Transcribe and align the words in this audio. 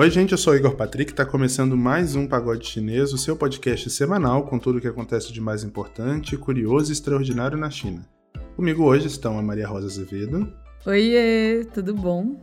Oi, 0.00 0.08
gente, 0.12 0.30
eu 0.30 0.38
sou 0.38 0.52
o 0.52 0.56
Igor 0.56 0.76
Patrick, 0.76 1.10
está 1.10 1.26
começando 1.26 1.76
mais 1.76 2.14
um 2.14 2.24
Pagode 2.24 2.64
Chinês, 2.64 3.12
o 3.12 3.18
seu 3.18 3.34
podcast 3.34 3.90
semanal 3.90 4.44
com 4.44 4.56
tudo 4.56 4.78
o 4.78 4.80
que 4.80 4.86
acontece 4.86 5.32
de 5.32 5.40
mais 5.40 5.64
importante, 5.64 6.36
curioso 6.36 6.92
e 6.92 6.94
extraordinário 6.94 7.58
na 7.58 7.68
China. 7.68 8.06
Comigo 8.54 8.84
hoje 8.84 9.08
estão 9.08 9.36
a 9.36 9.42
Maria 9.42 9.66
Rosa 9.66 9.88
Azevedo. 9.88 10.52
Oiê, 10.86 11.66
tudo 11.74 11.92
bom? 11.94 12.36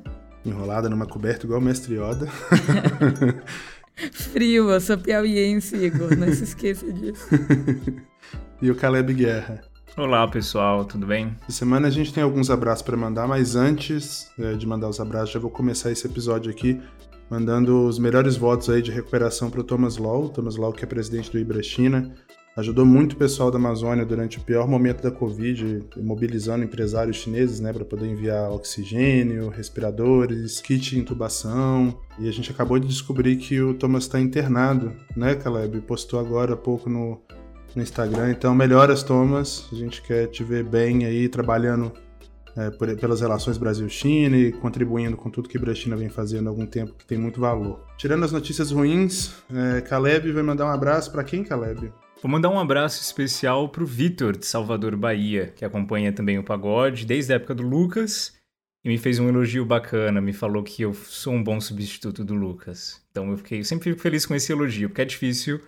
Enrolada 0.46 0.90
numa 0.90 1.06
coberta 1.06 1.46
igual 1.46 1.62
o 1.62 1.64
Mestre 1.64 1.94
Yoda. 1.94 2.28
Frio, 4.12 4.70
eu 4.70 4.82
sou 4.82 4.98
piauiense, 4.98 5.78
Igor, 5.78 6.14
não 6.18 6.34
se 6.34 6.44
esqueça 6.44 6.92
disso. 6.92 7.26
e 8.62 8.70
o 8.70 8.76
Caleb 8.76 9.14
Guerra. 9.14 9.62
Olá 9.96 10.28
pessoal, 10.28 10.84
tudo 10.84 11.08
bem? 11.08 11.34
Essa 11.44 11.60
semana 11.60 11.88
a 11.88 11.92
gente 11.92 12.14
tem 12.14 12.22
alguns 12.22 12.50
abraços 12.50 12.82
para 12.82 12.98
mandar, 12.98 13.30
mas 13.30 13.56
antes 13.56 14.30
é, 14.38 14.56
de 14.56 14.68
mandar 14.68 14.90
os 14.90 15.00
abraços, 15.00 15.30
já 15.30 15.40
vou 15.40 15.50
começar 15.50 15.90
esse 15.90 16.06
episódio 16.06 16.52
aqui 16.52 16.82
mandando 17.30 17.88
os 17.88 18.00
melhores 18.00 18.36
votos 18.36 18.70
aí 18.70 18.82
de 18.82 18.92
recuperação 18.92 19.50
para 19.50 19.62
o 19.62 19.64
Thomas 19.64 19.98
Law, 19.98 20.30
Thomas 20.30 20.56
Law 20.56 20.72
que 20.72 20.84
é 20.84 20.88
presidente 20.88 21.32
do 21.32 21.40
Ibra 21.40 21.62
China, 21.64 22.14
ajudou 22.56 22.86
muito 22.86 23.14
o 23.14 23.18
pessoal 23.18 23.52
da 23.52 23.58
Amazônia 23.58 24.06
durante 24.06 24.38
o 24.38 24.42
pior 24.42 24.68
momento 24.68 25.04
da 25.04 25.12
Covid, 25.12 25.84
mobilizando 25.98 26.64
empresários 26.64 27.18
chineses, 27.18 27.60
né, 27.60 27.74
para 27.74 27.84
poder 27.84 28.08
enviar 28.08 28.50
oxigênio, 28.50 29.50
respiradores, 29.50 30.62
kit 30.62 30.92
de 30.92 31.00
intubação. 31.00 32.00
E 32.18 32.30
a 32.30 32.32
gente 32.32 32.52
acabou 32.52 32.80
de 32.80 32.88
descobrir 32.88 33.36
que 33.36 33.60
o 33.62 33.74
Thomas 33.74 34.04
está 34.04 34.20
internado, 34.20 34.94
né, 35.16 35.36
Caleb? 35.36 35.82
Postou 35.82 36.20
agora 36.20 36.54
há 36.54 36.58
pouco 36.58 36.90
no, 36.90 37.22
no 37.76 37.82
Instagram. 37.82 38.32
Então, 38.32 38.56
melhoras, 38.56 39.04
Thomas. 39.04 39.68
A 39.74 39.76
gente 39.76 40.02
quer 40.02 40.28
te 40.28 40.44
ver 40.44 40.64
bem 40.64 41.06
aí 41.06 41.28
trabalhando 41.28 41.92
é, 42.56 42.70
por, 42.72 42.96
pelas 42.98 43.22
relações 43.22 43.58
Brasil-China 43.58 44.38
e 44.38 44.52
contribuindo 44.52 45.18
com 45.18 45.30
tudo 45.30 45.50
que 45.50 45.58
a 45.58 45.76
China 45.76 45.96
vem 45.96 46.10
fazendo 46.10 46.48
há 46.48 46.50
algum 46.50 46.66
tempo, 46.66 46.94
que 46.98 47.06
tem 47.06 47.18
muito 47.18 47.40
valor. 47.40 47.86
Tirando 47.98 48.24
as 48.24 48.32
notícias 48.32 48.72
ruins, 48.72 49.34
é, 49.54 49.82
Caleb 49.82 50.32
vai 50.32 50.44
mandar 50.44 50.66
um 50.66 50.70
abraço 50.70 51.12
para 51.12 51.24
quem, 51.24 51.44
Caleb? 51.44 51.92
Vou 52.22 52.32
mandar 52.32 52.50
um 52.50 52.60
abraço 52.60 53.02
especial 53.02 53.70
para 53.70 53.84
o 53.84 53.86
Vitor, 53.86 54.38
de 54.38 54.46
Salvador, 54.46 54.96
Bahia, 54.96 55.54
que 55.56 55.66
acompanha 55.66 56.12
também 56.12 56.40
o 56.40 56.44
pagode 56.44 57.06
desde 57.06 57.34
a 57.34 57.36
época 57.36 57.54
do 57.54 57.64
Lucas 57.64 58.34
e 58.84 58.88
me 58.88 58.98
fez 58.98 59.20
um 59.20 59.28
elogio 59.28 59.66
bacana, 59.66 60.22
me 60.22 60.32
falou 60.32 60.64
que 60.64 60.84
eu 60.84 60.94
sou 60.94 61.34
um 61.34 61.44
bom 61.44 61.60
substituto 61.60 62.24
do 62.24 62.36
Lucas. 62.36 63.02
Então 63.12 63.32
eu 63.32 63.38
fiquei, 63.38 63.60
eu 63.60 63.64
sempre 63.64 63.90
fico 63.90 64.02
feliz 64.02 64.26
com 64.26 64.36
esse 64.36 64.52
elogio, 64.52 64.90
porque 64.90 65.02
é 65.02 65.06
difícil 65.06 65.60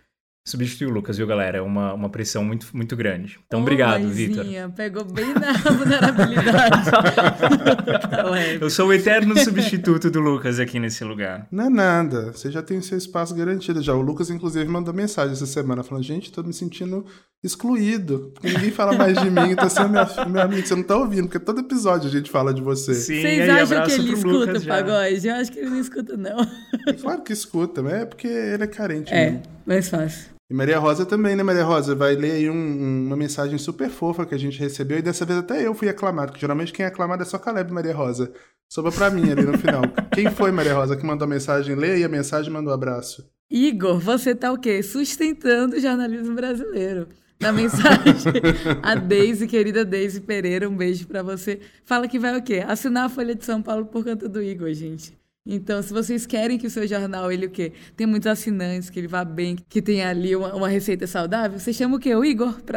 substituir 0.48 0.88
o 0.88 0.92
Lucas, 0.92 1.18
viu, 1.18 1.28
galera? 1.28 1.58
É 1.58 1.62
uma, 1.62 1.94
uma 1.94 2.10
pressão 2.10 2.44
muito, 2.44 2.68
muito 2.74 2.96
grande. 2.96 3.38
Então, 3.46 3.60
oh, 3.60 3.64
obrigado, 3.64 4.08
Vitor. 4.08 4.46
Pegou 4.76 5.04
bem 5.04 5.34
na 5.34 5.52
vulnerabilidade. 5.72 6.90
Eu 8.62 8.70
sou 8.70 8.88
o 8.88 8.94
eterno 8.94 9.38
substituto 9.38 10.10
do 10.10 10.22
Lucas 10.22 10.58
aqui 10.60 10.80
nesse 10.80 11.04
lugar. 11.04 11.48
Não 11.52 11.66
é 11.66 11.70
nada. 11.70 12.32
Você 12.32 12.50
já 12.50 12.62
tem 12.62 12.78
o 12.78 12.84
seu 12.84 12.98
espaço 12.98 13.36
garantido 13.36 13.82
já. 13.82 13.94
O 13.94 14.02
Lucas, 14.02 14.30
inclusive, 14.30 14.66
mandou 14.70 14.94
mensagem 14.94 15.34
essa 15.34 15.46
semana 15.46 15.84
falando: 15.84 16.04
gente, 16.04 16.32
tô 16.32 16.42
me 16.42 16.54
sentindo 16.54 17.06
excluído. 17.44 18.34
Ninguém 18.42 18.72
fala 18.72 18.94
mais 18.94 19.18
de 19.18 19.30
mim, 19.30 19.52
então 19.52 19.70
você 19.70 19.82
é 19.82 19.88
meu, 19.88 20.06
meu 20.30 20.42
amigo. 20.42 20.66
Você 20.66 20.76
não 20.76 20.84
tá 20.84 20.96
ouvindo, 20.96 21.24
porque 21.24 21.40
todo 21.40 21.60
episódio 21.60 22.08
a 22.08 22.12
gente 22.12 22.32
fala 22.32 22.54
de 22.54 22.62
você. 22.62 22.94
Sim, 22.94 23.22
Vocês 23.22 23.50
acham 23.50 23.84
que 23.86 23.92
ele 23.92 24.14
escuta 24.14 24.58
o 24.58 24.66
pagode? 24.66 25.28
Eu 25.28 25.36
acho 25.36 25.52
que 25.52 25.60
ele 25.60 25.70
não 25.70 25.80
escuta, 25.80 26.16
não. 26.16 26.38
Claro 27.02 27.22
que 27.22 27.34
escuta, 27.34 27.84
mas 27.84 27.94
é 27.94 28.06
porque 28.06 28.28
ele 28.28 28.64
é 28.64 28.68
carente. 28.68 29.14
É, 29.14 29.32
mesmo. 29.32 29.44
mais 29.66 29.90
fácil. 29.90 30.37
E 30.50 30.54
Maria 30.54 30.80
Rosa 30.80 31.06
também, 31.06 31.36
né, 31.36 31.44
Maria 31.44 31.66
Rosa? 31.66 31.94
Vai 31.94 32.16
ler 32.16 32.32
aí 32.32 32.50
um, 32.50 33.08
uma 33.08 33.18
mensagem 33.18 33.58
super 33.58 33.90
fofa 33.90 34.26
que 34.26 34.34
a 34.34 34.38
gente 34.38 34.58
recebeu 34.58 34.98
e 34.98 35.02
dessa 35.02 35.26
vez 35.26 35.40
até 35.40 35.68
eu 35.68 35.74
fui 35.74 35.90
aclamado, 35.90 36.32
porque 36.32 36.40
geralmente 36.40 36.72
quem 36.72 36.86
é 36.86 36.88
aclamado 36.88 37.22
é 37.22 37.26
só 37.26 37.38
Caleb 37.38 37.72
Maria 37.74 37.94
Rosa. 37.94 38.32
Sobra 38.70 38.92
pra 38.92 39.10
mim 39.10 39.30
ali 39.30 39.44
no 39.44 39.58
final. 39.58 39.82
quem 40.14 40.32
foi, 40.32 40.52
Maria 40.52 40.74
Rosa, 40.74 40.96
que 40.96 41.06
mandou 41.06 41.26
a 41.26 41.30
mensagem? 41.30 41.76
Lê 41.76 41.92
aí 41.94 42.04
a 42.04 42.10
mensagem 42.10 42.50
e 42.50 42.54
mandou 42.54 42.72
um 42.72 42.76
abraço. 42.76 43.30
Igor, 43.52 44.00
você 44.00 44.34
tá 44.34 44.52
o 44.52 44.58
quê? 44.58 44.82
Sustentando 44.82 45.76
o 45.76 45.80
jornalismo 45.80 46.34
brasileiro. 46.34 47.08
Na 47.40 47.52
mensagem, 47.52 48.16
a 48.82 48.96
Deise, 48.96 49.48
querida 49.48 49.86
Deise 49.86 50.22
Pereira, 50.22 50.68
um 50.68 50.76
beijo 50.76 51.08
para 51.08 51.22
você. 51.22 51.60
Fala 51.86 52.08
que 52.08 52.18
vai 52.18 52.36
o 52.36 52.42
quê? 52.42 52.64
Assinar 52.66 53.06
a 53.06 53.10
Folha 53.10 53.36
de 53.36 53.46
São 53.46 53.62
Paulo 53.62 53.86
por 53.86 54.04
conta 54.04 54.28
do 54.28 54.42
Igor, 54.42 54.74
gente. 54.74 55.16
Então, 55.48 55.82
se 55.82 55.94
vocês 55.94 56.26
querem 56.26 56.58
que 56.58 56.68
o 56.68 56.70
seu 56.70 56.86
jornal, 56.86 57.32
ele 57.32 57.46
o 57.46 57.50
quê? 57.50 57.72
Tem 57.96 58.06
muitos 58.06 58.28
assinantes, 58.28 58.90
que 58.90 59.00
ele 59.00 59.08
vá 59.08 59.24
bem, 59.24 59.56
que 59.70 59.82
tem 59.82 60.04
ali 60.04 60.36
uma, 60.36 60.54
uma 60.54 60.68
receita 60.68 61.08
saudável, 61.08 61.58
você 61.58 61.72
chama 61.72 61.96
o 61.96 62.00
quê? 62.00 62.14
O 62.14 62.26
Igor 62.26 62.54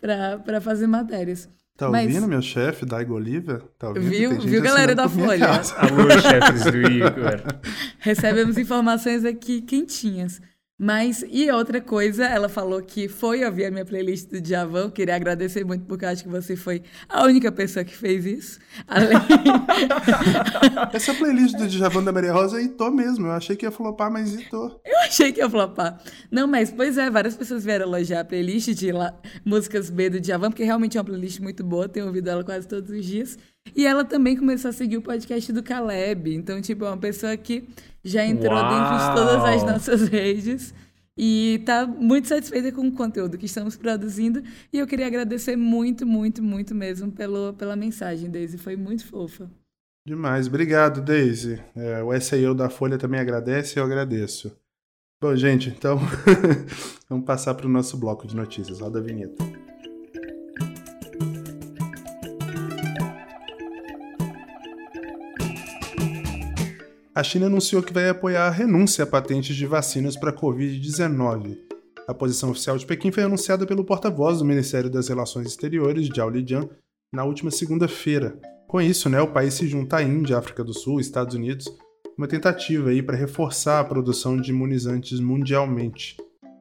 para 0.00 0.60
fazer 0.60 0.86
matérias. 0.86 1.48
Tá 1.78 1.88
Mas... 1.88 2.06
ouvindo, 2.06 2.28
meu 2.28 2.42
chefe, 2.42 2.84
Daigo 2.84 3.14
Oliva? 3.14 3.62
Tá 3.78 3.88
ouvindo? 3.88 4.10
Viu, 4.10 4.40
viu 4.40 4.60
galera 4.60 4.94
da 4.94 5.08
Folha? 5.08 5.46
Alô, 5.48 6.10
chefes 6.20 6.64
do 6.72 6.76
Igor. 6.76 7.40
Recebemos 8.00 8.58
informações 8.58 9.24
aqui 9.24 9.62
quentinhas. 9.62 10.42
Mas, 10.80 11.24
e 11.28 11.50
outra 11.50 11.80
coisa, 11.80 12.24
ela 12.24 12.48
falou 12.48 12.80
que 12.80 13.08
foi 13.08 13.44
ouvir 13.44 13.64
a 13.64 13.70
minha 13.70 13.84
playlist 13.84 14.30
do 14.30 14.40
Djavan. 14.40 14.82
Eu 14.82 14.90
queria 14.92 15.16
agradecer 15.16 15.64
muito, 15.64 15.84
porque 15.86 16.04
eu 16.04 16.08
acho 16.08 16.22
que 16.22 16.28
você 16.28 16.54
foi 16.54 16.84
a 17.08 17.24
única 17.24 17.50
pessoa 17.50 17.84
que 17.84 17.96
fez 17.96 18.24
isso. 18.24 18.60
Além... 18.86 19.18
Essa 20.94 21.12
playlist 21.14 21.56
do 21.56 21.66
Djavan 21.66 22.04
da 22.04 22.12
Maria 22.12 22.32
Rosa 22.32 22.62
hitou 22.62 22.92
mesmo. 22.92 23.26
Eu 23.26 23.32
achei 23.32 23.56
que 23.56 23.66
ia 23.66 23.72
flopar, 23.72 24.08
mas 24.08 24.32
hitou. 24.32 24.80
Eu 24.84 24.98
achei 25.00 25.32
que 25.32 25.40
ia 25.40 25.50
flopar. 25.50 26.00
Não, 26.30 26.46
mas, 26.46 26.70
pois 26.70 26.96
é, 26.96 27.10
várias 27.10 27.36
pessoas 27.36 27.64
vieram 27.64 27.84
elogiar 27.84 28.20
a 28.20 28.24
playlist 28.24 28.68
de 28.68 28.92
la... 28.92 29.20
músicas 29.44 29.90
B 29.90 30.10
do 30.10 30.20
Djavan, 30.20 30.50
porque 30.50 30.62
realmente 30.62 30.96
é 30.96 31.00
uma 31.00 31.06
playlist 31.06 31.40
muito 31.40 31.64
boa. 31.64 31.88
Tenho 31.88 32.06
ouvido 32.06 32.30
ela 32.30 32.44
quase 32.44 32.68
todos 32.68 32.88
os 32.88 33.04
dias. 33.04 33.36
E 33.74 33.86
ela 33.86 34.04
também 34.04 34.36
começou 34.36 34.70
a 34.70 34.72
seguir 34.72 34.96
o 34.96 35.02
podcast 35.02 35.52
do 35.52 35.62
Caleb. 35.62 36.34
Então, 36.34 36.60
tipo, 36.60 36.84
é 36.84 36.88
uma 36.88 36.96
pessoa 36.96 37.36
que 37.36 37.68
já 38.02 38.24
entrou 38.24 38.54
Uau. 38.54 38.68
dentro 38.70 38.98
de 38.98 39.14
todas 39.14 39.44
as 39.44 39.62
nossas 39.64 40.08
redes 40.08 40.74
e 41.16 41.56
está 41.60 41.84
muito 41.84 42.28
satisfeita 42.28 42.70
com 42.70 42.86
o 42.86 42.92
conteúdo 42.92 43.36
que 43.36 43.46
estamos 43.46 43.76
produzindo. 43.76 44.42
E 44.72 44.78
eu 44.78 44.86
queria 44.86 45.06
agradecer 45.06 45.56
muito, 45.56 46.06
muito, 46.06 46.42
muito 46.42 46.74
mesmo 46.74 47.10
pelo, 47.10 47.52
pela 47.54 47.74
mensagem, 47.74 48.30
Daisy. 48.30 48.56
Foi 48.56 48.76
muito 48.76 49.04
fofa. 49.04 49.50
Demais. 50.06 50.46
Obrigado, 50.46 51.02
Daisy. 51.02 51.60
É, 51.74 52.02
o 52.02 52.18
SEO 52.20 52.54
da 52.54 52.70
Folha 52.70 52.96
também 52.96 53.20
agradece 53.20 53.76
e 53.76 53.80
eu 53.80 53.84
agradeço. 53.84 54.56
Bom, 55.20 55.34
gente, 55.34 55.68
então 55.68 55.98
vamos 57.10 57.26
passar 57.26 57.54
para 57.54 57.66
o 57.66 57.70
nosso 57.70 57.96
bloco 57.98 58.26
de 58.26 58.36
notícias. 58.36 58.80
Roda 58.80 59.00
a 59.00 59.02
vinheta. 59.02 59.57
A 67.18 67.22
China 67.24 67.46
anunciou 67.46 67.82
que 67.82 67.92
vai 67.92 68.08
apoiar 68.08 68.46
a 68.46 68.50
renúncia 68.50 69.02
a 69.02 69.06
patentes 69.06 69.56
de 69.56 69.66
vacinas 69.66 70.16
para 70.16 70.30
a 70.30 70.32
Covid-19. 70.32 71.58
A 72.06 72.14
posição 72.14 72.50
oficial 72.50 72.78
de 72.78 72.86
Pequim 72.86 73.10
foi 73.10 73.24
anunciada 73.24 73.66
pelo 73.66 73.84
porta-voz 73.84 74.38
do 74.38 74.44
Ministério 74.44 74.88
das 74.88 75.08
Relações 75.08 75.48
Exteriores, 75.48 76.06
Zhao 76.14 76.30
Lijian, 76.30 76.68
na 77.12 77.24
última 77.24 77.50
segunda-feira. 77.50 78.38
Com 78.68 78.80
isso, 78.80 79.08
né, 79.08 79.20
o 79.20 79.32
país 79.32 79.54
se 79.54 79.66
junta 79.66 79.96
à 79.96 80.02
Índia, 80.04 80.38
África 80.38 80.62
do 80.62 80.72
Sul 80.72 81.00
Estados 81.00 81.34
Unidos, 81.34 81.66
uma 82.16 82.28
tentativa 82.28 82.90
para 83.04 83.16
reforçar 83.16 83.80
a 83.80 83.84
produção 83.84 84.40
de 84.40 84.50
imunizantes 84.50 85.18
mundialmente. 85.18 86.16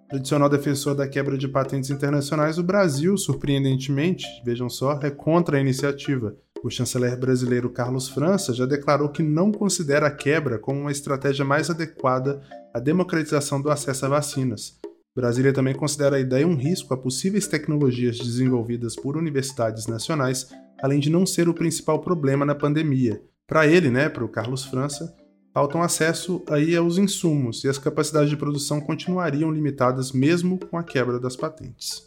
Tradicional 0.10 0.50
defensor 0.50 0.96
da 0.96 1.08
quebra 1.08 1.38
de 1.38 1.48
patentes 1.48 1.92
internacionais, 1.92 2.58
o 2.58 2.64
Brasil, 2.64 3.16
surpreendentemente, 3.16 4.26
vejam 4.44 4.72
só, 4.72 5.00
é 5.04 5.12
contra 5.12 5.58
a 5.58 5.62
iniciativa 5.62 6.36
o 6.64 6.70
chanceler 6.70 7.18
brasileiro 7.18 7.70
Carlos 7.70 8.10
França 8.10 8.54
já 8.54 8.66
declarou 8.66 9.10
que 9.10 9.24
não 9.24 9.52
considera 9.52 10.08
a 10.08 10.12
quebra 10.12 10.58
como 10.58 10.82
uma 10.82 10.92
estratégia 10.92 11.46
mais 11.46 11.70
adequada 11.70 12.42
à 12.74 12.80
democratização 12.80 13.62
do 13.62 13.70
acesso 13.70 14.06
a 14.06 14.10
vacinas. 14.10 14.80
Brasília 15.16 15.52
também 15.52 15.74
considera 15.74 16.18
a 16.18 16.20
ideia 16.20 16.48
um 16.48 16.56
risco 16.56 16.94
a 16.94 16.98
possíveis 16.98 17.48
tecnologias 17.48 18.18
desenvolvidas 18.18 18.96
por 18.96 19.18
universidades 19.18 19.88
nacionais, 19.88 20.48
além 20.82 21.00
de 21.00 21.10
não 21.10 21.26
ser 21.26 21.50
o 21.50 21.54
principal 21.54 22.00
problema 22.00 22.46
na 22.46 22.54
pandemia. 22.54 23.22
Para 23.48 23.66
ele, 23.66 23.90
né, 23.90 24.10
para 24.10 24.24
o 24.24 24.30
Carlos 24.30 24.66
França, 24.66 25.16
faltam 25.54 25.82
acesso 25.82 26.44
aí 26.48 26.76
aos 26.76 27.00
insumos 27.00 27.64
e 27.64 27.68
as 27.68 27.80
capacidades 27.80 28.30
de 28.30 28.38
produção 28.38 28.80
continuariam 28.80 29.52
limitadas 29.52 30.12
mesmo 30.12 30.60
com 30.60 30.78
a 30.78 30.84
quebra 30.84 31.20
das 31.20 31.36
patentes. 31.36 32.07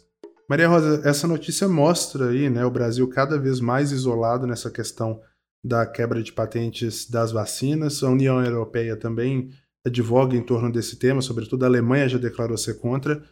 Maria 0.51 0.67
Rosa, 0.67 1.01
essa 1.05 1.25
notícia 1.29 1.65
mostra 1.65 2.27
aí, 2.27 2.49
né, 2.49 2.65
o 2.65 2.69
Brasil 2.69 3.07
cada 3.07 3.39
vez 3.39 3.61
mais 3.61 3.93
isolado 3.93 4.45
nessa 4.45 4.69
questão 4.69 5.21
da 5.63 5.85
quebra 5.85 6.21
de 6.21 6.33
patentes 6.33 7.09
das 7.09 7.31
vacinas. 7.31 8.03
A 8.03 8.09
União 8.09 8.43
Europeia 8.43 8.97
também 8.97 9.49
advoga 9.85 10.35
em 10.35 10.43
torno 10.43 10.69
desse 10.69 10.99
tema, 10.99 11.21
sobretudo 11.21 11.63
a 11.63 11.67
Alemanha 11.67 12.09
já 12.09 12.17
declarou 12.17 12.57
ser 12.57 12.79
contra. 12.79 13.23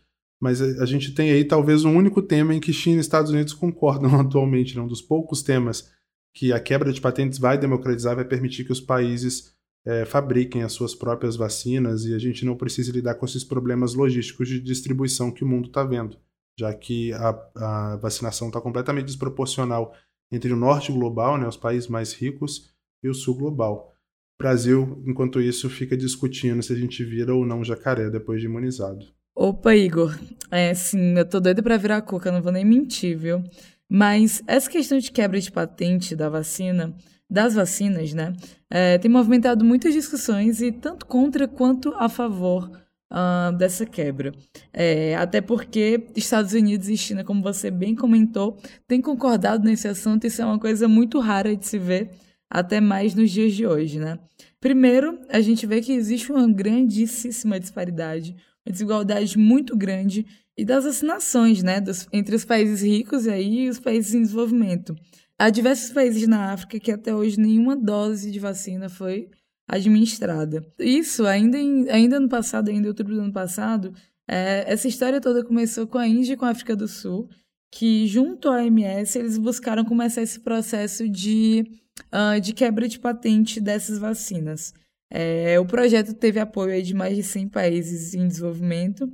Mas 0.42 0.62
a 0.62 0.86
gente 0.86 1.14
tem 1.14 1.30
aí 1.30 1.44
talvez 1.44 1.84
um 1.84 1.94
único 1.94 2.22
tema 2.22 2.56
em 2.56 2.60
que 2.62 2.72
China 2.72 2.96
e 2.96 3.02
Estados 3.02 3.32
Unidos 3.32 3.52
concordam 3.52 4.16
atualmente, 4.18 4.78
né? 4.78 4.82
um 4.82 4.88
dos 4.88 5.02
poucos 5.02 5.44
temas 5.44 5.92
que 6.34 6.54
a 6.54 6.60
quebra 6.62 6.94
de 6.94 7.02
patentes 7.02 7.38
vai 7.38 7.58
democratizar, 7.58 8.16
vai 8.16 8.24
permitir 8.24 8.64
que 8.64 8.72
os 8.72 8.80
países 8.80 9.54
é, 9.86 10.06
fabriquem 10.06 10.64
as 10.64 10.72
suas 10.72 10.96
próprias 10.96 11.36
vacinas 11.36 12.06
e 12.06 12.14
a 12.14 12.18
gente 12.18 12.46
não 12.46 12.56
precise 12.56 12.94
lidar 12.94 13.16
com 13.16 13.26
esses 13.26 13.44
problemas 13.44 13.94
logísticos 13.94 14.48
de 14.48 14.62
distribuição 14.62 15.34
que 15.34 15.44
o 15.44 15.48
mundo 15.48 15.68
está 15.68 15.84
vendo 15.84 16.16
já 16.60 16.74
que 16.74 17.14
a, 17.14 17.30
a 17.56 17.96
vacinação 17.96 18.50
está 18.50 18.60
completamente 18.60 19.06
desproporcional 19.06 19.94
entre 20.30 20.52
o 20.52 20.58
norte 20.58 20.92
global, 20.92 21.38
né, 21.38 21.48
os 21.48 21.56
países 21.56 21.88
mais 21.88 22.14
ricos, 22.14 22.70
e 23.02 23.08
o 23.08 23.14
sul 23.14 23.36
global. 23.36 23.94
Brasil, 24.38 25.02
enquanto 25.08 25.42
isso, 25.42 25.70
fica 25.70 25.96
discutindo 25.96 26.62
se 26.62 26.74
a 26.74 26.76
gente 26.76 27.04
vira 27.04 27.34
ou 27.34 27.46
não 27.46 27.64
jacaré 27.64 28.10
depois 28.10 28.42
de 28.42 28.48
imunizado. 28.48 29.06
Opa, 29.34 29.74
Igor. 29.74 30.20
É, 30.52 30.74
sim, 30.74 31.18
eu 31.18 31.28
tô 31.28 31.40
doida 31.40 31.64
pra 31.64 31.78
virar 31.78 32.02
coca, 32.02 32.32
não 32.32 32.42
vou 32.42 32.52
nem 32.52 32.66
mentir, 32.66 33.18
viu? 33.18 33.42
Mas 33.88 34.44
essa 34.46 34.70
questão 34.70 34.98
de 34.98 35.12
quebra 35.12 35.40
de 35.40 35.50
patente 35.50 36.14
da 36.14 36.28
vacina, 36.28 36.94
das 37.30 37.56
vacinas, 37.56 38.14
né, 38.14 38.34
é, 38.70 38.98
tem 38.98 39.10
movimentado 39.10 39.64
muitas 39.64 39.94
discussões 39.94 40.62
e 40.62 40.74
tanto 40.74 41.06
contra 41.06 41.48
quanto 41.48 41.94
a 41.96 42.10
favor 42.10 42.70
uh, 43.12 43.56
dessa 43.58 43.86
quebra. 43.86 44.32
É, 44.72 45.16
até 45.16 45.42
porque 45.42 46.08
Estados 46.16 46.54
Unidos 46.54 46.90
e 46.90 46.98
China, 46.98 47.24
como 47.24 47.42
você 47.42 47.70
bem 47.72 47.96
comentou, 47.96 48.58
têm 48.88 49.02
concordado 49.02 49.64
nesse 49.64 49.88
assunto. 49.88 50.28
Isso 50.28 50.42
é 50.42 50.46
uma 50.46 50.60
coisa 50.60 50.88
muito 50.88 51.20
rara 51.20 51.56
de 51.56 51.68
se 51.68 51.78
ver, 51.78 52.12
até 52.50 52.80
mais 52.80 53.14
nos 53.14 53.32
dias 53.32 53.54
de 53.54 53.66
hoje, 53.66 54.00
né? 54.00 54.18
Primeiro, 54.60 55.20
a 55.30 55.40
gente 55.40 55.66
vê 55.66 55.82
que 55.82 55.94
existe 55.94 56.32
uma 56.32 56.48
grandíssima 56.52 57.60
disparidade, 57.60 58.36
uma 58.66 58.72
desigualdade 58.72 59.38
muito 59.38 59.76
grande 59.78 60.26
e 60.58 60.66
das 60.66 60.84
vacinações, 60.84 61.64
né, 61.64 61.80
dos, 61.80 62.06
entre 62.12 62.36
os 62.36 62.44
países 62.44 62.82
ricos 62.82 63.26
e 63.26 63.30
aí 63.30 63.70
os 63.70 63.80
países 63.80 64.14
em 64.14 64.22
desenvolvimento. 64.22 64.94
Há 65.38 65.50
diversos 65.50 65.92
países 65.92 66.28
na 66.28 66.52
África 66.52 66.78
que 66.78 66.92
até 66.92 67.16
hoje 67.16 67.40
nenhuma 67.40 67.78
dose 67.78 68.30
de 68.30 68.40
vacina 68.40 68.90
foi 68.90 69.30
administrada. 69.70 70.66
Isso, 70.80 71.26
ainda, 71.26 71.58
em, 71.58 71.90
ainda 71.90 72.20
no 72.20 72.28
passado, 72.28 72.70
ainda 72.70 72.88
outubro 72.88 73.16
do 73.16 73.22
ano 73.22 73.32
passado, 73.32 73.94
é, 74.28 74.66
essa 74.68 74.88
história 74.88 75.22
toda 75.22 75.44
começou 75.44 75.88
com 75.88 75.98
a 75.98 76.08
Índia 76.08 76.34
e 76.34 76.38
com 76.38 76.46
a 76.46 76.50
África 76.50 76.76
do 76.76 76.88
Sul, 76.88 77.30
que 77.72 78.08
junto 78.08 78.50
à 78.50 78.58
OMS 78.58 79.18
eles 79.18 79.38
buscaram 79.38 79.86
começar 79.86 80.22
esse 80.22 80.40
processo 80.40 81.08
de, 81.08 81.66
uh, 82.08 82.42
de 82.42 82.54
quebra 82.54 82.88
de 82.88 83.00
patente 83.00 83.62
dessas 83.62 84.00
vacinas. 84.00 84.74
É, 85.12 85.60
o 85.60 85.66
projeto 85.66 86.14
teve 86.14 86.40
apoio 86.40 86.82
de 86.84 86.94
mais 86.94 87.16
de 87.16 87.24
100 87.24 87.50
países 87.50 88.14
em 88.14 88.28
desenvolvimento 88.28 89.10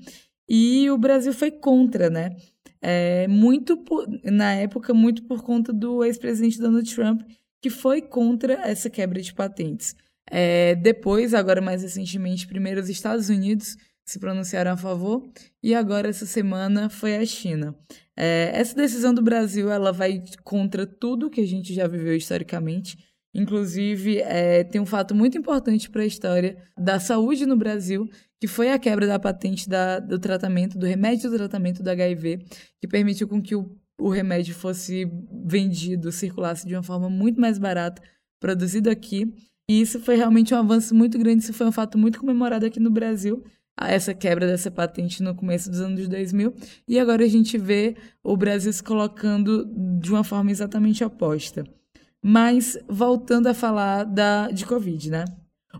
e 0.47 0.89
o 0.89 0.97
Brasil 0.97 1.33
foi 1.33 1.51
contra, 1.51 2.09
né? 2.09 2.35
É, 2.81 3.27
muito 3.27 3.77
por, 3.77 4.05
na 4.23 4.53
época, 4.53 4.93
muito 4.93 5.23
por 5.23 5.41
conta 5.41 5.73
do 5.73 6.03
ex-presidente 6.03 6.59
Donald 6.59 6.93
Trump, 6.93 7.21
que 7.61 7.69
foi 7.69 8.01
contra 8.01 8.53
essa 8.53 8.89
quebra 8.89 9.21
de 9.21 9.33
patentes. 9.33 9.95
É, 10.29 10.75
depois, 10.75 11.33
agora 11.33 11.61
mais 11.61 11.83
recentemente, 11.83 12.47
primeiro 12.47 12.81
os 12.81 12.89
Estados 12.89 13.29
Unidos 13.29 13.77
se 14.05 14.19
pronunciaram 14.19 14.71
a 14.71 14.77
favor 14.77 15.27
e 15.63 15.73
agora 15.73 16.09
essa 16.09 16.25
semana 16.25 16.89
foi 16.89 17.15
a 17.15 17.25
China. 17.25 17.75
É, 18.15 18.51
essa 18.53 18.75
decisão 18.75 19.13
do 19.13 19.21
Brasil 19.21 19.71
ela 19.71 19.91
vai 19.91 20.23
contra 20.43 20.85
tudo 20.85 21.29
que 21.29 21.41
a 21.41 21.47
gente 21.47 21.73
já 21.73 21.87
viveu 21.87 22.15
historicamente. 22.15 22.97
Inclusive, 23.33 24.19
é, 24.19 24.63
tem 24.63 24.79
um 24.79 24.85
fato 24.85 25.13
muito 25.13 25.37
importante 25.37 25.89
para 25.89 26.03
a 26.03 26.05
história 26.05 26.55
da 26.77 26.99
saúde 26.99 27.45
no 27.45 27.57
Brasil, 27.57 28.07
que 28.39 28.47
foi 28.47 28.71
a 28.71 28.79
quebra 28.79 29.07
da 29.07 29.19
patente 29.19 29.67
da, 29.67 29.99
do 29.99 30.17
tratamento, 30.17 30.77
do 30.77 30.85
remédio 30.85 31.29
do 31.29 31.35
tratamento 31.35 31.83
do 31.83 31.89
HIV, 31.89 32.45
que 32.79 32.87
permitiu 32.87 33.27
com 33.27 33.41
que 33.41 33.55
o, 33.55 33.75
o 33.99 34.09
remédio 34.09 34.55
fosse 34.55 35.05
vendido, 35.45 36.11
circulasse 36.11 36.65
de 36.65 36.75
uma 36.75 36.83
forma 36.83 37.09
muito 37.09 37.41
mais 37.41 37.57
barata, 37.57 38.01
produzido 38.39 38.89
aqui 38.89 39.33
e 39.69 39.81
isso 39.81 39.99
foi 39.99 40.15
realmente 40.15 40.53
um 40.53 40.57
avanço 40.57 40.93
muito 40.93 41.17
grande, 41.17 41.43
isso 41.43 41.53
foi 41.53 41.67
um 41.67 41.71
fato 41.71 41.97
muito 41.97 42.19
comemorado 42.19 42.65
aqui 42.65 42.79
no 42.79 42.89
Brasil, 42.89 43.43
essa 43.77 44.13
quebra 44.13 44.47
dessa 44.47 44.71
patente 44.71 45.21
no 45.21 45.35
começo 45.35 45.69
dos 45.69 45.81
anos 45.81 46.07
2000, 46.07 46.53
e 46.87 46.99
agora 46.99 47.23
a 47.25 47.27
gente 47.27 47.57
vê 47.57 47.95
o 48.23 48.37
Brasil 48.37 48.71
se 48.71 48.81
colocando 48.81 49.65
de 49.99 50.11
uma 50.11 50.23
forma 50.23 50.51
exatamente 50.51 51.03
oposta. 51.03 51.63
Mas 52.23 52.77
voltando 52.87 53.47
a 53.47 53.53
falar 53.53 54.03
da, 54.03 54.49
de 54.49 54.65
Covid, 54.65 55.11
né? 55.11 55.25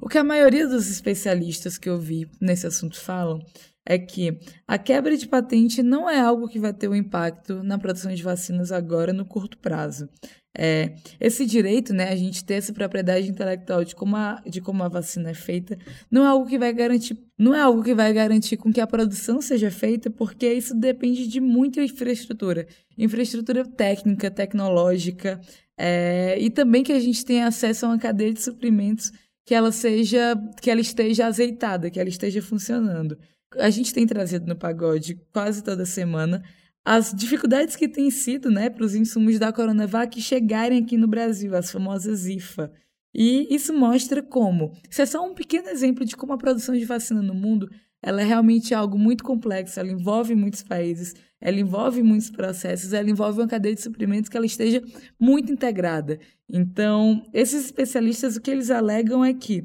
O 0.02 0.10
que 0.10 0.18
a 0.18 0.24
maioria 0.24 0.68
dos 0.68 0.90
especialistas 0.90 1.78
que 1.78 1.90
eu 1.90 1.98
vi 1.98 2.30
nesse 2.40 2.68
assunto 2.68 3.00
falam 3.00 3.40
é 3.86 3.98
que 3.98 4.40
a 4.68 4.78
quebra 4.78 5.16
de 5.16 5.28
patente 5.28 5.82
não 5.82 6.10
é 6.10 6.20
algo 6.20 6.48
que 6.48 6.60
vai 6.60 6.74
ter 6.74 6.88
um 6.88 6.96
impacto 6.96 7.64
na 7.64 7.78
produção 7.78 8.14
de 8.14 8.22
vacinas 8.22 8.72
agora 8.72 9.14
no 9.14 9.26
curto 9.26 9.58
prazo. 9.58 10.10
É, 10.58 10.96
esse 11.20 11.46
direito, 11.46 11.94
né, 11.94 12.10
a 12.10 12.16
gente 12.16 12.44
ter 12.44 12.56
essa 12.56 12.72
propriedade 12.72 13.30
intelectual 13.30 13.84
de 13.84 13.94
como, 13.94 14.16
a, 14.16 14.42
de 14.48 14.62
como 14.62 14.84
a 14.84 14.88
vacina 14.88 15.32
é 15.32 15.34
feita, 15.34 15.78
não 16.10 16.24
é 16.24 16.28
algo 16.28 16.48
que 16.48 16.58
vai 16.58 16.72
garantir, 16.72 17.18
não 17.38 17.54
é 17.54 17.60
algo 17.60 17.84
que 17.84 17.94
vai 17.94 18.14
garantir 18.14 18.56
com 18.56 18.72
que 18.72 18.80
a 18.80 18.88
produção 18.88 19.42
seja 19.42 19.70
feita, 19.70 20.10
porque 20.10 20.52
isso 20.52 20.74
depende 20.74 21.28
de 21.28 21.42
muita 21.42 21.84
infraestrutura, 21.84 22.66
infraestrutura 22.98 23.66
técnica, 23.66 24.32
tecnológica, 24.32 25.42
é, 25.78 26.38
e 26.40 26.50
também 26.50 26.84
que 26.84 26.94
a 26.94 27.00
gente 27.00 27.26
tenha 27.26 27.48
acesso 27.48 27.86
a 27.86 27.90
uma 27.90 28.00
cadeia 28.00 28.32
de 28.32 28.42
suprimentos 28.42 29.12
que 29.46 29.54
ela 29.54 29.72
seja, 29.72 30.36
que 30.62 30.72
ela 30.72 30.82
esteja 30.82 31.28
azeitada, 31.28 31.90
que 31.90 32.00
ela 32.00 32.10
esteja 32.10 32.42
funcionando. 32.42 33.18
A 33.58 33.70
gente 33.70 33.94
tem 33.94 34.08
trazido 34.08 34.48
no 34.48 34.56
pagode 34.56 35.20
quase 35.32 35.64
toda 35.64 35.86
semana 35.86 36.42
as 36.86 37.12
dificuldades 37.14 37.76
que 37.76 37.90
têm 37.90 38.12
sido 38.12 38.52
né, 38.52 38.70
para 38.70 38.86
os 38.86 38.94
insumos 38.94 39.40
da 39.40 39.52
Coronavac 39.52 40.22
chegarem 40.22 40.84
aqui 40.84 40.96
no 40.96 41.08
Brasil, 41.08 41.56
as 41.56 41.72
famosas 41.72 42.28
IFA. 42.28 42.72
E 43.14 43.48
isso 43.50 43.74
mostra 43.74 44.22
como. 44.22 44.72
Isso 44.90 45.02
é 45.02 45.06
só 45.06 45.26
um 45.26 45.34
pequeno 45.34 45.70
exemplo 45.70 46.06
de 46.06 46.16
como 46.16 46.34
a 46.34 46.38
produção 46.38 46.76
de 46.76 46.86
vacina 46.86 47.22
no 47.22 47.34
mundo 47.34 47.70
ela 48.06 48.22
é 48.22 48.24
realmente 48.24 48.72
algo 48.72 49.00
muito 49.00 49.24
complexo, 49.24 49.80
ela 49.80 49.90
envolve 49.90 50.36
muitos 50.36 50.62
países, 50.62 51.16
ela 51.42 51.60
envolve 51.60 52.04
muitos 52.04 52.30
processos, 52.30 52.94
ela 52.94 53.10
envolve 53.10 53.40
uma 53.40 53.48
cadeia 53.48 53.74
de 53.74 53.82
suprimentos 53.82 54.30
que 54.30 54.38
ela 54.38 54.46
esteja 54.46 54.80
muito 55.20 55.52
integrada. 55.52 56.20
Então, 56.48 57.26
esses 57.34 57.66
especialistas, 57.66 58.36
o 58.36 58.42
que 58.42 58.52
eles 58.52 58.70
alegam 58.70 59.26
é 59.26 59.34
que, 59.34 59.64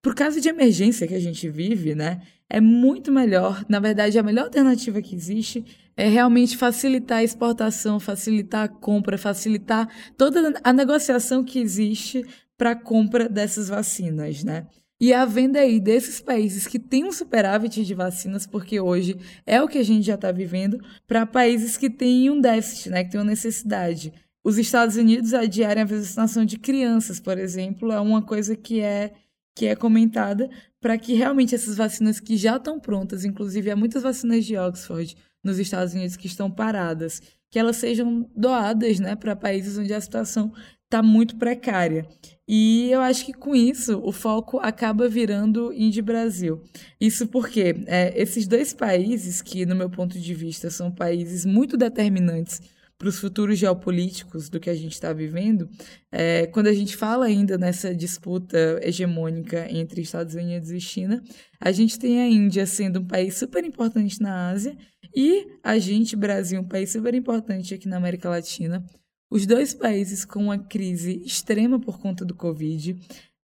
por 0.00 0.14
causa 0.14 0.40
de 0.40 0.48
emergência 0.48 1.04
que 1.08 1.14
a 1.14 1.20
gente 1.20 1.48
vive, 1.48 1.96
né, 1.96 2.22
é 2.48 2.60
muito 2.60 3.10
melhor, 3.10 3.64
na 3.68 3.80
verdade, 3.80 4.16
a 4.20 4.22
melhor 4.22 4.44
alternativa 4.44 5.02
que 5.02 5.16
existe 5.16 5.64
é 6.00 6.08
realmente 6.08 6.56
facilitar 6.56 7.18
a 7.18 7.22
exportação, 7.22 8.00
facilitar 8.00 8.64
a 8.64 8.68
compra, 8.68 9.18
facilitar 9.18 9.86
toda 10.16 10.58
a 10.64 10.72
negociação 10.72 11.44
que 11.44 11.58
existe 11.58 12.24
para 12.56 12.70
a 12.70 12.74
compra 12.74 13.28
dessas 13.28 13.68
vacinas, 13.68 14.42
né? 14.42 14.66
E 14.98 15.12
a 15.12 15.26
venda 15.26 15.60
aí 15.60 15.78
desses 15.78 16.18
países 16.18 16.66
que 16.66 16.78
têm 16.78 17.04
um 17.04 17.12
superávit 17.12 17.84
de 17.84 17.94
vacinas, 17.94 18.46
porque 18.46 18.80
hoje 18.80 19.14
é 19.44 19.60
o 19.60 19.68
que 19.68 19.76
a 19.76 19.82
gente 19.82 20.06
já 20.06 20.14
está 20.14 20.32
vivendo, 20.32 20.80
para 21.06 21.26
países 21.26 21.76
que 21.76 21.90
têm 21.90 22.30
um 22.30 22.40
déficit, 22.40 22.88
né, 22.88 23.04
que 23.04 23.10
têm 23.10 23.20
uma 23.20 23.26
necessidade. 23.26 24.10
Os 24.42 24.56
Estados 24.56 24.96
Unidos 24.96 25.34
adiarem 25.34 25.82
a 25.82 25.86
vacinação 25.86 26.46
de 26.46 26.58
crianças, 26.58 27.20
por 27.20 27.36
exemplo, 27.36 27.92
é 27.92 28.00
uma 28.00 28.22
coisa 28.22 28.56
que 28.56 28.80
é 28.80 29.12
que 29.54 29.66
é 29.66 29.76
comentada 29.76 30.48
para 30.80 30.96
que 30.96 31.12
realmente 31.12 31.54
essas 31.54 31.76
vacinas 31.76 32.18
que 32.18 32.36
já 32.38 32.56
estão 32.56 32.80
prontas, 32.80 33.24
inclusive 33.24 33.70
há 33.70 33.76
muitas 33.76 34.02
vacinas 34.02 34.46
de 34.46 34.56
Oxford, 34.56 35.14
nos 35.42 35.58
Estados 35.58 35.94
Unidos 35.94 36.16
que 36.16 36.26
estão 36.26 36.50
paradas, 36.50 37.22
que 37.50 37.58
elas 37.58 37.76
sejam 37.76 38.28
doadas 38.36 39.00
né, 39.00 39.16
para 39.16 39.34
países 39.34 39.76
onde 39.76 39.92
a 39.92 40.00
situação 40.00 40.52
está 40.84 41.02
muito 41.02 41.36
precária. 41.36 42.06
E 42.48 42.90
eu 42.90 43.00
acho 43.00 43.24
que 43.24 43.32
com 43.32 43.54
isso 43.54 44.00
o 44.04 44.10
foco 44.10 44.58
acaba 44.58 45.08
virando 45.08 45.72
Índia 45.72 46.02
Brasil. 46.02 46.60
Isso 47.00 47.28
porque 47.28 47.84
é, 47.86 48.12
esses 48.20 48.46
dois 48.46 48.72
países, 48.72 49.40
que 49.40 49.64
no 49.64 49.76
meu 49.76 49.88
ponto 49.88 50.18
de 50.18 50.34
vista 50.34 50.68
são 50.68 50.90
países 50.90 51.44
muito 51.44 51.76
determinantes 51.76 52.60
para 52.98 53.08
os 53.08 53.18
futuros 53.18 53.58
geopolíticos 53.58 54.50
do 54.50 54.60
que 54.60 54.68
a 54.68 54.74
gente 54.74 54.92
está 54.92 55.10
vivendo, 55.12 55.70
é, 56.12 56.46
quando 56.48 56.66
a 56.66 56.72
gente 56.74 56.96
fala 56.96 57.24
ainda 57.24 57.56
nessa 57.56 57.94
disputa 57.94 58.78
hegemônica 58.82 59.66
entre 59.70 60.02
Estados 60.02 60.34
Unidos 60.34 60.70
e 60.70 60.80
China, 60.80 61.22
a 61.58 61.72
gente 61.72 61.98
tem 61.98 62.20
a 62.20 62.28
Índia 62.28 62.66
sendo 62.66 62.98
um 63.00 63.06
país 63.06 63.38
super 63.38 63.64
importante 63.64 64.20
na 64.20 64.50
Ásia 64.50 64.76
e 65.14 65.46
a 65.62 65.78
gente, 65.78 66.16
Brasil, 66.16 66.60
um 66.60 66.68
país 66.68 66.90
super 66.90 67.14
importante 67.14 67.74
aqui 67.74 67.88
na 67.88 67.96
América 67.96 68.28
Latina. 68.28 68.84
Os 69.30 69.46
dois 69.46 69.72
países 69.72 70.24
com 70.24 70.44
uma 70.44 70.58
crise 70.58 71.22
extrema 71.24 71.78
por 71.78 72.00
conta 72.00 72.24
do 72.24 72.34
Covid, 72.34 72.96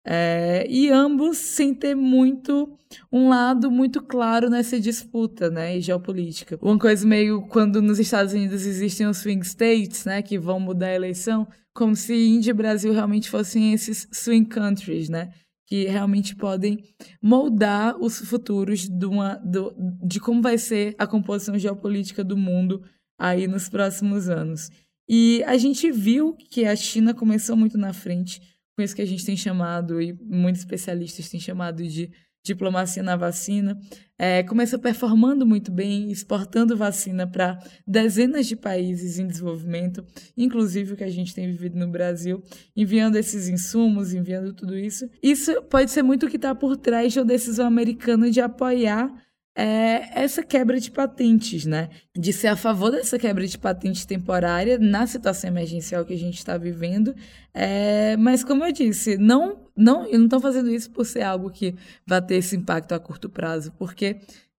é, 0.07 0.67
e 0.69 0.89
ambos 0.91 1.37
sem 1.37 1.73
ter 1.73 1.95
muito 1.95 2.77
um 3.11 3.27
lado 3.27 3.71
muito 3.71 4.03
claro 4.03 4.51
nessa 4.51 4.79
disputa, 4.79 5.49
né, 5.49 5.79
geopolítica. 5.81 6.59
Uma 6.61 6.77
coisa 6.77 7.07
meio 7.07 7.41
quando 7.47 7.81
nos 7.81 7.97
Estados 7.97 8.31
Unidos 8.31 8.67
existem 8.67 9.07
os 9.07 9.17
swing 9.17 9.43
states, 9.43 10.05
né, 10.05 10.21
que 10.21 10.37
vão 10.37 10.59
mudar 10.59 10.87
a 10.87 10.95
eleição, 10.95 11.47
como 11.73 11.95
se 11.95 12.13
Índia 12.13 12.51
e 12.51 12.53
Brasil 12.53 12.93
realmente 12.93 13.29
fossem 13.31 13.73
esses 13.73 14.07
swing 14.11 14.47
countries, 14.47 15.09
né, 15.09 15.31
que 15.65 15.85
realmente 15.85 16.35
podem 16.35 16.83
moldar 17.21 17.97
os 17.99 18.19
futuros 18.19 18.87
de, 18.87 19.05
uma, 19.05 19.35
do, 19.35 19.73
de 20.03 20.19
como 20.19 20.41
vai 20.41 20.57
ser 20.57 20.95
a 20.97 21.07
composição 21.07 21.57
geopolítica 21.57 22.23
do 22.23 22.37
mundo 22.37 22.83
aí 23.17 23.47
nos 23.47 23.67
próximos 23.67 24.29
anos. 24.29 24.69
E 25.07 25.43
a 25.45 25.57
gente 25.57 25.91
viu 25.91 26.35
que 26.35 26.65
a 26.65 26.75
China 26.75 27.13
começou 27.13 27.55
muito 27.55 27.77
na 27.77 27.93
frente 27.93 28.41
com 28.75 28.81
isso 28.81 28.95
que 28.95 29.01
a 29.01 29.07
gente 29.07 29.25
tem 29.25 29.37
chamado, 29.37 30.01
e 30.01 30.13
muitos 30.13 30.61
especialistas 30.61 31.29
têm 31.29 31.39
chamado 31.39 31.81
de 31.87 32.11
diplomacia 32.45 33.01
na 33.01 33.15
vacina, 33.15 33.77
é, 34.17 34.43
começa 34.43 34.77
performando 34.77 35.45
muito 35.45 35.71
bem, 35.71 36.11
exportando 36.11 36.77
vacina 36.77 37.27
para 37.27 37.59
dezenas 37.85 38.47
de 38.47 38.55
países 38.55 39.19
em 39.19 39.27
desenvolvimento, 39.27 40.05
inclusive 40.37 40.93
o 40.93 40.95
que 40.95 41.03
a 41.03 41.09
gente 41.09 41.33
tem 41.33 41.47
vivido 41.47 41.77
no 41.77 41.87
Brasil, 41.87 42.41
enviando 42.75 43.17
esses 43.17 43.49
insumos, 43.49 44.13
enviando 44.13 44.53
tudo 44.53 44.77
isso. 44.77 45.09
Isso 45.21 45.61
pode 45.63 45.91
ser 45.91 46.03
muito 46.03 46.27
o 46.27 46.29
que 46.29 46.37
está 46.37 46.53
por 46.53 46.77
trás 46.77 47.11
de 47.11 47.19
uma 47.19 47.25
decisão 47.25 47.65
americana 47.65 48.29
de 48.29 48.39
apoiar 48.39 49.11
é 49.55 50.21
essa 50.21 50.43
quebra 50.43 50.79
de 50.79 50.91
patentes, 50.91 51.65
né? 51.65 51.89
De 52.13 52.33
ser 52.33 52.47
a 52.47 52.57
favor 52.57 52.91
dessa 52.91 53.17
quebra 53.17 53.47
de 53.47 53.57
patente 53.57 54.05
temporária 54.05 54.77
na 54.77 55.07
situação 55.07 55.49
emergencial 55.49 56.03
que 56.03 56.13
a 56.13 56.17
gente 56.17 56.37
está 56.37 56.57
vivendo. 56.57 57.15
É, 57.53 58.17
mas, 58.17 58.43
como 58.43 58.65
eu 58.65 58.71
disse, 58.73 59.17
não, 59.17 59.69
não, 59.75 60.11
não 60.11 60.25
estão 60.25 60.41
fazendo 60.41 60.69
isso 60.69 60.91
por 60.91 61.05
ser 61.05 61.21
algo 61.21 61.49
que 61.49 61.73
vai 62.05 62.21
ter 62.21 62.35
esse 62.35 62.55
impacto 62.57 62.91
a 62.91 62.99
curto 62.99 63.29
prazo, 63.29 63.71
porque 63.77 64.17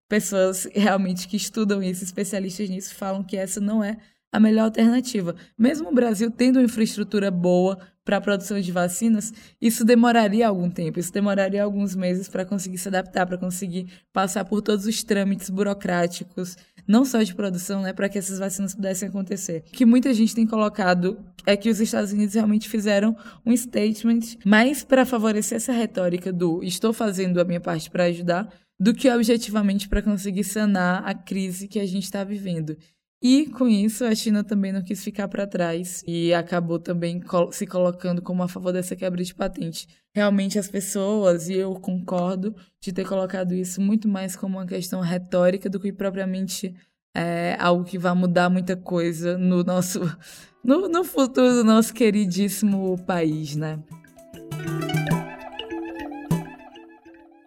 pessoas 0.08 0.66
realmente 0.72 1.28
que 1.28 1.36
estudam 1.36 1.82
isso, 1.82 2.02
especialistas 2.02 2.70
nisso, 2.70 2.94
falam 2.94 3.22
que 3.22 3.36
essa 3.36 3.60
não 3.60 3.84
é 3.84 3.98
a 4.32 4.40
melhor 4.40 4.64
alternativa. 4.64 5.34
Mesmo 5.58 5.90
o 5.90 5.94
Brasil 5.94 6.30
tendo 6.30 6.56
uma 6.56 6.64
infraestrutura 6.64 7.30
boa 7.30 7.78
para 8.06 8.18
a 8.18 8.20
produção 8.20 8.60
de 8.60 8.70
vacinas, 8.70 9.34
isso 9.60 9.84
demoraria 9.84 10.46
algum 10.46 10.70
tempo, 10.70 11.00
isso 11.00 11.12
demoraria 11.12 11.64
alguns 11.64 11.96
meses 11.96 12.28
para 12.28 12.44
conseguir 12.44 12.78
se 12.78 12.86
adaptar, 12.86 13.26
para 13.26 13.36
conseguir 13.36 13.88
passar 14.12 14.44
por 14.44 14.62
todos 14.62 14.86
os 14.86 15.02
trâmites 15.02 15.50
burocráticos, 15.50 16.56
não 16.86 17.04
só 17.04 17.20
de 17.20 17.34
produção, 17.34 17.82
né, 17.82 17.92
para 17.92 18.08
que 18.08 18.16
essas 18.16 18.38
vacinas 18.38 18.76
pudessem 18.76 19.08
acontecer. 19.08 19.64
O 19.66 19.72
que 19.72 19.84
muita 19.84 20.14
gente 20.14 20.36
tem 20.36 20.46
colocado 20.46 21.18
é 21.44 21.56
que 21.56 21.68
os 21.68 21.80
Estados 21.80 22.12
Unidos 22.12 22.36
realmente 22.36 22.68
fizeram 22.68 23.16
um 23.44 23.54
statement 23.56 24.36
mais 24.44 24.84
para 24.84 25.04
favorecer 25.04 25.56
essa 25.56 25.72
retórica 25.72 26.32
do 26.32 26.62
estou 26.62 26.92
fazendo 26.92 27.40
a 27.40 27.44
minha 27.44 27.60
parte 27.60 27.90
para 27.90 28.04
ajudar, 28.04 28.48
do 28.78 28.94
que 28.94 29.10
objetivamente 29.10 29.88
para 29.88 30.02
conseguir 30.02 30.44
sanar 30.44 31.02
a 31.04 31.12
crise 31.12 31.66
que 31.66 31.80
a 31.80 31.86
gente 31.86 32.04
está 32.04 32.22
vivendo. 32.22 32.76
E 33.22 33.46
com 33.46 33.66
isso, 33.66 34.04
a 34.04 34.14
China 34.14 34.44
também 34.44 34.72
não 34.72 34.82
quis 34.82 35.02
ficar 35.02 35.26
para 35.26 35.46
trás 35.46 36.02
e 36.06 36.34
acabou 36.34 36.78
também 36.78 37.20
se 37.50 37.66
colocando 37.66 38.20
como 38.20 38.42
a 38.42 38.48
favor 38.48 38.72
dessa 38.72 38.94
quebra 38.94 39.24
de 39.24 39.34
patente. 39.34 39.88
Realmente, 40.14 40.58
as 40.58 40.68
pessoas, 40.68 41.48
e 41.48 41.54
eu 41.54 41.74
concordo, 41.74 42.54
de 42.80 42.92
ter 42.92 43.06
colocado 43.06 43.54
isso 43.54 43.80
muito 43.80 44.06
mais 44.06 44.36
como 44.36 44.58
uma 44.58 44.66
questão 44.66 45.00
retórica 45.00 45.68
do 45.68 45.80
que 45.80 45.92
propriamente 45.92 46.74
é, 47.14 47.56
algo 47.58 47.84
que 47.84 47.98
vai 47.98 48.14
mudar 48.14 48.50
muita 48.50 48.76
coisa 48.76 49.38
no 49.38 49.64
nosso 49.64 50.00
no, 50.62 50.86
no 50.88 51.02
futuro 51.02 51.54
do 51.54 51.64
nosso 51.64 51.94
queridíssimo 51.94 53.02
país, 53.06 53.56
né? 53.56 53.82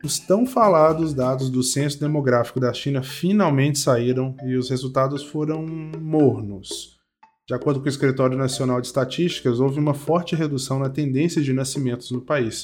Os 0.02 0.18
tão 0.18 0.46
falados 0.46 1.14
dados 1.14 1.50
do 1.50 1.62
censo 1.62 2.00
demográfico 2.00 2.58
da 2.58 2.72
China 2.72 3.04
finalmente 3.04 3.80
saíram 3.80 4.34
e 4.46 4.56
os 4.56 4.70
resultados 4.70 5.22
foram 5.24 5.66
mornos. 6.00 6.98
De 7.46 7.54
acordo 7.54 7.82
com 7.82 7.86
o 7.86 7.90
Escritório 7.90 8.38
Nacional 8.38 8.80
de 8.80 8.88
Estatísticas, 8.88 9.60
houve 9.60 9.78
uma 9.78 9.94
forte 9.94 10.36
redução 10.36 10.80
na 10.80 10.90
tendência 10.90 11.42
de 11.42 11.52
nascimentos 11.52 12.12
no 12.12 12.22
país. 12.22 12.64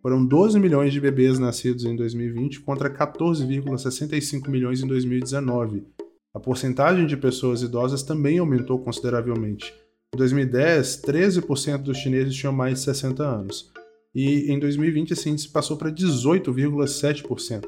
Foram 0.00 0.24
12 0.24 0.60
milhões 0.60 0.92
de 0.92 1.00
bebês 1.00 1.40
nascidos 1.40 1.84
em 1.84 1.96
2020 1.96 2.60
contra 2.60 2.88
14,65 2.88 4.48
milhões 4.48 4.80
em 4.80 4.86
2019. 4.86 5.84
A 6.32 6.38
porcentagem 6.38 7.04
de 7.04 7.16
pessoas 7.16 7.62
idosas 7.62 8.04
também 8.04 8.38
aumentou 8.38 8.78
consideravelmente. 8.78 9.74
Em 10.14 10.18
2010, 10.18 11.02
13% 11.02 11.78
dos 11.78 11.98
chineses 11.98 12.36
tinham 12.36 12.52
mais 12.52 12.74
de 12.74 12.84
60 12.84 13.24
anos 13.24 13.74
e 14.16 14.50
em 14.50 14.58
2020 14.58 15.10
esse 15.10 15.28
índice 15.28 15.50
passou 15.50 15.76
para 15.76 15.92
18,7%. 15.92 17.66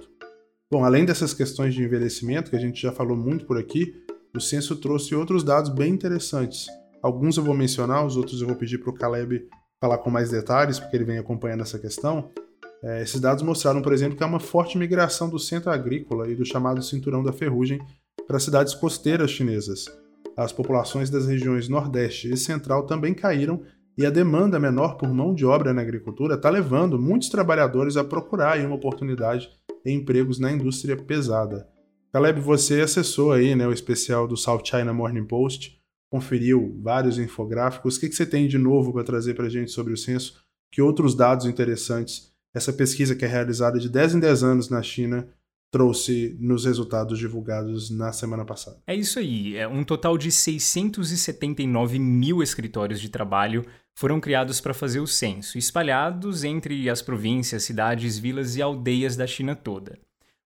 Bom, 0.72 0.82
além 0.82 1.04
dessas 1.04 1.34
questões 1.34 1.74
de 1.74 1.84
envelhecimento, 1.84 2.48
que 2.48 2.56
a 2.56 2.58
gente 2.58 2.80
já 2.80 2.90
falou 2.90 3.14
muito 3.14 3.44
por 3.44 3.58
aqui, 3.58 3.94
o 4.34 4.40
censo 4.40 4.74
trouxe 4.76 5.14
outros 5.14 5.44
dados 5.44 5.68
bem 5.68 5.92
interessantes. 5.92 6.66
Alguns 7.02 7.36
eu 7.36 7.44
vou 7.44 7.54
mencionar, 7.54 8.06
os 8.06 8.16
outros 8.16 8.40
eu 8.40 8.46
vou 8.46 8.56
pedir 8.56 8.78
para 8.78 8.88
o 8.88 8.94
Caleb 8.94 9.46
falar 9.78 9.98
com 9.98 10.08
mais 10.08 10.30
detalhes, 10.30 10.80
porque 10.80 10.96
ele 10.96 11.04
vem 11.04 11.18
acompanhando 11.18 11.60
essa 11.60 11.78
questão. 11.78 12.30
É, 12.82 13.02
esses 13.02 13.20
dados 13.20 13.42
mostraram, 13.42 13.82
por 13.82 13.92
exemplo, 13.92 14.16
que 14.16 14.24
há 14.24 14.26
uma 14.26 14.40
forte 14.40 14.78
migração 14.78 15.28
do 15.28 15.38
centro 15.38 15.70
agrícola 15.70 16.30
e 16.30 16.34
do 16.34 16.46
chamado 16.46 16.82
cinturão 16.82 17.22
da 17.22 17.32
ferrugem 17.32 17.78
para 18.26 18.40
cidades 18.40 18.74
costeiras 18.74 19.30
chinesas. 19.30 19.84
As 20.34 20.50
populações 20.50 21.10
das 21.10 21.26
regiões 21.26 21.68
Nordeste 21.68 22.32
e 22.32 22.38
Central 22.38 22.86
também 22.86 23.12
caíram 23.12 23.62
e 23.98 24.06
a 24.06 24.10
demanda 24.10 24.60
menor 24.60 24.96
por 24.96 25.12
mão 25.12 25.34
de 25.34 25.44
obra 25.44 25.74
na 25.74 25.82
agricultura 25.82 26.36
está 26.36 26.48
levando 26.48 27.00
muitos 27.00 27.28
trabalhadores 27.28 27.96
a 27.96 28.04
procurar 28.04 28.56
uma 28.60 28.76
oportunidade 28.76 29.50
em 29.84 29.96
empregos 29.96 30.38
na 30.38 30.52
indústria 30.52 30.96
pesada. 30.96 31.68
Caleb, 32.12 32.40
você 32.40 32.80
acessou 32.80 33.32
aí 33.32 33.56
né, 33.56 33.66
o 33.66 33.72
especial 33.72 34.28
do 34.28 34.36
South 34.36 34.62
China 34.64 34.94
Morning 34.94 35.26
Post, 35.26 35.76
conferiu 36.08 36.78
vários 36.80 37.18
infográficos. 37.18 37.96
O 37.96 38.00
que, 38.00 38.08
que 38.08 38.14
você 38.14 38.24
tem 38.24 38.46
de 38.46 38.56
novo 38.56 38.92
para 38.92 39.02
trazer 39.02 39.34
para 39.34 39.46
a 39.46 39.50
gente 39.50 39.72
sobre 39.72 39.92
o 39.92 39.96
censo? 39.96 40.40
Que 40.72 40.80
outros 40.80 41.14
dados 41.16 41.44
interessantes 41.44 42.32
essa 42.54 42.72
pesquisa 42.72 43.16
que 43.16 43.24
é 43.24 43.28
realizada 43.28 43.78
de 43.78 43.88
10 43.88 44.14
em 44.14 44.20
10 44.20 44.42
anos 44.44 44.70
na 44.70 44.82
China 44.82 45.28
trouxe 45.70 46.36
nos 46.40 46.64
resultados 46.64 47.18
divulgados 47.18 47.90
na 47.90 48.10
semana 48.12 48.44
passada. 48.44 48.78
É 48.86 48.94
isso 48.94 49.18
aí. 49.18 49.56
É 49.56 49.68
um 49.68 49.84
total 49.84 50.16
de 50.16 50.32
679 50.32 51.98
mil 51.98 52.42
escritórios 52.42 53.00
de 53.00 53.10
trabalho 53.10 53.66
foram 53.98 54.20
criados 54.20 54.60
para 54.60 54.72
fazer 54.72 55.00
o 55.00 55.08
censo, 55.08 55.58
espalhados 55.58 56.44
entre 56.44 56.88
as 56.88 57.02
províncias, 57.02 57.64
cidades, 57.64 58.16
vilas 58.16 58.54
e 58.54 58.62
aldeias 58.62 59.16
da 59.16 59.26
China 59.26 59.56
toda. 59.56 59.98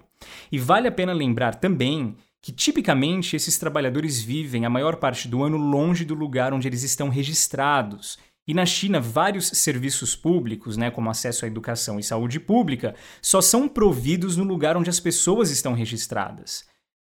E 0.52 0.60
vale 0.60 0.88
a 0.88 0.92
pena 0.92 1.12
lembrar 1.12 1.56
também 1.56 2.16
que 2.46 2.52
tipicamente 2.52 3.36
esses 3.36 3.58
trabalhadores 3.58 4.22
vivem 4.22 4.66
a 4.66 4.70
maior 4.70 4.98
parte 4.98 5.28
do 5.28 5.42
ano 5.42 5.58
longe 5.58 6.06
do 6.06 6.14
lugar 6.14 6.54
onde 6.54 6.68
eles 6.68 6.84
estão 6.84 7.10
registrados. 7.10 8.20
E 8.48 8.54
na 8.54 8.68
China, 8.68 9.02
vários 9.02 9.48
serviços 9.48 10.16
públicos, 10.16 10.78
né, 10.78 10.92
como 10.92 11.10
acesso 11.10 11.46
à 11.46 11.48
educação 11.48 11.98
e 11.98 12.04
saúde 12.04 12.40
pública, 12.40 12.94
só 13.20 13.42
são 13.42 13.68
providos 13.68 14.38
no 14.38 14.44
lugar 14.44 14.78
onde 14.78 14.92
as 14.92 15.00
pessoas 15.00 15.50
estão 15.50 15.74
registradas. 15.74 16.66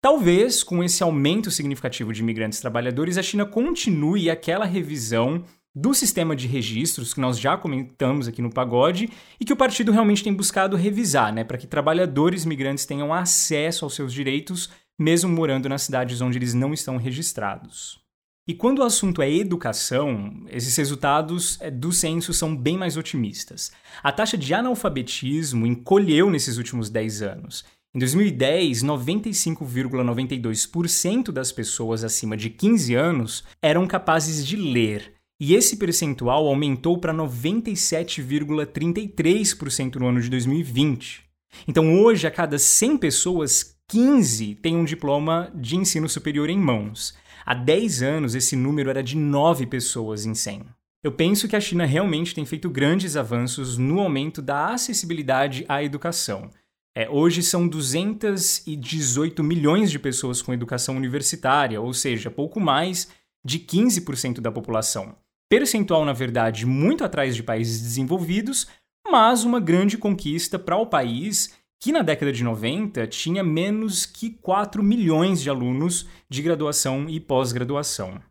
Talvez, 0.01 0.63
com 0.63 0.83
esse 0.83 1.03
aumento 1.03 1.51
significativo 1.51 2.11
de 2.11 2.23
imigrantes 2.23 2.59
trabalhadores, 2.59 3.15
a 3.15 3.21
China 3.21 3.45
continue 3.45 4.31
aquela 4.31 4.65
revisão 4.65 5.43
do 5.75 5.93
sistema 5.93 6.35
de 6.35 6.47
registros 6.47 7.13
que 7.13 7.21
nós 7.21 7.37
já 7.37 7.55
comentamos 7.55 8.27
aqui 8.27 8.41
no 8.41 8.51
Pagode 8.51 9.11
e 9.39 9.45
que 9.45 9.53
o 9.53 9.57
partido 9.57 9.91
realmente 9.91 10.23
tem 10.23 10.33
buscado 10.33 10.75
revisar, 10.75 11.31
né, 11.31 11.43
para 11.43 11.59
que 11.59 11.67
trabalhadores 11.67 12.45
migrantes 12.45 12.87
tenham 12.87 13.13
acesso 13.13 13.85
aos 13.85 13.93
seus 13.93 14.11
direitos 14.11 14.71
mesmo 14.99 15.29
morando 15.29 15.69
nas 15.69 15.83
cidades 15.83 16.19
onde 16.19 16.37
eles 16.37 16.53
não 16.53 16.73
estão 16.73 16.97
registrados. 16.97 17.97
E 18.45 18.53
quando 18.53 18.79
o 18.79 18.83
assunto 18.83 19.21
é 19.21 19.31
educação, 19.31 20.43
esses 20.49 20.75
resultados 20.75 21.57
é, 21.61 21.71
do 21.71 21.93
censo 21.93 22.33
são 22.33 22.53
bem 22.55 22.77
mais 22.77 22.97
otimistas. 22.97 23.71
A 24.03 24.11
taxa 24.11 24.37
de 24.37 24.53
analfabetismo 24.53 25.65
encolheu 25.65 26.29
nesses 26.29 26.57
últimos 26.57 26.89
10 26.89 27.21
anos. 27.21 27.63
Em 27.95 27.99
2010, 27.99 28.83
95,92% 28.83 31.31
das 31.31 31.49
pessoas 31.51 32.03
acima 32.03 32.35
de 32.35 32.49
15 32.49 32.95
anos 32.95 33.45
eram 33.61 33.85
capazes 33.87 34.45
de 34.45 34.55
ler, 34.55 35.13
e 35.39 35.53
esse 35.55 35.77
percentual 35.77 36.47
aumentou 36.47 36.97
para 36.97 37.13
97,33% 37.13 39.95
no 39.95 40.07
ano 40.07 40.19
de 40.21 40.29
2020. 40.29 41.29
Então, 41.67 41.99
hoje, 42.01 42.27
a 42.27 42.31
cada 42.31 42.59
100 42.59 42.97
pessoas, 42.97 43.75
15 43.89 44.53
têm 44.61 44.77
um 44.77 44.85
diploma 44.85 45.51
de 45.55 45.75
ensino 45.75 46.07
superior 46.07 46.47
em 46.47 46.59
mãos. 46.59 47.15
Há 47.43 47.55
10 47.55 48.03
anos, 48.03 48.35
esse 48.35 48.55
número 48.55 48.91
era 48.91 49.01
de 49.01 49.17
9 49.17 49.65
pessoas 49.65 50.27
em 50.27 50.35
100. 50.35 50.63
Eu 51.03 51.11
penso 51.11 51.47
que 51.47 51.55
a 51.55 51.59
China 51.59 51.85
realmente 51.85 52.35
tem 52.35 52.45
feito 52.45 52.69
grandes 52.69 53.15
avanços 53.15 53.79
no 53.79 53.99
aumento 53.99 54.43
da 54.43 54.73
acessibilidade 54.73 55.65
à 55.67 55.83
educação. 55.83 56.51
É, 56.95 57.09
hoje 57.09 57.41
são 57.41 57.67
218 57.67 59.43
milhões 59.43 59.89
de 59.89 59.97
pessoas 59.97 60.39
com 60.39 60.53
educação 60.53 60.95
universitária, 60.95 61.81
ou 61.81 61.91
seja, 61.91 62.29
pouco 62.29 62.59
mais 62.59 63.07
de 63.43 63.57
15% 63.57 64.39
da 64.39 64.51
população. 64.51 65.15
Percentual, 65.49 66.05
na 66.05 66.13
verdade, 66.13 66.63
muito 66.63 67.03
atrás 67.03 67.35
de 67.35 67.41
países 67.41 67.81
desenvolvidos, 67.81 68.67
mas 69.09 69.43
uma 69.43 69.59
grande 69.59 69.97
conquista 69.97 70.59
para 70.59 70.77
o 70.77 70.85
país 70.85 71.57
que 71.79 71.91
na 71.91 72.01
década 72.01 72.31
de 72.31 72.43
90 72.43 73.07
tinha 73.07 73.43
menos 73.43 74.05
que 74.05 74.29
4 74.29 74.83
milhões 74.83 75.41
de 75.41 75.49
alunos 75.49 76.07
de 76.29 76.41
graduação 76.41 77.09
e 77.09 77.19
pós-graduação. 77.19 78.21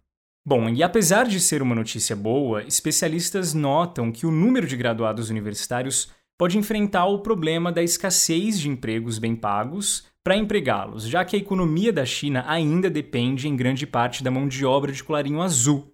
Bom, 0.46 0.68
e 0.68 0.82
apesar 0.82 1.26
de 1.26 1.40
ser 1.40 1.62
uma 1.62 1.74
notícia 1.74 2.14
boa, 2.14 2.62
especialistas 2.62 3.54
notam 3.54 4.12
que 4.12 4.26
o 4.26 4.30
número 4.30 4.66
de 4.66 4.76
graduados 4.76 5.30
universitários 5.30 6.10
pode 6.38 6.56
enfrentar 6.56 7.06
o 7.06 7.18
problema 7.18 7.72
da 7.72 7.82
escassez 7.82 8.60
de 8.60 8.68
empregos 8.68 9.18
bem 9.18 9.34
pagos 9.34 10.06
para 10.22 10.36
empregá-los, 10.36 11.08
já 11.08 11.24
que 11.24 11.34
a 11.34 11.38
economia 11.38 11.92
da 11.92 12.04
China 12.04 12.44
ainda 12.46 12.88
depende 12.88 13.48
em 13.48 13.56
grande 13.56 13.86
parte 13.86 14.22
da 14.22 14.30
mão 14.30 14.46
de 14.46 14.64
obra 14.64 14.92
de 14.92 15.02
colarinho 15.02 15.40
azul. 15.40 15.92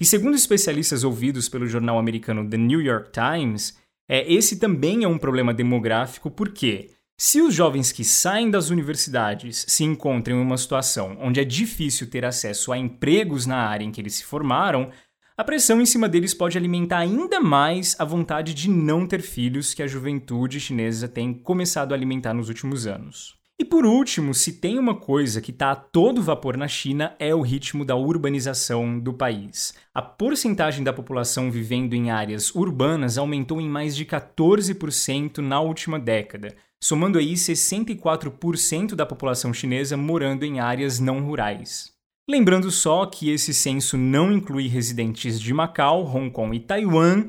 E 0.00 0.04
segundo 0.04 0.34
especialistas 0.34 1.04
ouvidos 1.04 1.48
pelo 1.48 1.66
jornal 1.66 1.98
americano 1.98 2.48
The 2.48 2.56
New 2.56 2.80
York 2.80 3.10
Times, 3.12 3.76
é, 4.08 4.30
esse 4.32 4.58
também 4.58 5.04
é 5.04 5.08
um 5.08 5.18
problema 5.18 5.54
demográfico, 5.54 6.30
porque 6.30 6.90
se 7.16 7.40
os 7.40 7.54
jovens 7.54 7.92
que 7.92 8.04
saem 8.04 8.50
das 8.50 8.70
universidades 8.70 9.64
se 9.68 9.84
encontram 9.84 10.36
em 10.36 10.42
uma 10.42 10.56
situação 10.56 11.16
onde 11.20 11.40
é 11.40 11.44
difícil 11.44 12.10
ter 12.10 12.24
acesso 12.24 12.72
a 12.72 12.78
empregos 12.78 13.46
na 13.46 13.56
área 13.56 13.84
em 13.84 13.92
que 13.92 14.00
eles 14.00 14.14
se 14.14 14.24
formaram, 14.24 14.90
a 15.36 15.42
pressão 15.42 15.80
em 15.80 15.86
cima 15.86 16.08
deles 16.08 16.34
pode 16.34 16.56
alimentar 16.58 16.98
ainda 16.98 17.40
mais 17.40 17.96
a 17.98 18.04
vontade 18.04 18.54
de 18.54 18.68
não 18.68 19.06
ter 19.06 19.22
filhos 19.22 19.74
que 19.74 19.82
a 19.82 19.86
juventude 19.86 20.60
chinesa 20.60 21.08
tem 21.08 21.32
começado 21.32 21.92
a 21.92 21.94
alimentar 21.94 22.34
nos 22.34 22.48
últimos 22.48 22.86
anos. 22.86 23.43
E 23.56 23.64
por 23.64 23.86
último, 23.86 24.34
se 24.34 24.54
tem 24.54 24.80
uma 24.80 24.96
coisa 24.96 25.40
que 25.40 25.52
está 25.52 25.70
a 25.70 25.76
todo 25.76 26.20
vapor 26.20 26.56
na 26.56 26.66
China 26.66 27.14
é 27.20 27.32
o 27.32 27.40
ritmo 27.40 27.84
da 27.84 27.94
urbanização 27.94 28.98
do 28.98 29.14
país. 29.14 29.72
A 29.94 30.02
porcentagem 30.02 30.82
da 30.82 30.92
população 30.92 31.52
vivendo 31.52 31.94
em 31.94 32.10
áreas 32.10 32.52
urbanas 32.52 33.16
aumentou 33.16 33.60
em 33.60 33.68
mais 33.68 33.94
de 33.94 34.04
14% 34.04 35.38
na 35.38 35.60
última 35.60 36.00
década, 36.00 36.56
somando 36.82 37.16
aí 37.16 37.34
64% 37.34 38.96
da 38.96 39.06
população 39.06 39.54
chinesa 39.54 39.96
morando 39.96 40.44
em 40.44 40.58
áreas 40.58 40.98
não 40.98 41.20
rurais. 41.20 41.94
Lembrando 42.28 42.72
só 42.72 43.06
que 43.06 43.30
esse 43.30 43.54
censo 43.54 43.96
não 43.96 44.32
inclui 44.32 44.66
residentes 44.66 45.38
de 45.38 45.54
Macau, 45.54 46.04
Hong 46.04 46.30
Kong 46.30 46.56
e 46.56 46.60
Taiwan, 46.60 47.26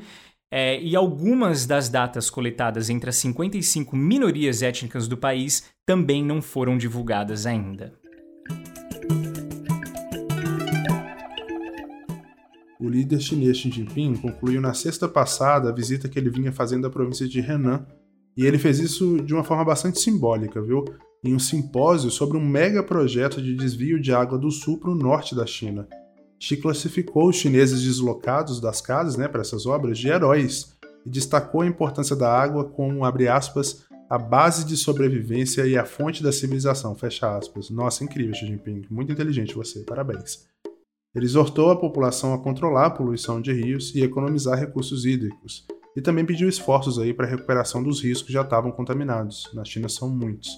é, 0.58 0.82
e 0.82 0.96
algumas 0.96 1.66
das 1.66 1.90
datas 1.90 2.30
coletadas 2.30 2.90
entre 2.90 3.10
as 3.10 3.18
55 3.18 3.94
minorias 3.94 4.62
étnicas 4.62 5.06
do 5.06 5.18
país 5.18 5.66
também 5.86 6.24
não 6.24 6.42
foram 6.42 6.78
divulgadas 6.78 7.46
ainda. 7.46 7.92
O 12.80 12.88
líder 12.88 13.20
chinês 13.20 13.58
Xi 13.58 13.70
Jinping 13.70 14.16
concluiu 14.16 14.62
na 14.62 14.74
sexta 14.74 15.10
passada 15.10 15.68
a 15.68 15.74
visita 15.74 16.08
que 16.08 16.18
ele 16.18 16.30
vinha 16.30 16.54
fazendo 16.54 16.88
à 16.88 16.90
província 16.90 17.28
de 17.28 17.42
Henan, 17.42 17.86
e 18.38 18.46
ele 18.46 18.58
fez 18.58 18.80
isso 18.80 19.22
de 19.24 19.34
uma 19.34 19.44
forma 19.44 19.66
bastante 19.66 20.00
simbólica, 20.00 20.62
viu? 20.62 20.86
Em 21.22 21.36
um 21.36 21.40
simpósio 21.40 22.10
sobre 22.10 22.38
um 22.38 22.46
mega 22.46 22.82
projeto 22.82 23.42
de 23.42 23.58
desvio 23.58 24.02
de 24.02 24.14
água 24.14 24.38
do 24.38 24.50
sul 24.50 24.80
para 24.80 24.92
o 24.92 24.96
norte 24.96 25.36
da 25.36 25.46
China. 25.46 25.86
Xi 26.40 26.58
classificou 26.58 27.30
os 27.30 27.36
chineses 27.36 27.82
deslocados 27.82 28.60
das 28.60 28.82
casas 28.82 29.16
né, 29.16 29.28
para 29.28 29.42
essas 29.42 29.66
obras 29.66 29.98
de 29.98 30.08
heróis 30.10 30.76
e 31.06 31.10
destacou 31.10 31.62
a 31.62 31.68
importância 31.68 32.16
da 32.16 32.32
água 32.32 32.66
como, 32.66 33.06
abre 33.06 33.28
aspas, 33.28 33.86
a 34.10 34.18
base 34.18 34.66
de 34.66 34.78
sobrevivência 34.78 35.66
e 35.66 35.78
a 35.78 35.86
fonte 35.86 36.22
da 36.22 36.32
civilização, 36.32 36.94
fecha 36.96 37.36
aspas. 37.36 37.70
Nossa, 37.70 38.04
incrível, 38.04 38.36
Xi 38.36 38.46
Jinping. 38.46 38.84
Muito 38.90 39.12
inteligente 39.12 39.56
você, 39.56 39.82
parabéns. 39.82 40.48
Ele 41.16 41.26
exortou 41.26 41.72
a 41.72 41.80
população 41.80 42.34
a 42.34 42.38
controlar 42.38 42.88
a 42.88 42.92
poluição 42.92 43.42
de 43.42 43.54
rios 43.54 43.96
e 43.96 44.04
economizar 44.04 44.60
recursos 44.60 45.06
hídricos, 45.06 45.66
e 45.96 46.02
também 46.02 46.26
pediu 46.26 46.50
esforços 46.50 47.00
aí 47.00 47.14
para 47.14 47.26
a 47.26 47.30
recuperação 47.30 47.82
dos 47.82 48.04
rios 48.04 48.22
que 48.22 48.34
já 48.34 48.42
estavam 48.42 48.70
contaminados. 48.70 49.50
Na 49.54 49.64
China 49.64 49.88
são 49.88 50.10
muitos. 50.10 50.50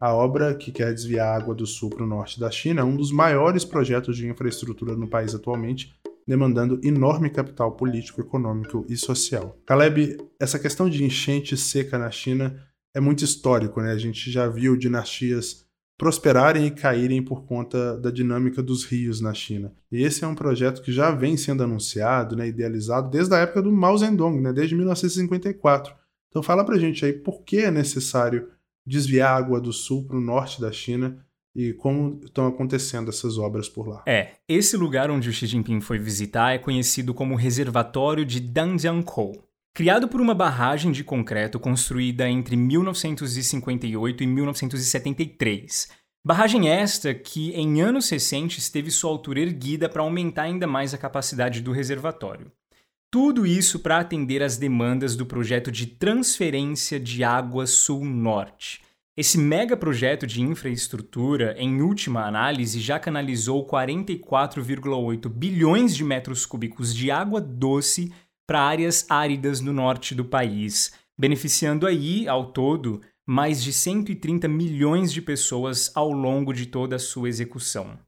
A 0.00 0.14
obra, 0.14 0.54
que 0.54 0.72
quer 0.72 0.94
desviar 0.94 1.28
a 1.28 1.36
água 1.36 1.54
do 1.54 1.66
sul 1.66 1.90
para 1.90 2.04
o 2.04 2.06
norte 2.06 2.40
da 2.40 2.50
China, 2.50 2.80
é 2.80 2.84
um 2.84 2.96
dos 2.96 3.12
maiores 3.12 3.66
projetos 3.66 4.16
de 4.16 4.26
infraestrutura 4.26 4.96
no 4.96 5.06
país 5.06 5.34
atualmente, 5.34 5.94
demandando 6.26 6.80
enorme 6.82 7.28
capital 7.28 7.72
político, 7.72 8.18
econômico 8.18 8.86
e 8.88 8.96
social. 8.96 9.58
Caleb, 9.66 10.16
essa 10.40 10.58
questão 10.58 10.88
de 10.88 11.04
enchente 11.04 11.54
seca 11.54 11.98
na 11.98 12.10
China 12.10 12.58
é 12.94 13.00
muito 13.00 13.22
histórico, 13.22 13.82
né? 13.82 13.92
A 13.92 13.98
gente 13.98 14.30
já 14.30 14.48
viu 14.48 14.74
dinastias 14.74 15.66
prosperarem 15.98 16.64
e 16.64 16.70
caírem 16.70 17.22
por 17.22 17.44
conta 17.44 17.98
da 17.98 18.10
dinâmica 18.10 18.62
dos 18.62 18.86
rios 18.86 19.20
na 19.20 19.34
China. 19.34 19.70
E 19.92 20.02
esse 20.02 20.24
é 20.24 20.26
um 20.26 20.34
projeto 20.34 20.80
que 20.80 20.90
já 20.90 21.10
vem 21.10 21.36
sendo 21.36 21.62
anunciado, 21.62 22.34
né, 22.34 22.48
idealizado 22.48 23.10
desde 23.10 23.34
a 23.34 23.38
época 23.40 23.60
do 23.60 23.70
Mao 23.70 23.98
Zedong, 23.98 24.40
né, 24.40 24.50
desde 24.50 24.74
1954. 24.74 25.94
Então 26.30 26.42
fala 26.42 26.64
pra 26.64 26.78
gente 26.78 27.04
aí 27.04 27.12
por 27.12 27.42
que 27.42 27.58
é 27.58 27.70
necessário 27.70 28.48
desviar 28.86 29.36
água 29.36 29.60
do 29.60 29.72
sul 29.72 30.06
para 30.06 30.16
o 30.16 30.20
norte 30.20 30.60
da 30.60 30.72
China 30.72 31.24
e 31.54 31.72
como 31.72 32.20
estão 32.24 32.46
acontecendo 32.46 33.10
essas 33.10 33.38
obras 33.38 33.68
por 33.68 33.88
lá. 33.88 34.02
É, 34.06 34.34
esse 34.48 34.76
lugar 34.76 35.10
onde 35.10 35.28
o 35.28 35.32
Xi 35.32 35.46
Jinping 35.46 35.80
foi 35.80 35.98
visitar 35.98 36.54
é 36.54 36.58
conhecido 36.58 37.12
como 37.12 37.34
Reservatório 37.34 38.24
de 38.24 38.40
Danjiangkou. 38.40 39.46
Criado 39.74 40.08
por 40.08 40.20
uma 40.20 40.34
barragem 40.34 40.90
de 40.90 41.04
concreto 41.04 41.58
construída 41.58 42.28
entre 42.28 42.56
1958 42.56 44.22
e 44.22 44.26
1973. 44.26 45.88
Barragem 46.24 46.68
esta 46.68 47.14
que, 47.14 47.50
em 47.52 47.80
anos 47.80 48.10
recentes, 48.10 48.68
teve 48.68 48.90
sua 48.90 49.10
altura 49.10 49.40
erguida 49.40 49.88
para 49.88 50.02
aumentar 50.02 50.42
ainda 50.42 50.66
mais 50.66 50.92
a 50.92 50.98
capacidade 50.98 51.60
do 51.62 51.72
reservatório. 51.72 52.52
Tudo 53.12 53.44
isso 53.44 53.80
para 53.80 53.98
atender 53.98 54.40
às 54.40 54.56
demandas 54.56 55.16
do 55.16 55.26
projeto 55.26 55.72
de 55.72 55.84
transferência 55.84 57.00
de 57.00 57.24
água 57.24 57.66
sul-norte. 57.66 58.82
Esse 59.16 59.36
mega 59.36 59.76
projeto 59.76 60.28
de 60.28 60.40
infraestrutura, 60.40 61.56
em 61.58 61.82
última 61.82 62.24
análise, 62.24 62.78
já 62.78 63.00
canalizou 63.00 63.66
44,8 63.66 65.28
bilhões 65.28 65.96
de 65.96 66.04
metros 66.04 66.46
cúbicos 66.46 66.94
de 66.94 67.10
água 67.10 67.40
doce 67.40 68.12
para 68.46 68.62
áreas 68.62 69.04
áridas 69.10 69.60
no 69.60 69.72
norte 69.72 70.14
do 70.14 70.24
país, 70.24 70.92
beneficiando 71.18 71.88
aí, 71.88 72.28
ao 72.28 72.52
todo, 72.52 73.00
mais 73.26 73.60
de 73.60 73.72
130 73.72 74.46
milhões 74.46 75.12
de 75.12 75.20
pessoas 75.20 75.90
ao 75.96 76.12
longo 76.12 76.52
de 76.52 76.66
toda 76.66 76.94
a 76.94 77.00
sua 77.00 77.28
execução. 77.28 77.98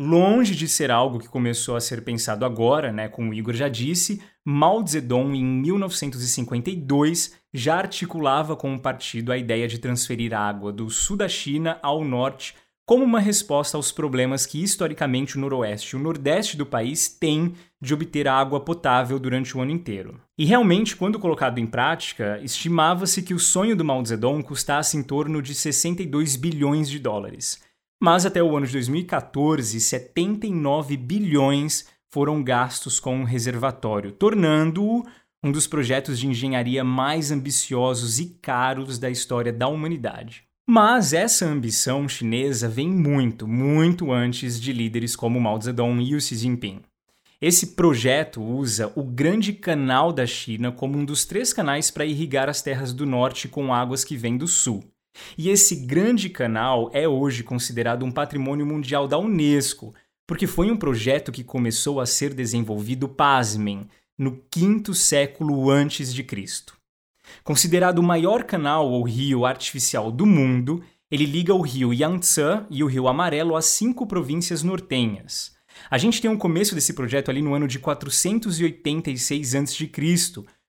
Longe 0.00 0.54
de 0.54 0.68
ser 0.68 0.92
algo 0.92 1.18
que 1.18 1.28
começou 1.28 1.74
a 1.74 1.80
ser 1.80 2.04
pensado 2.04 2.44
agora, 2.44 2.92
né, 2.92 3.08
como 3.08 3.32
o 3.32 3.34
Igor 3.34 3.52
já 3.52 3.68
disse, 3.68 4.22
Mao 4.44 4.86
Zedong, 4.86 5.36
em 5.36 5.44
1952, 5.44 7.34
já 7.52 7.78
articulava 7.78 8.54
com 8.54 8.72
o 8.72 8.78
partido 8.78 9.32
a 9.32 9.36
ideia 9.36 9.66
de 9.66 9.78
transferir 9.78 10.32
água 10.32 10.72
do 10.72 10.88
sul 10.88 11.16
da 11.16 11.28
China 11.28 11.80
ao 11.82 12.04
norte 12.04 12.54
como 12.86 13.04
uma 13.04 13.18
resposta 13.18 13.76
aos 13.76 13.90
problemas 13.90 14.46
que 14.46 14.62
historicamente 14.62 15.36
o 15.36 15.40
noroeste 15.40 15.94
e 15.94 15.98
o 15.98 16.02
nordeste 16.02 16.56
do 16.56 16.64
país 16.64 17.08
têm 17.08 17.54
de 17.78 17.92
obter 17.92 18.26
água 18.28 18.60
potável 18.60 19.18
durante 19.18 19.54
o 19.54 19.60
ano 19.60 19.72
inteiro. 19.72 20.18
E 20.38 20.44
realmente, 20.46 20.96
quando 20.96 21.18
colocado 21.18 21.58
em 21.58 21.66
prática, 21.66 22.40
estimava-se 22.42 23.20
que 23.20 23.34
o 23.34 23.38
sonho 23.38 23.76
do 23.76 23.84
Mao 23.84 24.02
Zedong 24.02 24.42
custasse 24.42 24.96
em 24.96 25.02
torno 25.02 25.42
de 25.42 25.54
62 25.54 26.36
bilhões 26.36 26.88
de 26.88 26.98
dólares. 26.98 27.66
Mas 28.00 28.24
até 28.24 28.42
o 28.42 28.56
ano 28.56 28.66
de 28.66 28.72
2014, 28.72 29.80
79 29.80 30.96
bilhões 30.96 31.86
foram 32.10 32.42
gastos 32.42 33.00
com 33.00 33.20
o 33.20 33.24
reservatório, 33.24 34.12
tornando-o 34.12 35.04
um 35.42 35.52
dos 35.52 35.66
projetos 35.66 36.18
de 36.18 36.26
engenharia 36.26 36.82
mais 36.82 37.30
ambiciosos 37.30 38.18
e 38.18 38.26
caros 38.40 38.98
da 38.98 39.10
história 39.10 39.52
da 39.52 39.68
humanidade. 39.68 40.44
Mas 40.70 41.12
essa 41.12 41.46
ambição 41.46 42.08
chinesa 42.08 42.68
vem 42.68 42.88
muito, 42.88 43.48
muito 43.48 44.12
antes 44.12 44.60
de 44.60 44.72
líderes 44.72 45.16
como 45.16 45.40
Mao 45.40 45.60
Zedong 45.60 46.02
e 46.02 46.14
o 46.14 46.20
Xi 46.20 46.36
Jinping. 46.36 46.82
Esse 47.40 47.68
projeto 47.68 48.42
usa 48.42 48.92
o 48.96 49.02
Grande 49.02 49.52
Canal 49.52 50.12
da 50.12 50.26
China 50.26 50.72
como 50.72 50.98
um 50.98 51.04
dos 51.04 51.24
três 51.24 51.52
canais 51.52 51.90
para 51.90 52.04
irrigar 52.04 52.48
as 52.48 52.60
terras 52.60 52.92
do 52.92 53.06
norte 53.06 53.48
com 53.48 53.72
águas 53.72 54.04
que 54.04 54.16
vêm 54.16 54.36
do 54.36 54.48
sul. 54.48 54.84
E 55.36 55.48
esse 55.48 55.76
grande 55.76 56.28
canal 56.28 56.90
é 56.92 57.08
hoje 57.08 57.42
considerado 57.42 58.04
um 58.04 58.10
patrimônio 58.10 58.66
mundial 58.66 59.06
da 59.08 59.18
Unesco, 59.18 59.94
porque 60.26 60.46
foi 60.46 60.70
um 60.70 60.76
projeto 60.76 61.32
que 61.32 61.42
começou 61.42 62.00
a 62.00 62.06
ser 62.06 62.34
desenvolvido, 62.34 63.08
pasmem, 63.08 63.88
no 64.18 64.42
quinto 64.50 64.94
século 64.94 65.70
antes 65.70 66.12
de 66.12 66.22
Cristo. 66.22 66.76
Considerado 67.44 67.98
o 67.98 68.02
maior 68.02 68.44
canal 68.44 68.90
ou 68.90 69.02
rio 69.04 69.46
artificial 69.46 70.10
do 70.10 70.26
mundo, 70.26 70.82
ele 71.10 71.24
liga 71.24 71.54
o 71.54 71.62
rio 71.62 71.92
Yangtze 71.94 72.66
e 72.68 72.82
o 72.82 72.86
rio 72.86 73.08
Amarelo 73.08 73.56
às 73.56 73.66
cinco 73.66 74.06
províncias 74.06 74.62
nortenhas. 74.62 75.56
A 75.90 75.96
gente 75.96 76.20
tem 76.20 76.30
um 76.30 76.36
começo 76.36 76.74
desse 76.74 76.92
projeto 76.92 77.30
ali 77.30 77.40
no 77.40 77.54
ano 77.54 77.68
de 77.68 77.78
486 77.78 79.54
a.C., 79.54 79.90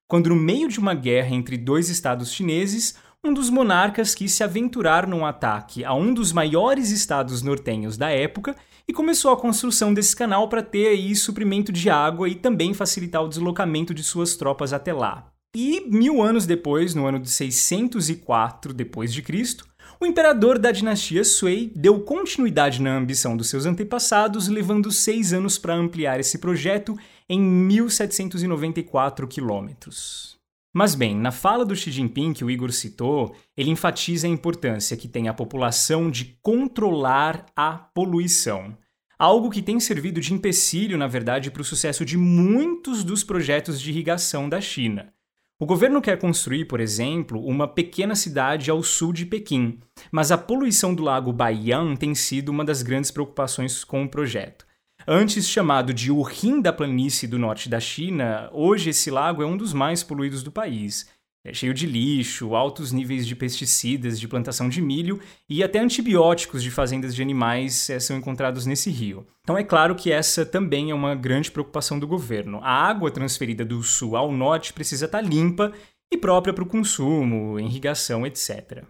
quando, 0.08 0.30
no 0.30 0.36
meio 0.36 0.68
de 0.68 0.80
uma 0.80 0.96
guerra 0.96 1.36
entre 1.36 1.56
dois 1.58 1.90
estados 1.90 2.34
chineses, 2.34 2.96
um 3.24 3.34
dos 3.34 3.50
monarcas 3.50 4.16
quis 4.16 4.32
se 4.32 4.44
aventurar 4.44 5.06
num 5.06 5.26
ataque 5.26 5.84
a 5.84 5.94
um 5.94 6.14
dos 6.14 6.32
maiores 6.32 6.90
estados 6.90 7.42
nortenhos 7.42 7.98
da 7.98 8.10
época 8.10 8.56
e 8.88 8.94
começou 8.94 9.32
a 9.32 9.38
construção 9.38 9.94
desse 9.94 10.16
canal 10.16 10.48
para 10.48 10.64
ter 10.64 10.88
aí 10.88 11.16
suprimento 11.16 11.72
de 11.72 11.90
água 11.90 12.30
e 12.30 12.36
também 12.36 12.74
facilitar 12.74 13.24
o 13.24 13.28
deslocamento 13.28 13.94
de 13.94 14.04
suas 14.04 14.36
tropas 14.36 14.74
até 14.74 14.94
lá. 14.94 15.32
E 15.56 15.82
mil 15.88 16.22
anos 16.22 16.46
depois, 16.46 16.96
no 16.96 17.06
ano 17.06 17.20
de 17.20 17.30
604 17.30 18.74
depois 18.74 19.14
de 19.14 19.22
Cristo, 19.22 19.68
o 20.00 20.06
imperador 20.06 20.58
da 20.58 20.72
dinastia 20.72 21.26
Sui 21.26 21.74
deu 21.76 22.00
continuidade 22.00 22.82
na 22.82 22.96
ambição 22.96 23.36
dos 23.36 23.50
seus 23.50 23.66
antepassados, 23.66 24.48
levando 24.48 24.92
seis 24.92 25.34
anos 25.34 25.58
para 25.58 25.76
ampliar 25.76 26.20
esse 26.20 26.38
projeto 26.38 26.98
em 27.28 27.42
1794 27.42 29.28
quilômetros. 29.28 30.39
Mas 30.74 30.94
bem, 30.94 31.16
na 31.16 31.32
fala 31.32 31.66
do 31.66 31.76
Xi 31.76 31.92
Jinping 31.92 32.34
que 32.34 32.46
o 32.46 32.52
Igor 32.52 32.72
citou, 32.72 33.36
ele 33.58 33.72
enfatiza 33.72 34.28
a 34.28 34.30
importância 34.30 34.96
que 34.96 35.08
tem 35.08 35.28
a 35.28 35.34
população 35.34 36.12
de 36.12 36.38
controlar 36.42 37.46
a 37.56 37.72
poluição. 37.72 38.78
Algo 39.18 39.50
que 39.50 39.62
tem 39.62 39.80
servido 39.80 40.22
de 40.22 40.34
empecilho, 40.34 40.98
na 40.98 41.08
verdade, 41.08 41.52
para 41.52 41.62
o 41.62 41.66
sucesso 41.66 42.06
de 42.06 42.18
muitos 42.18 43.04
dos 43.04 43.24
projetos 43.24 43.82
de 43.82 43.90
irrigação 43.90 44.48
da 44.48 44.62
China. 44.62 45.12
O 45.60 45.66
governo 45.66 46.02
quer 46.02 46.18
construir, 46.18 46.66
por 46.66 46.80
exemplo, 46.80 47.44
uma 47.46 47.68
pequena 47.68 48.16
cidade 48.16 48.72
ao 48.72 48.82
sul 48.82 49.12
de 49.12 49.26
Pequim, 49.26 49.80
mas 50.10 50.32
a 50.32 50.38
poluição 50.38 50.96
do 50.96 51.04
lago 51.04 51.34
Baiyan 51.34 51.98
tem 51.98 52.16
sido 52.16 52.48
uma 52.48 52.64
das 52.64 52.82
grandes 52.82 53.12
preocupações 53.12 53.84
com 53.84 54.04
o 54.04 54.10
projeto. 54.10 54.69
Antes 55.12 55.50
chamado 55.50 55.92
de 55.92 56.12
o 56.12 56.22
rim 56.22 56.62
da 56.62 56.72
planície 56.72 57.28
do 57.28 57.40
norte 57.40 57.68
da 57.68 57.80
China, 57.80 58.48
hoje 58.54 58.92
esse 58.92 59.10
lago 59.10 59.42
é 59.42 59.46
um 59.46 59.58
dos 59.58 59.74
mais 59.74 60.04
poluídos 60.04 60.44
do 60.44 60.52
país. 60.52 61.10
É 61.44 61.52
cheio 61.52 61.74
de 61.74 61.88
lixo, 61.88 62.54
altos 62.54 62.92
níveis 62.92 63.26
de 63.26 63.36
pesticidas 63.36 64.20
de 64.20 64.28
plantação 64.28 64.70
de 64.70 64.80
milho 64.80 65.20
e 65.50 65.64
até 65.64 65.80
antibióticos 65.80 66.62
de 66.62 66.70
fazendas 66.70 67.16
de 67.16 67.24
animais 67.24 67.90
é, 67.90 68.00
são 68.00 68.18
encontrados 68.18 68.68
nesse 68.68 68.92
rio. 68.92 69.26
Então 69.42 69.58
é 69.58 69.64
claro 69.64 69.96
que 69.96 70.12
essa 70.12 70.46
também 70.46 70.92
é 70.92 70.94
uma 70.94 71.16
grande 71.16 71.50
preocupação 71.50 71.98
do 71.98 72.06
governo. 72.06 72.60
A 72.62 72.72
água 72.72 73.10
transferida 73.10 73.66
do 73.66 73.82
sul 73.82 74.16
ao 74.16 74.32
norte 74.32 74.74
precisa 74.74 75.06
estar 75.06 75.22
limpa 75.22 75.74
e 76.14 76.18
própria 76.18 76.54
para 76.54 76.64
o 76.64 76.68
consumo, 76.68 77.60
irrigação, 77.60 78.28
etc. 78.28 78.84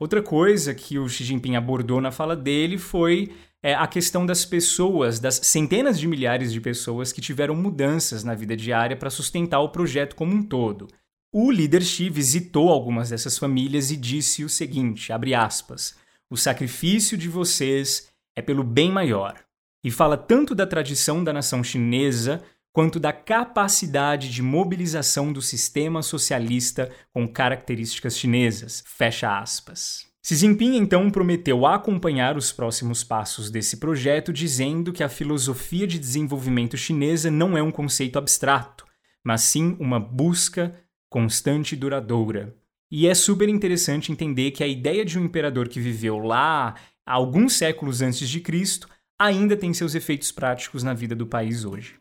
Outra 0.00 0.22
coisa 0.22 0.74
que 0.74 0.98
o 0.98 1.08
Xi 1.08 1.22
Jinping 1.22 1.54
abordou 1.54 2.00
na 2.00 2.10
fala 2.10 2.34
dele 2.34 2.78
foi 2.78 3.30
é, 3.62 3.74
a 3.74 3.86
questão 3.86 4.24
das 4.24 4.44
pessoas, 4.44 5.18
das 5.18 5.36
centenas 5.36 5.98
de 5.98 6.08
milhares 6.08 6.52
de 6.52 6.60
pessoas 6.60 7.12
que 7.12 7.20
tiveram 7.20 7.54
mudanças 7.54 8.24
na 8.24 8.34
vida 8.34 8.56
diária 8.56 8.96
para 8.96 9.10
sustentar 9.10 9.60
o 9.60 9.68
projeto 9.68 10.16
como 10.16 10.34
um 10.34 10.42
todo. 10.42 10.88
O 11.32 11.50
líder 11.50 11.82
Xi 11.82 12.08
visitou 12.08 12.70
algumas 12.70 13.10
dessas 13.10 13.38
famílias 13.38 13.90
e 13.90 13.96
disse 13.96 14.44
o 14.44 14.48
seguinte, 14.48 15.12
abre 15.12 15.34
aspas, 15.34 15.94
o 16.30 16.36
sacrifício 16.36 17.16
de 17.16 17.28
vocês 17.28 18.10
é 18.36 18.42
pelo 18.42 18.64
bem 18.64 18.90
maior. 18.90 19.38
E 19.84 19.90
fala 19.90 20.16
tanto 20.16 20.54
da 20.54 20.66
tradição 20.66 21.22
da 21.22 21.32
nação 21.32 21.62
chinesa 21.62 22.42
quanto 22.72 23.00
da 23.00 23.12
capacidade 23.12 24.30
de 24.30 24.42
mobilização 24.42 25.32
do 25.32 25.42
sistema 25.42 26.02
socialista 26.02 26.90
com 27.12 27.26
características 27.26 28.16
chinesas. 28.16 28.82
Fecha 28.86 29.38
aspas. 29.38 30.09
Xi 30.22 30.36
Jinping 30.36 30.76
então 30.76 31.10
prometeu 31.10 31.64
acompanhar 31.66 32.36
os 32.36 32.52
próximos 32.52 33.02
passos 33.02 33.50
desse 33.50 33.78
projeto, 33.78 34.32
dizendo 34.32 34.92
que 34.92 35.02
a 35.02 35.08
filosofia 35.08 35.86
de 35.86 35.98
desenvolvimento 35.98 36.76
chinesa 36.76 37.30
não 37.30 37.56
é 37.56 37.62
um 37.62 37.70
conceito 37.70 38.18
abstrato, 38.18 38.84
mas 39.24 39.42
sim 39.42 39.76
uma 39.80 39.98
busca 39.98 40.74
constante 41.08 41.72
e 41.72 41.76
duradoura. 41.76 42.54
E 42.90 43.06
é 43.06 43.14
super 43.14 43.48
interessante 43.48 44.12
entender 44.12 44.50
que 44.50 44.62
a 44.62 44.68
ideia 44.68 45.04
de 45.04 45.18
um 45.18 45.24
imperador 45.24 45.68
que 45.68 45.80
viveu 45.80 46.18
lá 46.18 46.74
alguns 47.06 47.54
séculos 47.54 48.02
antes 48.02 48.28
de 48.28 48.40
Cristo 48.40 48.88
ainda 49.18 49.56
tem 49.56 49.72
seus 49.72 49.94
efeitos 49.94 50.30
práticos 50.32 50.82
na 50.82 50.92
vida 50.92 51.14
do 51.14 51.26
país 51.26 51.64
hoje. 51.64 51.99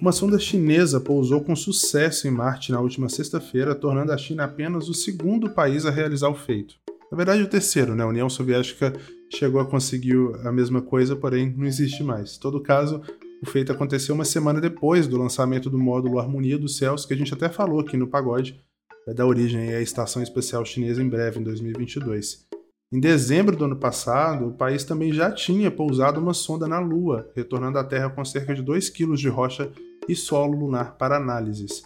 Uma 0.00 0.12
sonda 0.12 0.38
chinesa 0.38 1.00
pousou 1.00 1.42
com 1.42 1.56
sucesso 1.56 2.28
em 2.28 2.30
Marte 2.30 2.70
na 2.70 2.80
última 2.80 3.08
sexta-feira, 3.08 3.74
tornando 3.74 4.12
a 4.12 4.16
China 4.16 4.44
apenas 4.44 4.88
o 4.88 4.94
segundo 4.94 5.50
país 5.50 5.84
a 5.84 5.90
realizar 5.90 6.28
o 6.28 6.34
feito. 6.34 6.76
Na 7.10 7.16
verdade, 7.16 7.42
o 7.42 7.48
terceiro, 7.48 7.96
né? 7.96 8.04
A 8.04 8.06
União 8.06 8.30
Soviética 8.30 8.92
chegou 9.28 9.60
a 9.60 9.66
conseguir 9.66 10.16
a 10.44 10.52
mesma 10.52 10.80
coisa, 10.80 11.16
porém 11.16 11.52
não 11.56 11.66
existe 11.66 12.04
mais. 12.04 12.36
Em 12.36 12.40
todo 12.40 12.62
caso, 12.62 13.02
o 13.42 13.46
feito 13.46 13.72
aconteceu 13.72 14.14
uma 14.14 14.24
semana 14.24 14.60
depois 14.60 15.08
do 15.08 15.18
lançamento 15.18 15.68
do 15.68 15.78
módulo 15.78 16.20
Harmonia 16.20 16.58
dos 16.58 16.76
Céus, 16.76 17.04
que 17.04 17.14
a 17.14 17.16
gente 17.16 17.34
até 17.34 17.48
falou 17.48 17.80
aqui 17.80 17.96
no 17.96 18.06
Pagode, 18.06 18.62
vai 19.04 19.14
dar 19.14 19.26
origem 19.26 19.74
à 19.74 19.80
Estação 19.80 20.22
Espacial 20.22 20.64
Chinesa 20.64 21.02
em 21.02 21.08
breve, 21.08 21.40
em 21.40 21.42
2022. 21.42 22.47
Em 22.90 22.98
dezembro 22.98 23.54
do 23.54 23.66
ano 23.66 23.76
passado, 23.76 24.46
o 24.46 24.52
país 24.52 24.82
também 24.82 25.12
já 25.12 25.30
tinha 25.30 25.70
pousado 25.70 26.18
uma 26.18 26.32
sonda 26.32 26.66
na 26.66 26.80
Lua, 26.80 27.30
retornando 27.36 27.78
à 27.78 27.84
Terra 27.84 28.08
com 28.08 28.24
cerca 28.24 28.54
de 28.54 28.62
2 28.62 28.88
kg 28.88 29.14
de 29.14 29.28
rocha 29.28 29.70
e 30.08 30.14
solo 30.14 30.58
lunar 30.58 30.96
para 30.96 31.18
análises. 31.18 31.82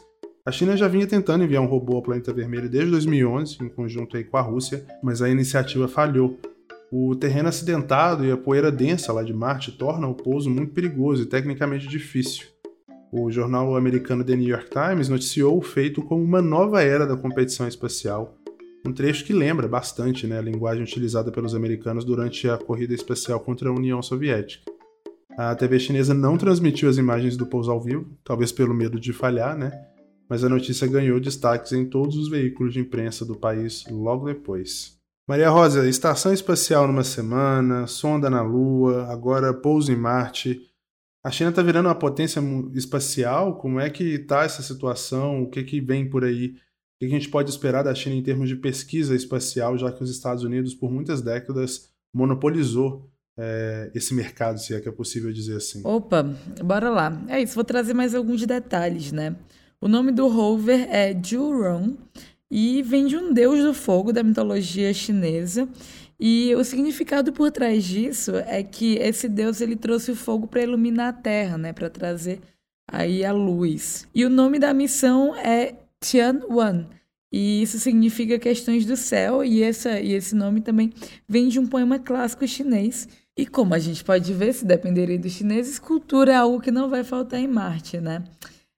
A 0.46 0.52
China 0.52 0.76
já 0.76 0.86
vinha 0.86 1.04
tentando 1.04 1.42
enviar 1.42 1.60
um 1.60 1.66
robô 1.66 1.96
ao 1.96 2.02
planeta 2.02 2.32
vermelho 2.32 2.70
desde 2.70 2.92
2011, 2.92 3.64
em 3.64 3.68
conjunto 3.68 4.16
com 4.26 4.36
a 4.36 4.40
Rússia, 4.40 4.86
mas 5.02 5.20
a 5.20 5.28
iniciativa 5.28 5.88
falhou. 5.88 6.38
O 6.92 7.16
terreno 7.16 7.48
acidentado 7.48 8.24
e 8.24 8.30
a 8.30 8.36
poeira 8.36 8.70
densa 8.70 9.12
lá 9.12 9.24
de 9.24 9.32
Marte 9.32 9.72
tornam 9.72 10.12
o 10.12 10.14
pouso 10.14 10.48
muito 10.48 10.72
perigoso 10.72 11.24
e 11.24 11.26
tecnicamente 11.26 11.88
difícil. 11.88 12.46
O 13.10 13.28
jornal 13.28 13.74
americano 13.74 14.22
The 14.22 14.36
New 14.36 14.48
York 14.48 14.70
Times 14.70 15.08
noticiou 15.08 15.58
o 15.58 15.62
feito 15.62 16.00
como 16.00 16.22
uma 16.22 16.40
nova 16.40 16.80
era 16.80 17.04
da 17.04 17.16
competição 17.16 17.66
espacial, 17.66 18.36
um 18.84 18.92
trecho 18.92 19.24
que 19.24 19.32
lembra 19.32 19.68
bastante 19.68 20.26
né, 20.26 20.38
a 20.38 20.42
linguagem 20.42 20.82
utilizada 20.82 21.30
pelos 21.30 21.54
americanos 21.54 22.04
durante 22.04 22.48
a 22.48 22.58
corrida 22.58 22.92
espacial 22.92 23.38
contra 23.40 23.68
a 23.68 23.72
União 23.72 24.02
Soviética. 24.02 24.70
A 25.36 25.54
TV 25.54 25.78
chinesa 25.78 26.12
não 26.12 26.36
transmitiu 26.36 26.90
as 26.90 26.98
imagens 26.98 27.36
do 27.36 27.46
pouso 27.46 27.70
ao 27.70 27.80
vivo, 27.80 28.06
talvez 28.22 28.52
pelo 28.52 28.74
medo 28.74 29.00
de 29.00 29.12
falhar, 29.12 29.56
né? 29.56 29.72
Mas 30.28 30.44
a 30.44 30.48
notícia 30.48 30.86
ganhou 30.86 31.20
destaques 31.20 31.72
em 31.72 31.86
todos 31.86 32.16
os 32.16 32.28
veículos 32.28 32.74
de 32.74 32.80
imprensa 32.80 33.24
do 33.24 33.36
país 33.36 33.84
logo 33.90 34.26
depois. 34.26 34.98
Maria 35.26 35.48
Rosa, 35.48 35.88
estação 35.88 36.32
espacial 36.32 36.86
numa 36.86 37.04
semana, 37.04 37.86
sonda 37.86 38.28
na 38.28 38.42
Lua, 38.42 39.06
agora 39.06 39.54
pouso 39.54 39.92
em 39.92 39.96
Marte. 39.96 40.60
A 41.24 41.30
China 41.30 41.50
está 41.50 41.62
virando 41.62 41.86
uma 41.86 41.94
potência 41.94 42.42
espacial? 42.74 43.56
Como 43.56 43.78
é 43.78 43.88
que 43.88 44.02
está 44.14 44.42
essa 44.42 44.62
situação? 44.62 45.42
O 45.42 45.48
que, 45.48 45.62
que 45.62 45.80
vem 45.80 46.10
por 46.10 46.24
aí? 46.24 46.56
Que 47.02 47.06
a 47.06 47.08
gente 47.08 47.30
pode 47.30 47.50
esperar 47.50 47.82
da 47.82 47.92
China 47.92 48.14
em 48.14 48.22
termos 48.22 48.48
de 48.48 48.54
pesquisa 48.54 49.12
espacial, 49.12 49.76
já 49.76 49.90
que 49.90 50.04
os 50.04 50.08
Estados 50.08 50.44
Unidos, 50.44 50.72
por 50.72 50.88
muitas 50.88 51.20
décadas, 51.20 51.90
monopolizou 52.14 53.10
é, 53.36 53.90
esse 53.92 54.14
mercado, 54.14 54.60
se 54.60 54.72
é 54.72 54.80
que 54.80 54.88
é 54.88 54.92
possível 54.92 55.32
dizer 55.32 55.56
assim. 55.56 55.82
Opa, 55.84 56.22
bora 56.62 56.90
lá. 56.90 57.20
É 57.26 57.42
isso, 57.42 57.56
vou 57.56 57.64
trazer 57.64 57.92
mais 57.92 58.14
alguns 58.14 58.46
detalhes, 58.46 59.10
né? 59.10 59.34
O 59.80 59.88
nome 59.88 60.12
do 60.12 60.28
rover 60.28 60.86
é 60.94 61.12
Zhurong 61.12 61.98
e 62.48 62.84
vem 62.84 63.06
de 63.06 63.16
um 63.16 63.34
deus 63.34 63.64
do 63.64 63.74
fogo 63.74 64.12
da 64.12 64.22
mitologia 64.22 64.94
chinesa. 64.94 65.68
E 66.20 66.54
o 66.54 66.62
significado 66.62 67.32
por 67.32 67.50
trás 67.50 67.82
disso 67.82 68.36
é 68.36 68.62
que 68.62 68.94
esse 68.98 69.28
deus 69.28 69.60
ele 69.60 69.74
trouxe 69.74 70.12
o 70.12 70.14
fogo 70.14 70.46
para 70.46 70.62
iluminar 70.62 71.08
a 71.08 71.12
terra, 71.12 71.58
né, 71.58 71.72
para 71.72 71.90
trazer 71.90 72.38
aí 72.88 73.24
a 73.24 73.32
luz. 73.32 74.06
E 74.14 74.24
o 74.24 74.30
nome 74.30 74.60
da 74.60 74.72
missão 74.72 75.34
é 75.34 75.81
Tianwan. 76.02 76.86
E 77.32 77.62
isso 77.62 77.78
significa 77.78 78.38
questões 78.38 78.84
do 78.84 78.96
céu, 78.96 79.42
e, 79.42 79.62
essa, 79.62 79.98
e 79.98 80.12
esse 80.12 80.34
nome 80.34 80.60
também 80.60 80.92
vem 81.26 81.48
de 81.48 81.58
um 81.58 81.66
poema 81.66 81.98
clássico 81.98 82.46
chinês 82.46 83.08
e 83.36 83.46
como 83.46 83.74
a 83.74 83.78
gente 83.78 84.04
pode 84.04 84.32
ver, 84.34 84.52
se 84.52 84.64
dependerem 84.64 85.18
dos 85.18 85.32
chineses, 85.32 85.78
cultura 85.78 86.32
é 86.32 86.36
algo 86.36 86.60
que 86.60 86.70
não 86.70 86.90
vai 86.90 87.02
faltar 87.02 87.40
em 87.40 87.48
Marte, 87.48 87.98
né? 87.98 88.22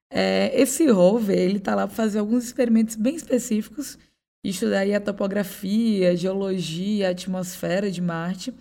É, 0.09 0.49
esse 0.59 0.87
rover, 0.87 1.37
ele 1.37 1.59
tá 1.59 1.75
lá 1.75 1.85
para 1.85 1.95
fazer 1.95 2.19
alguns 2.19 2.45
experimentos 2.45 2.95
bem 2.95 3.15
específicos, 3.15 3.97
estudar 4.41 4.89
a 4.89 4.99
topografia, 5.01 6.11
a 6.11 6.15
geologia, 6.15 7.09
a 7.09 7.11
atmosfera 7.11 7.91
de 7.91 8.01
Marte, 8.01 8.53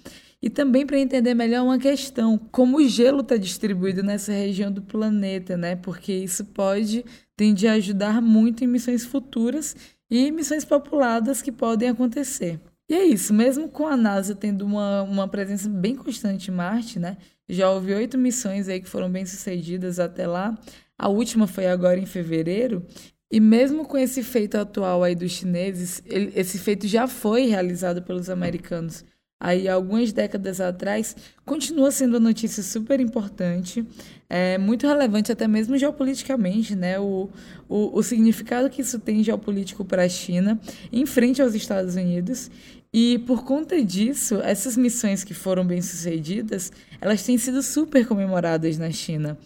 e 0.44 0.50
também 0.50 0.85
para 0.85 0.98
entender 0.98 1.33
melhor 1.33 1.64
uma 1.64 1.78
questão, 1.78 2.37
como 2.52 2.76
o 2.76 2.87
gelo 2.87 3.20
está 3.20 3.35
distribuído 3.35 4.02
nessa 4.02 4.30
região 4.30 4.70
do 4.70 4.83
planeta, 4.83 5.57
né? 5.57 5.74
Porque 5.74 6.12
isso 6.12 6.44
pode 6.44 7.02
tende 7.35 7.66
a 7.66 7.72
ajudar 7.72 8.20
muito 8.20 8.62
em 8.62 8.66
missões 8.66 9.07
futuras 9.07 9.74
e 10.11 10.30
missões 10.30 10.62
populadas 10.62 11.40
que 11.40 11.50
podem 11.50 11.88
acontecer. 11.88 12.61
E 12.87 12.94
é 12.94 13.04
isso, 13.07 13.33
mesmo 13.33 13.70
com 13.70 13.87
a 13.87 13.96
NASA 13.96 14.35
tendo 14.35 14.66
uma, 14.66 15.00
uma 15.04 15.26
presença 15.26 15.66
bem 15.66 15.96
constante 15.96 16.50
em 16.50 16.54
Marte, 16.54 16.98
né? 16.98 17.16
Já 17.48 17.70
houve 17.70 17.94
oito 17.94 18.18
missões 18.18 18.68
aí 18.68 18.83
que 18.83 18.88
foram 18.88 19.11
bem 19.11 19.24
sucedidas 19.24 19.98
até 19.98 20.26
lá. 20.26 20.54
A 20.98 21.09
última 21.09 21.46
foi 21.46 21.68
agora 21.68 21.98
em 21.98 22.04
fevereiro. 22.04 22.85
E 23.33 23.40
mesmo 23.40 23.87
com 23.87 23.96
esse 23.96 24.22
feito 24.22 24.59
atual 24.59 25.02
aí 25.02 25.14
dos 25.14 25.33
chineses, 25.33 26.02
ele, 26.04 26.33
esse 26.37 26.59
feito 26.59 26.87
já 26.87 27.07
foi 27.07 27.46
realizado 27.46 28.02
pelos 28.02 28.28
americanos 28.28 29.07
aí 29.44 29.68
algumas 29.68 30.11
décadas 30.11 30.59
atrás, 30.59 31.14
continua 31.44 31.90
sendo 31.90 32.14
uma 32.14 32.20
notícia 32.20 32.62
super 32.62 32.98
importante, 32.98 33.87
é 34.26 34.57
muito 34.57 34.87
relevante 34.87 35.30
até 35.30 35.46
mesmo 35.46 35.76
geopoliticamente, 35.76 36.74
né? 36.74 36.98
O, 36.98 37.28
o, 37.68 37.98
o 37.98 38.02
significado 38.02 38.70
que 38.70 38.80
isso 38.80 38.98
tem 38.98 39.22
geopolítico 39.22 39.85
para 39.85 40.04
a 40.04 40.09
China 40.09 40.59
em 40.90 41.04
frente 41.04 41.42
aos 41.42 41.54
Estados 41.54 41.94
Unidos. 41.94 42.50
E 42.90 43.18
por 43.26 43.44
conta 43.44 43.85
disso, 43.85 44.37
essas 44.42 44.78
missões 44.78 45.22
que 45.22 45.35
foram 45.35 45.66
bem 45.66 45.83
sucedidas, 45.83 46.72
elas 46.98 47.22
têm 47.22 47.37
sido 47.37 47.62
super 47.62 48.07
comemoradas 48.07 48.78
na 48.78 48.90
China 48.90 49.37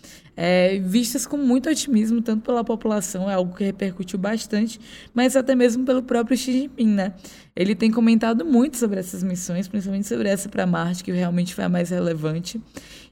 é, 0.40 0.78
vistas 0.78 1.26
com 1.26 1.36
muito 1.36 1.68
otimismo, 1.68 2.22
tanto 2.22 2.44
pela 2.44 2.62
população, 2.62 3.28
é 3.28 3.34
algo 3.34 3.56
que 3.56 3.64
repercutiu 3.64 4.16
bastante, 4.16 4.78
mas 5.12 5.34
até 5.34 5.52
mesmo 5.52 5.84
pelo 5.84 6.00
próprio 6.00 6.36
Xi 6.36 6.52
Jinping, 6.52 6.86
né? 6.86 7.12
Ele 7.56 7.74
tem 7.74 7.90
comentado 7.90 8.44
muito 8.44 8.76
sobre 8.76 9.00
essas 9.00 9.20
missões, 9.24 9.66
principalmente 9.66 10.06
sobre 10.06 10.28
essa 10.28 10.48
para 10.48 10.64
Marte, 10.64 11.02
que 11.02 11.10
realmente 11.10 11.56
foi 11.56 11.64
a 11.64 11.68
mais 11.68 11.90
relevante, 11.90 12.62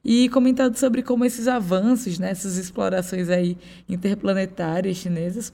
e 0.04 0.28
comentado 0.28 0.76
sobre 0.76 1.02
como 1.02 1.24
esses 1.24 1.48
avanços, 1.48 2.16
né, 2.16 2.30
essas 2.30 2.58
explorações 2.58 3.28
aí 3.28 3.58
interplanetárias 3.88 4.96
chinesas, 4.96 5.52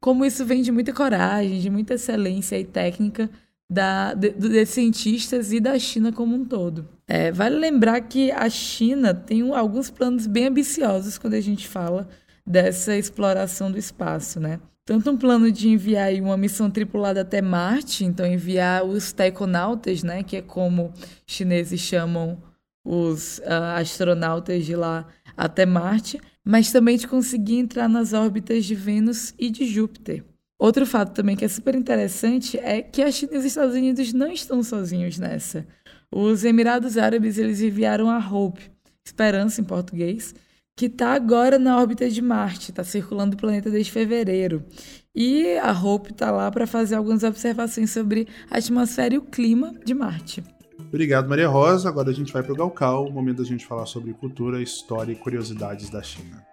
como 0.00 0.24
isso 0.24 0.44
vem 0.44 0.60
de 0.60 0.72
muita 0.72 0.92
coragem, 0.92 1.60
de 1.60 1.70
muita 1.70 1.94
excelência 1.94 2.58
e 2.58 2.64
técnica 2.64 3.30
da, 3.72 4.12
de, 4.12 4.30
de 4.30 4.66
cientistas 4.66 5.50
e 5.50 5.58
da 5.58 5.78
China 5.78 6.12
como 6.12 6.36
um 6.36 6.44
todo. 6.44 6.86
É, 7.08 7.32
vale 7.32 7.56
lembrar 7.56 8.00
que 8.02 8.30
a 8.30 8.48
China 8.50 9.14
tem 9.14 9.50
alguns 9.50 9.90
planos 9.90 10.26
bem 10.26 10.48
ambiciosos 10.48 11.16
quando 11.16 11.34
a 11.34 11.40
gente 11.40 11.66
fala 11.66 12.06
dessa 12.46 12.94
exploração 12.96 13.72
do 13.72 13.78
espaço, 13.78 14.38
né? 14.38 14.60
Tanto 14.84 15.10
um 15.10 15.16
plano 15.16 15.50
de 15.50 15.68
enviar 15.68 16.12
uma 16.14 16.36
missão 16.36 16.70
tripulada 16.70 17.22
até 17.22 17.40
Marte, 17.40 18.04
então 18.04 18.26
enviar 18.26 18.84
os 18.84 19.12
taikonautas, 19.12 20.02
né, 20.02 20.24
que 20.24 20.36
é 20.36 20.42
como 20.42 20.92
chineses 21.24 21.80
chamam 21.80 22.42
os 22.84 23.38
uh, 23.38 23.76
astronautas 23.76 24.66
de 24.66 24.74
lá 24.74 25.06
até 25.36 25.64
Marte, 25.64 26.20
mas 26.44 26.72
também 26.72 26.96
de 26.98 27.06
conseguir 27.06 27.58
entrar 27.58 27.88
nas 27.88 28.12
órbitas 28.12 28.64
de 28.64 28.74
Vênus 28.74 29.32
e 29.38 29.50
de 29.50 29.64
Júpiter. 29.64 30.24
Outro 30.62 30.86
fato 30.86 31.12
também 31.12 31.34
que 31.34 31.44
é 31.44 31.48
super 31.48 31.74
interessante 31.74 32.56
é 32.56 32.80
que 32.80 33.02
a 33.02 33.10
China 33.10 33.32
e 33.34 33.38
os 33.38 33.44
Estados 33.44 33.74
Unidos 33.74 34.12
não 34.12 34.30
estão 34.30 34.62
sozinhos 34.62 35.18
nessa. 35.18 35.66
Os 36.08 36.44
Emirados 36.44 36.96
Árabes 36.96 37.36
eles 37.36 37.60
enviaram 37.60 38.08
a 38.08 38.18
Hope, 38.18 38.70
Esperança 39.04 39.60
em 39.60 39.64
português, 39.64 40.32
que 40.76 40.86
está 40.86 41.14
agora 41.14 41.58
na 41.58 41.76
órbita 41.76 42.08
de 42.08 42.22
Marte, 42.22 42.70
está 42.70 42.84
circulando 42.84 43.34
o 43.34 43.36
planeta 43.36 43.70
desde 43.70 43.90
fevereiro. 43.90 44.64
E 45.12 45.58
a 45.58 45.72
Hope 45.72 46.12
está 46.12 46.30
lá 46.30 46.48
para 46.48 46.64
fazer 46.64 46.94
algumas 46.94 47.24
observações 47.24 47.90
sobre 47.90 48.28
a 48.48 48.58
atmosfera 48.58 49.16
e 49.16 49.18
o 49.18 49.22
clima 49.22 49.74
de 49.84 49.92
Marte. 49.94 50.44
Obrigado, 50.78 51.28
Maria 51.28 51.48
Rosa. 51.48 51.88
Agora 51.88 52.10
a 52.10 52.14
gente 52.14 52.32
vai 52.32 52.44
para 52.44 52.52
o 52.52 52.56
Galcal, 52.56 53.08
o 53.08 53.12
momento 53.12 53.38
da 53.38 53.44
gente 53.44 53.66
falar 53.66 53.86
sobre 53.86 54.14
cultura, 54.14 54.62
história 54.62 55.10
e 55.10 55.16
curiosidades 55.16 55.90
da 55.90 56.04
China. 56.04 56.51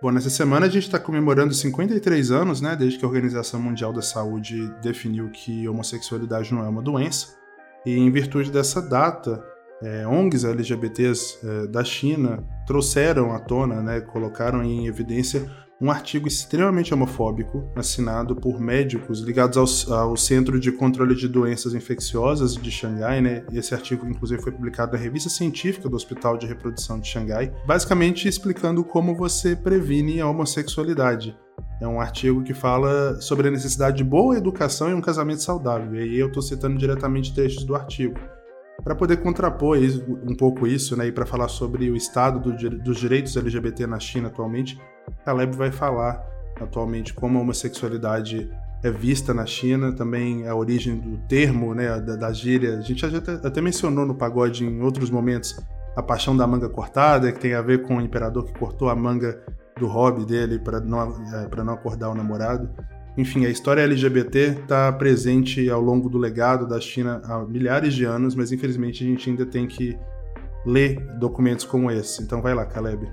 Bom, 0.00 0.10
nessa 0.10 0.28
semana 0.28 0.66
a 0.66 0.68
gente 0.68 0.82
está 0.82 0.98
comemorando 0.98 1.54
53 1.54 2.30
anos, 2.30 2.60
né, 2.60 2.76
desde 2.76 2.98
que 2.98 3.04
a 3.04 3.08
Organização 3.08 3.58
Mundial 3.58 3.94
da 3.94 4.02
Saúde 4.02 4.70
definiu 4.82 5.30
que 5.30 5.66
homossexualidade 5.66 6.52
não 6.52 6.62
é 6.62 6.68
uma 6.68 6.82
doença. 6.82 7.34
E 7.84 7.96
em 7.96 8.10
virtude 8.10 8.50
dessa 8.50 8.82
data, 8.82 9.42
é, 9.82 10.06
ONGs 10.06 10.44
LGBTs 10.44 11.38
é, 11.42 11.66
da 11.68 11.82
China 11.82 12.44
trouxeram 12.66 13.32
à 13.32 13.38
tona, 13.38 13.80
né, 13.80 14.00
colocaram 14.00 14.62
em 14.62 14.86
evidência 14.86 15.50
um 15.80 15.90
artigo 15.90 16.26
extremamente 16.26 16.94
homofóbico 16.94 17.70
assinado 17.76 18.34
por 18.34 18.58
médicos 18.58 19.20
ligados 19.20 19.86
ao, 19.88 19.98
ao, 19.98 20.16
Centro 20.16 20.58
de 20.58 20.72
Controle 20.72 21.14
de 21.14 21.28
Doenças 21.28 21.74
Infecciosas 21.74 22.54
de 22.54 22.70
Xangai, 22.70 23.20
né? 23.20 23.44
Esse 23.52 23.74
artigo, 23.74 24.06
inclusive, 24.06 24.42
foi 24.42 24.52
publicado 24.52 24.92
na 24.92 24.98
revista 24.98 25.28
científica 25.28 25.88
do 25.88 25.96
Hospital 25.96 26.38
de 26.38 26.46
Reprodução 26.46 26.98
de 26.98 27.08
Xangai, 27.08 27.52
basicamente 27.66 28.26
explicando 28.26 28.82
como 28.82 29.14
você 29.14 29.54
previne 29.54 30.20
a 30.20 30.28
homossexualidade. 30.28 31.36
É 31.78 31.86
um 31.86 32.00
artigo 32.00 32.42
que 32.42 32.54
fala 32.54 33.20
sobre 33.20 33.48
a 33.48 33.50
necessidade 33.50 33.98
de 33.98 34.04
boa 34.04 34.36
educação 34.38 34.90
e 34.90 34.94
um 34.94 35.00
casamento 35.00 35.42
saudável. 35.42 35.94
E 35.94 35.98
aí 35.98 36.18
eu 36.18 36.28
estou 36.28 36.42
citando 36.42 36.78
diretamente 36.78 37.34
trechos 37.34 37.64
do 37.64 37.74
artigo. 37.74 38.18
Para 38.82 38.94
poder 38.94 39.16
contrapor 39.18 39.78
um 40.22 40.34
pouco 40.34 40.66
isso, 40.66 40.96
né, 40.96 41.06
e 41.06 41.12
para 41.12 41.26
falar 41.26 41.48
sobre 41.48 41.90
o 41.90 41.96
estado 41.96 42.40
do, 42.40 42.70
dos 42.78 42.98
direitos 42.98 43.36
LGBT 43.36 43.86
na 43.86 43.98
China 43.98 44.28
atualmente, 44.28 44.78
Caleb 45.24 45.56
vai 45.56 45.72
falar 45.72 46.24
atualmente 46.60 47.12
como 47.12 47.38
a 47.38 47.40
homossexualidade 47.42 48.50
é 48.82 48.90
vista 48.90 49.34
na 49.34 49.46
China, 49.46 49.92
também 49.92 50.46
a 50.46 50.54
origem 50.54 50.98
do 50.98 51.16
termo, 51.26 51.74
né, 51.74 52.00
da, 52.00 52.16
da 52.16 52.32
gíria. 52.32 52.78
A 52.78 52.80
gente 52.80 53.04
até, 53.04 53.32
até 53.32 53.60
mencionou 53.60 54.06
no 54.06 54.14
pagode 54.14 54.64
em 54.64 54.80
outros 54.80 55.10
momentos 55.10 55.56
a 55.96 56.02
paixão 56.02 56.36
da 56.36 56.46
manga 56.46 56.68
cortada, 56.68 57.32
que 57.32 57.40
tem 57.40 57.54
a 57.54 57.62
ver 57.62 57.82
com 57.82 57.96
o 57.96 58.00
imperador 58.00 58.44
que 58.44 58.52
cortou 58.58 58.88
a 58.88 58.94
manga 58.94 59.42
do 59.78 59.86
hobby 59.86 60.24
dele 60.24 60.58
para 60.58 60.80
não, 60.80 61.00
é, 61.00 61.64
não 61.64 61.74
acordar 61.74 62.10
o 62.10 62.14
namorado. 62.14 62.68
Enfim, 63.16 63.46
a 63.46 63.48
história 63.48 63.82
LGBT 63.82 64.58
está 64.60 64.92
presente 64.92 65.70
ao 65.70 65.80
longo 65.80 66.08
do 66.08 66.18
legado 66.18 66.68
da 66.68 66.78
China 66.78 67.22
há 67.24 67.38
milhares 67.44 67.94
de 67.94 68.04
anos, 68.04 68.34
mas 68.34 68.52
infelizmente 68.52 69.02
a 69.02 69.06
gente 69.06 69.30
ainda 69.30 69.46
tem 69.46 69.66
que 69.66 69.98
ler 70.66 71.00
documentos 71.18 71.64
como 71.64 71.90
esse. 71.90 72.22
Então 72.22 72.42
vai 72.42 72.54
lá, 72.54 72.66
Caleb. 72.66 73.08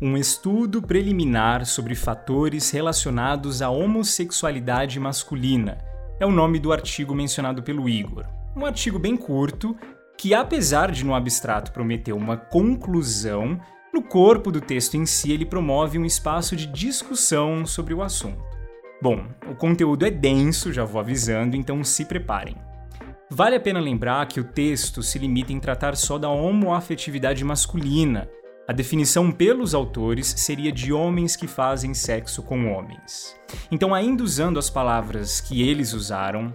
Um 0.00 0.16
estudo 0.16 0.80
preliminar 0.80 1.66
sobre 1.66 1.94
fatores 1.94 2.70
relacionados 2.70 3.60
à 3.60 3.68
homossexualidade 3.68 4.98
masculina 5.00 5.78
é 6.20 6.26
o 6.26 6.30
nome 6.30 6.58
do 6.60 6.72
artigo 6.72 7.14
mencionado 7.14 7.62
pelo 7.62 7.88
Igor. 7.88 8.24
Um 8.56 8.64
artigo 8.64 8.98
bem 8.98 9.16
curto 9.16 9.76
que, 10.16 10.34
apesar 10.34 10.92
de 10.92 11.04
no 11.04 11.14
abstrato 11.14 11.72
prometer 11.72 12.12
uma 12.12 12.36
conclusão, 12.36 13.60
no 13.92 14.02
corpo 14.02 14.52
do 14.52 14.60
texto 14.60 14.96
em 14.96 15.04
si 15.04 15.32
ele 15.32 15.44
promove 15.44 15.98
um 15.98 16.04
espaço 16.04 16.54
de 16.54 16.66
discussão 16.66 17.66
sobre 17.66 17.92
o 17.92 18.02
assunto. 18.02 18.51
Bom, 19.02 19.26
o 19.50 19.54
conteúdo 19.56 20.06
é 20.06 20.10
denso, 20.12 20.72
já 20.72 20.84
vou 20.84 21.00
avisando, 21.00 21.56
então 21.56 21.82
se 21.82 22.04
preparem. 22.04 22.54
Vale 23.28 23.56
a 23.56 23.60
pena 23.60 23.80
lembrar 23.80 24.28
que 24.28 24.38
o 24.38 24.44
texto 24.44 25.02
se 25.02 25.18
limita 25.18 25.52
em 25.52 25.58
tratar 25.58 25.96
só 25.96 26.18
da 26.18 26.28
homoafetividade 26.28 27.44
masculina. 27.44 28.28
A 28.68 28.72
definição 28.72 29.32
pelos 29.32 29.74
autores 29.74 30.32
seria 30.36 30.70
de 30.70 30.92
homens 30.92 31.34
que 31.34 31.48
fazem 31.48 31.92
sexo 31.94 32.44
com 32.44 32.72
homens. 32.72 33.34
Então, 33.72 33.92
ainda 33.92 34.22
usando 34.22 34.56
as 34.56 34.70
palavras 34.70 35.40
que 35.40 35.68
eles 35.68 35.94
usaram, 35.94 36.54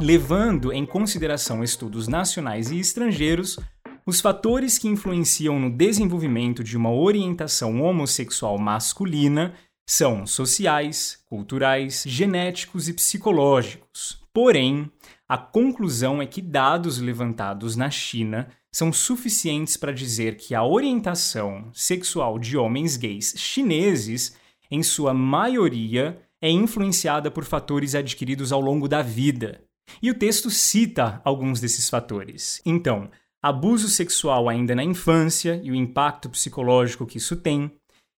levando 0.00 0.72
em 0.72 0.84
consideração 0.84 1.62
estudos 1.62 2.08
nacionais 2.08 2.68
e 2.72 2.80
estrangeiros, 2.80 3.60
os 4.04 4.20
fatores 4.20 4.76
que 4.76 4.88
influenciam 4.88 5.60
no 5.60 5.70
desenvolvimento 5.70 6.64
de 6.64 6.76
uma 6.76 6.92
orientação 6.92 7.80
homossexual 7.80 8.58
masculina 8.58 9.54
são 9.88 10.26
sociais, 10.26 11.18
culturais, 11.26 12.02
genéticos 12.06 12.88
e 12.88 12.92
psicológicos. 12.92 14.20
Porém, 14.34 14.90
a 15.28 15.38
conclusão 15.38 16.20
é 16.20 16.26
que 16.26 16.42
dados 16.42 16.98
levantados 16.98 17.76
na 17.76 17.88
China 17.90 18.48
são 18.72 18.92
suficientes 18.92 19.76
para 19.76 19.92
dizer 19.92 20.36
que 20.36 20.54
a 20.54 20.64
orientação 20.64 21.70
sexual 21.72 22.38
de 22.38 22.56
homens 22.56 22.96
gays 22.96 23.32
chineses, 23.36 24.36
em 24.70 24.82
sua 24.82 25.14
maioria, 25.14 26.20
é 26.42 26.50
influenciada 26.50 27.30
por 27.30 27.44
fatores 27.44 27.94
adquiridos 27.94 28.52
ao 28.52 28.60
longo 28.60 28.86
da 28.86 29.00
vida. 29.00 29.62
E 30.02 30.10
o 30.10 30.14
texto 30.18 30.50
cita 30.50 31.22
alguns 31.24 31.60
desses 31.60 31.88
fatores. 31.88 32.60
Então, 32.66 33.08
abuso 33.42 33.88
sexual 33.88 34.48
ainda 34.48 34.74
na 34.74 34.84
infância 34.84 35.58
e 35.62 35.70
o 35.70 35.74
impacto 35.74 36.28
psicológico 36.28 37.06
que 37.06 37.18
isso 37.18 37.36
tem, 37.36 37.72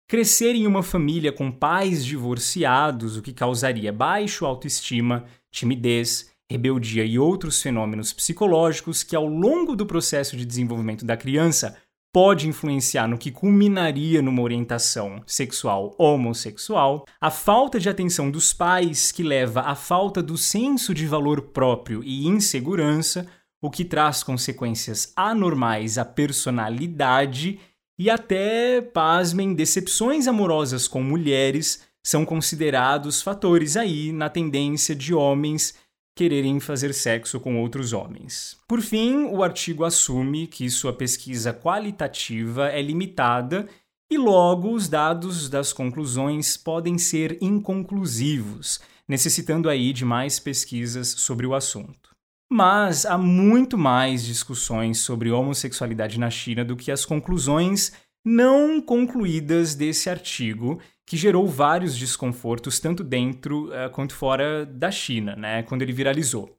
crescer 0.08 0.54
em 0.54 0.66
uma 0.66 0.82
família 0.82 1.32
com 1.32 1.50
pais 1.50 2.04
divorciados, 2.04 3.16
o 3.16 3.22
que 3.22 3.32
causaria 3.32 3.92
baixo 3.92 4.46
autoestima, 4.46 5.24
timidez, 5.50 6.30
rebeldia 6.50 7.04
e 7.04 7.18
outros 7.18 7.60
fenômenos 7.60 8.12
psicológicos 8.12 9.02
que, 9.02 9.16
ao 9.16 9.26
longo 9.26 9.74
do 9.74 9.84
processo 9.84 10.36
de 10.36 10.44
desenvolvimento 10.44 11.04
da 11.04 11.16
criança, 11.16 11.76
pode 12.12 12.48
influenciar 12.48 13.06
no 13.06 13.18
que 13.18 13.30
culminaria 13.30 14.22
numa 14.22 14.40
orientação 14.40 15.22
sexual 15.26 15.94
homossexual, 15.98 17.04
a 17.20 17.30
falta 17.30 17.78
de 17.78 17.90
atenção 17.90 18.30
dos 18.30 18.54
pais, 18.54 19.12
que 19.12 19.22
leva 19.22 19.60
à 19.60 19.74
falta 19.74 20.22
do 20.22 20.38
senso 20.38 20.94
de 20.94 21.06
valor 21.06 21.42
próprio 21.48 22.02
e 22.02 22.26
insegurança, 22.26 23.26
o 23.60 23.70
que 23.70 23.84
traz 23.84 24.22
consequências 24.22 25.12
anormais 25.16 25.98
à 25.98 26.04
personalidade 26.04 27.58
e 27.98 28.10
até, 28.10 28.80
pasmem, 28.80 29.54
decepções 29.54 30.26
amorosas 30.26 30.86
com 30.86 31.02
mulheres 31.02 31.82
são 32.04 32.24
considerados 32.24 33.22
fatores 33.22 33.76
aí 33.76 34.12
na 34.12 34.28
tendência 34.28 34.94
de 34.94 35.14
homens 35.14 35.74
quererem 36.16 36.58
fazer 36.60 36.94
sexo 36.94 37.38
com 37.38 37.60
outros 37.60 37.92
homens. 37.92 38.56
Por 38.66 38.80
fim, 38.80 39.24
o 39.24 39.42
artigo 39.42 39.84
assume 39.84 40.46
que 40.46 40.70
sua 40.70 40.92
pesquisa 40.92 41.52
qualitativa 41.52 42.68
é 42.68 42.80
limitada 42.80 43.68
e 44.10 44.16
logo 44.16 44.72
os 44.72 44.88
dados 44.88 45.50
das 45.50 45.72
conclusões 45.72 46.56
podem 46.56 46.96
ser 46.96 47.36
inconclusivos, 47.40 48.80
necessitando 49.06 49.68
aí 49.68 49.92
de 49.92 50.04
mais 50.04 50.38
pesquisas 50.38 51.08
sobre 51.08 51.46
o 51.46 51.54
assunto. 51.54 52.15
Mas 52.50 53.04
há 53.04 53.18
muito 53.18 53.76
mais 53.76 54.24
discussões 54.24 54.98
sobre 54.98 55.30
homossexualidade 55.30 56.18
na 56.18 56.30
China 56.30 56.64
do 56.64 56.76
que 56.76 56.92
as 56.92 57.04
conclusões 57.04 57.92
não 58.24 58.80
concluídas 58.80 59.74
desse 59.74 60.10
artigo, 60.10 60.80
que 61.06 61.16
gerou 61.16 61.46
vários 61.46 61.96
desconfortos 61.96 62.80
tanto 62.80 63.04
dentro 63.04 63.68
uh, 63.68 63.88
quanto 63.92 64.14
fora 64.14 64.66
da 64.66 64.90
China, 64.90 65.36
né, 65.36 65.62
quando 65.62 65.82
ele 65.82 65.92
viralizou. 65.92 66.56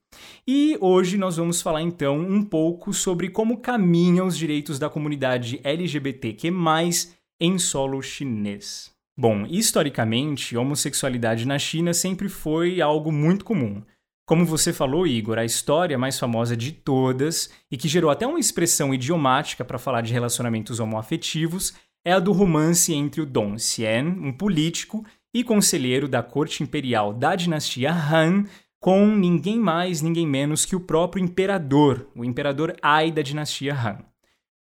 E 0.47 0.78
hoje 0.80 1.17
nós 1.17 1.36
vamos 1.36 1.62
falar 1.62 1.82
então 1.82 2.17
um 2.17 2.41
pouco 2.41 2.93
sobre 2.93 3.30
como 3.30 3.58
caminham 3.58 4.28
os 4.28 4.38
direitos 4.38 4.80
da 4.80 4.89
comunidade 4.89 5.60
LGBTQ+ 5.63 6.50
em 7.39 7.58
solo 7.58 8.02
chinês. 8.02 8.89
Bom, 9.19 9.45
historicamente, 9.45 10.56
homossexualidade 10.56 11.45
na 11.45 11.60
China 11.60 11.93
sempre 11.93 12.30
foi 12.30 12.80
algo 12.80 13.12
muito 13.12 13.43
comum. 13.43 13.84
Como 14.28 14.46
você 14.46 14.74
falou, 14.74 15.08
Igor, 15.08 15.38
a 15.38 15.46
história 15.46 15.98
mais 15.98 16.20
famosa 16.20 16.58
de 16.58 16.74
todas 16.74 17.50
e 17.72 17.78
que 17.78 17.88
gerou 17.88 18.12
até 18.12 18.28
uma 18.28 18.42
expressão 18.42 18.94
idiomática 18.94 19.63
para 19.63 19.80
falar 19.80 20.02
de 20.02 20.12
relacionamentos 20.12 20.82
homoafetivos 20.82 21.74
é 22.04 22.12
a 22.12 22.20
do 22.20 22.34
romance 22.34 22.94
entre 22.94 23.22
o 23.22 23.26
Dong 23.26 23.58
Xian, 23.58 24.04
um 24.04 24.34
político 24.34 25.06
e 25.34 25.46
conselheiro 25.46 26.10
da 26.10 26.22
corte 26.22 26.62
imperial 26.62 27.13
da 27.13 27.38
dinastia 27.38 27.94
Han, 27.94 28.44
com 28.82 29.08
ninguém 29.08 29.58
mais, 29.58 30.02
ninguém 30.02 30.28
menos 30.28 30.66
que 30.66 30.76
o 30.76 30.82
próprio 30.82 31.24
imperador, 31.24 32.10
o 32.13 32.26
imperador 32.26 32.76
Ai 32.82 33.10
da 33.13 33.22
dinastia 33.22 33.74
Han. 33.74 34.00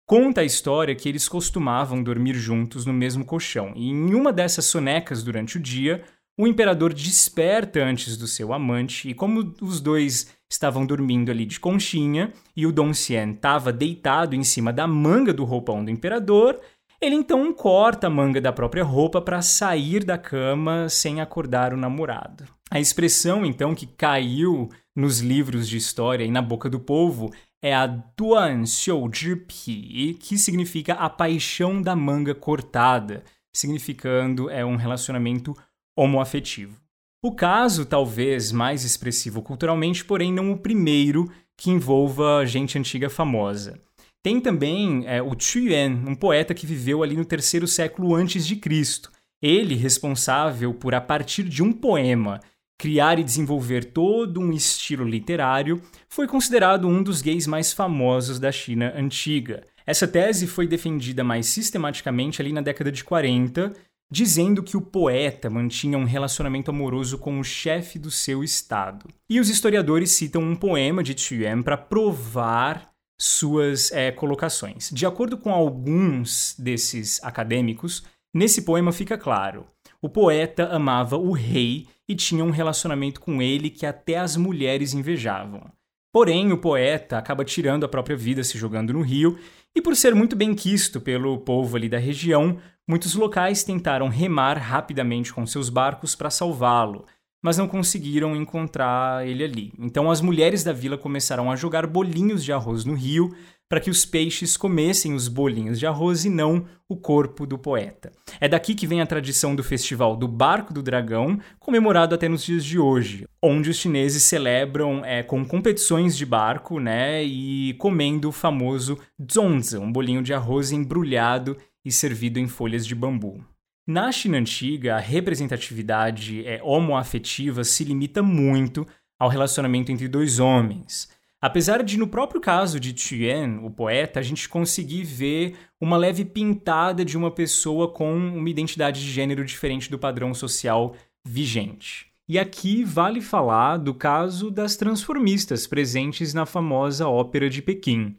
Conta 0.06 0.42
a 0.42 0.44
história 0.44 0.94
que 0.94 1.08
eles 1.08 1.28
costumavam 1.28 2.04
dormir 2.04 2.34
juntos 2.34 2.86
no 2.86 2.92
mesmo 2.92 3.24
colchão, 3.24 3.72
e 3.74 3.88
em 3.90 4.14
uma 4.14 4.32
dessas 4.32 4.66
sonecas 4.66 5.24
durante 5.24 5.56
o 5.56 5.60
dia, 5.60 6.04
o 6.38 6.46
imperador 6.46 6.92
desperta 6.92 7.82
antes 7.82 8.16
do 8.16 8.26
seu 8.26 8.52
amante, 8.52 9.08
e 9.08 9.14
como 9.14 9.54
os 9.60 9.80
dois 9.80 10.28
estavam 10.50 10.84
dormindo 10.84 11.30
ali 11.30 11.46
de 11.46 11.58
conchinha, 11.58 12.32
e 12.54 12.66
o 12.66 12.72
Dong 12.72 12.94
Xian 12.94 13.30
estava 13.30 13.72
deitado 13.72 14.36
em 14.36 14.44
cima 14.44 14.72
da 14.72 14.86
manga 14.86 15.32
do 15.32 15.44
roupão 15.44 15.84
do 15.84 15.90
imperador, 15.90 16.60
ele 17.00 17.14
então 17.14 17.52
corta 17.52 18.06
a 18.06 18.10
manga 18.10 18.40
da 18.40 18.52
própria 18.52 18.84
roupa 18.84 19.20
para 19.20 19.42
sair 19.42 20.04
da 20.04 20.16
cama 20.16 20.88
sem 20.88 21.20
acordar 21.20 21.72
o 21.72 21.76
namorado. 21.76 22.44
A 22.70 22.80
expressão 22.80 23.44
então 23.44 23.74
que 23.74 23.86
caiu 23.86 24.68
nos 24.94 25.20
livros 25.20 25.68
de 25.68 25.76
história 25.76 26.24
e 26.24 26.30
na 26.30 26.42
boca 26.42 26.68
do 26.68 26.80
povo 26.80 27.30
é 27.62 27.74
a 27.74 27.86
Duan 27.86 28.64
Xiu 28.64 29.08
Pi, 29.46 30.16
que 30.20 30.38
significa 30.38 30.94
a 30.94 31.08
paixão 31.08 31.80
da 31.82 31.94
manga 31.94 32.34
cortada, 32.34 33.24
significando 33.54 34.50
é 34.50 34.64
um 34.64 34.76
relacionamento 34.76 35.56
homoafetivo. 35.96 36.76
O 37.22 37.32
caso 37.32 37.86
talvez 37.86 38.52
mais 38.52 38.84
expressivo 38.84 39.42
culturalmente, 39.42 40.04
porém 40.04 40.32
não 40.32 40.52
o 40.52 40.58
primeiro 40.58 41.30
que 41.56 41.70
envolva 41.70 42.44
gente 42.44 42.78
antiga 42.78 43.08
famosa. 43.08 43.80
Tem 44.22 44.40
também 44.40 45.04
é, 45.06 45.22
o 45.22 45.36
Yuan, 45.54 46.02
um 46.06 46.14
poeta 46.14 46.52
que 46.52 46.66
viveu 46.66 47.02
ali 47.02 47.16
no 47.16 47.24
terceiro 47.24 47.66
século 47.66 48.14
antes 48.14 48.46
de 48.46 48.56
Cristo. 48.56 49.10
Ele 49.40 49.74
responsável 49.74 50.74
por, 50.74 50.94
a 50.94 51.00
partir 51.00 51.44
de 51.44 51.62
um 51.62 51.72
poema, 51.72 52.40
criar 52.78 53.18
e 53.18 53.24
desenvolver 53.24 53.84
todo 53.86 54.40
um 54.40 54.52
estilo 54.52 55.04
literário, 55.04 55.80
foi 56.08 56.26
considerado 56.26 56.86
um 56.86 57.02
dos 57.02 57.22
gays 57.22 57.46
mais 57.46 57.72
famosos 57.72 58.38
da 58.38 58.52
China 58.52 58.92
antiga. 58.96 59.64
Essa 59.86 60.08
tese 60.08 60.46
foi 60.46 60.66
defendida 60.66 61.22
mais 61.22 61.46
sistematicamente 61.46 62.42
ali 62.42 62.52
na 62.52 62.60
década 62.60 62.90
de 62.90 63.04
40, 63.04 63.72
dizendo 64.10 64.62
que 64.62 64.76
o 64.76 64.80
poeta 64.80 65.50
mantinha 65.50 65.98
um 65.98 66.04
relacionamento 66.04 66.70
amoroso 66.70 67.18
com 67.18 67.40
o 67.40 67.44
chefe 67.44 67.98
do 67.98 68.10
seu 68.10 68.44
estado. 68.44 69.08
E 69.28 69.40
os 69.40 69.48
historiadores 69.48 70.10
citam 70.12 70.42
um 70.42 70.54
poema 70.54 71.02
de 71.02 71.14
Yuan 71.34 71.62
para 71.62 71.76
provar 71.76 72.90
suas 73.18 73.90
é, 73.92 74.12
colocações. 74.12 74.90
De 74.92 75.06
acordo 75.06 75.36
com 75.36 75.50
alguns 75.50 76.54
desses 76.58 77.22
acadêmicos, 77.24 78.04
nesse 78.32 78.62
poema 78.62 78.92
fica 78.92 79.18
claro: 79.18 79.66
o 80.00 80.08
poeta 80.08 80.68
amava 80.68 81.16
o 81.16 81.32
rei 81.32 81.86
e 82.08 82.14
tinha 82.14 82.44
um 82.44 82.50
relacionamento 82.50 83.20
com 83.20 83.42
ele 83.42 83.70
que 83.70 83.86
até 83.86 84.18
as 84.18 84.36
mulheres 84.36 84.94
invejavam. 84.94 85.70
Porém, 86.12 86.52
o 86.52 86.58
poeta 86.58 87.18
acaba 87.18 87.44
tirando 87.44 87.84
a 87.84 87.88
própria 87.88 88.16
vida 88.16 88.42
se 88.42 88.56
jogando 88.56 88.92
no 88.92 89.02
rio, 89.02 89.38
e 89.76 89.82
por 89.82 89.94
ser 89.94 90.14
muito 90.14 90.34
bem 90.34 90.54
quisto 90.54 90.98
pelo 90.98 91.36
povo 91.36 91.76
ali 91.76 91.86
da 91.86 91.98
região, 91.98 92.56
muitos 92.88 93.14
locais 93.14 93.62
tentaram 93.62 94.08
remar 94.08 94.56
rapidamente 94.56 95.34
com 95.34 95.46
seus 95.46 95.68
barcos 95.68 96.14
para 96.14 96.30
salvá-lo, 96.30 97.04
mas 97.42 97.58
não 97.58 97.68
conseguiram 97.68 98.34
encontrar 98.34 99.28
ele 99.28 99.44
ali. 99.44 99.74
Então 99.78 100.10
as 100.10 100.22
mulheres 100.22 100.64
da 100.64 100.72
vila 100.72 100.96
começaram 100.96 101.52
a 101.52 101.56
jogar 101.56 101.86
bolinhos 101.86 102.42
de 102.42 102.54
arroz 102.54 102.86
no 102.86 102.94
rio 102.94 103.36
para 103.68 103.80
que 103.80 103.90
os 103.90 104.04
peixes 104.04 104.56
comessem 104.56 105.12
os 105.12 105.28
bolinhos 105.28 105.78
de 105.78 105.86
arroz 105.86 106.24
e 106.24 106.30
não 106.30 106.64
o 106.88 106.96
corpo 106.96 107.46
do 107.46 107.58
poeta. 107.58 108.12
É 108.40 108.48
daqui 108.48 108.74
que 108.74 108.86
vem 108.86 109.00
a 109.00 109.06
tradição 109.06 109.56
do 109.56 109.64
festival 109.64 110.16
do 110.16 110.28
Barco 110.28 110.72
do 110.72 110.82
Dragão, 110.82 111.38
comemorado 111.58 112.14
até 112.14 112.28
nos 112.28 112.44
dias 112.44 112.64
de 112.64 112.78
hoje, 112.78 113.26
onde 113.42 113.70
os 113.70 113.76
chineses 113.76 114.22
celebram 114.22 115.04
é, 115.04 115.22
com 115.22 115.44
competições 115.44 116.16
de 116.16 116.24
barco, 116.24 116.78
né, 116.78 117.24
e 117.24 117.74
comendo 117.74 118.28
o 118.28 118.32
famoso 118.32 118.98
zongzi, 119.32 119.78
um 119.78 119.90
bolinho 119.90 120.22
de 120.22 120.32
arroz 120.32 120.70
embrulhado 120.70 121.56
e 121.84 121.90
servido 121.90 122.38
em 122.38 122.46
folhas 122.46 122.86
de 122.86 122.94
bambu. 122.94 123.44
Na 123.86 124.10
China 124.10 124.38
antiga, 124.38 124.96
a 124.96 125.00
representatividade 125.00 126.44
é, 126.44 126.60
homoafetiva 126.62 127.62
se 127.62 127.84
limita 127.84 128.22
muito 128.22 128.86
ao 129.18 129.28
relacionamento 129.28 129.92
entre 129.92 130.08
dois 130.08 130.38
homens. 130.38 131.08
Apesar 131.46 131.84
de, 131.84 131.96
no 131.96 132.08
próprio 132.08 132.40
caso 132.40 132.80
de 132.80 132.92
Tien, 132.92 133.60
o 133.62 133.70
poeta, 133.70 134.18
a 134.18 134.22
gente 134.22 134.48
conseguir 134.48 135.04
ver 135.04 135.54
uma 135.80 135.96
leve 135.96 136.24
pintada 136.24 137.04
de 137.04 137.16
uma 137.16 137.30
pessoa 137.30 137.86
com 137.88 138.12
uma 138.16 138.50
identidade 138.50 139.00
de 139.00 139.08
gênero 139.08 139.44
diferente 139.44 139.88
do 139.88 139.96
padrão 139.96 140.34
social 140.34 140.96
vigente. 141.24 142.08
E 142.28 142.36
aqui 142.36 142.82
vale 142.82 143.20
falar 143.20 143.76
do 143.76 143.94
caso 143.94 144.50
das 144.50 144.74
transformistas 144.74 145.68
presentes 145.68 146.34
na 146.34 146.44
famosa 146.46 147.06
Ópera 147.06 147.48
de 147.48 147.62
Pequim. 147.62 148.16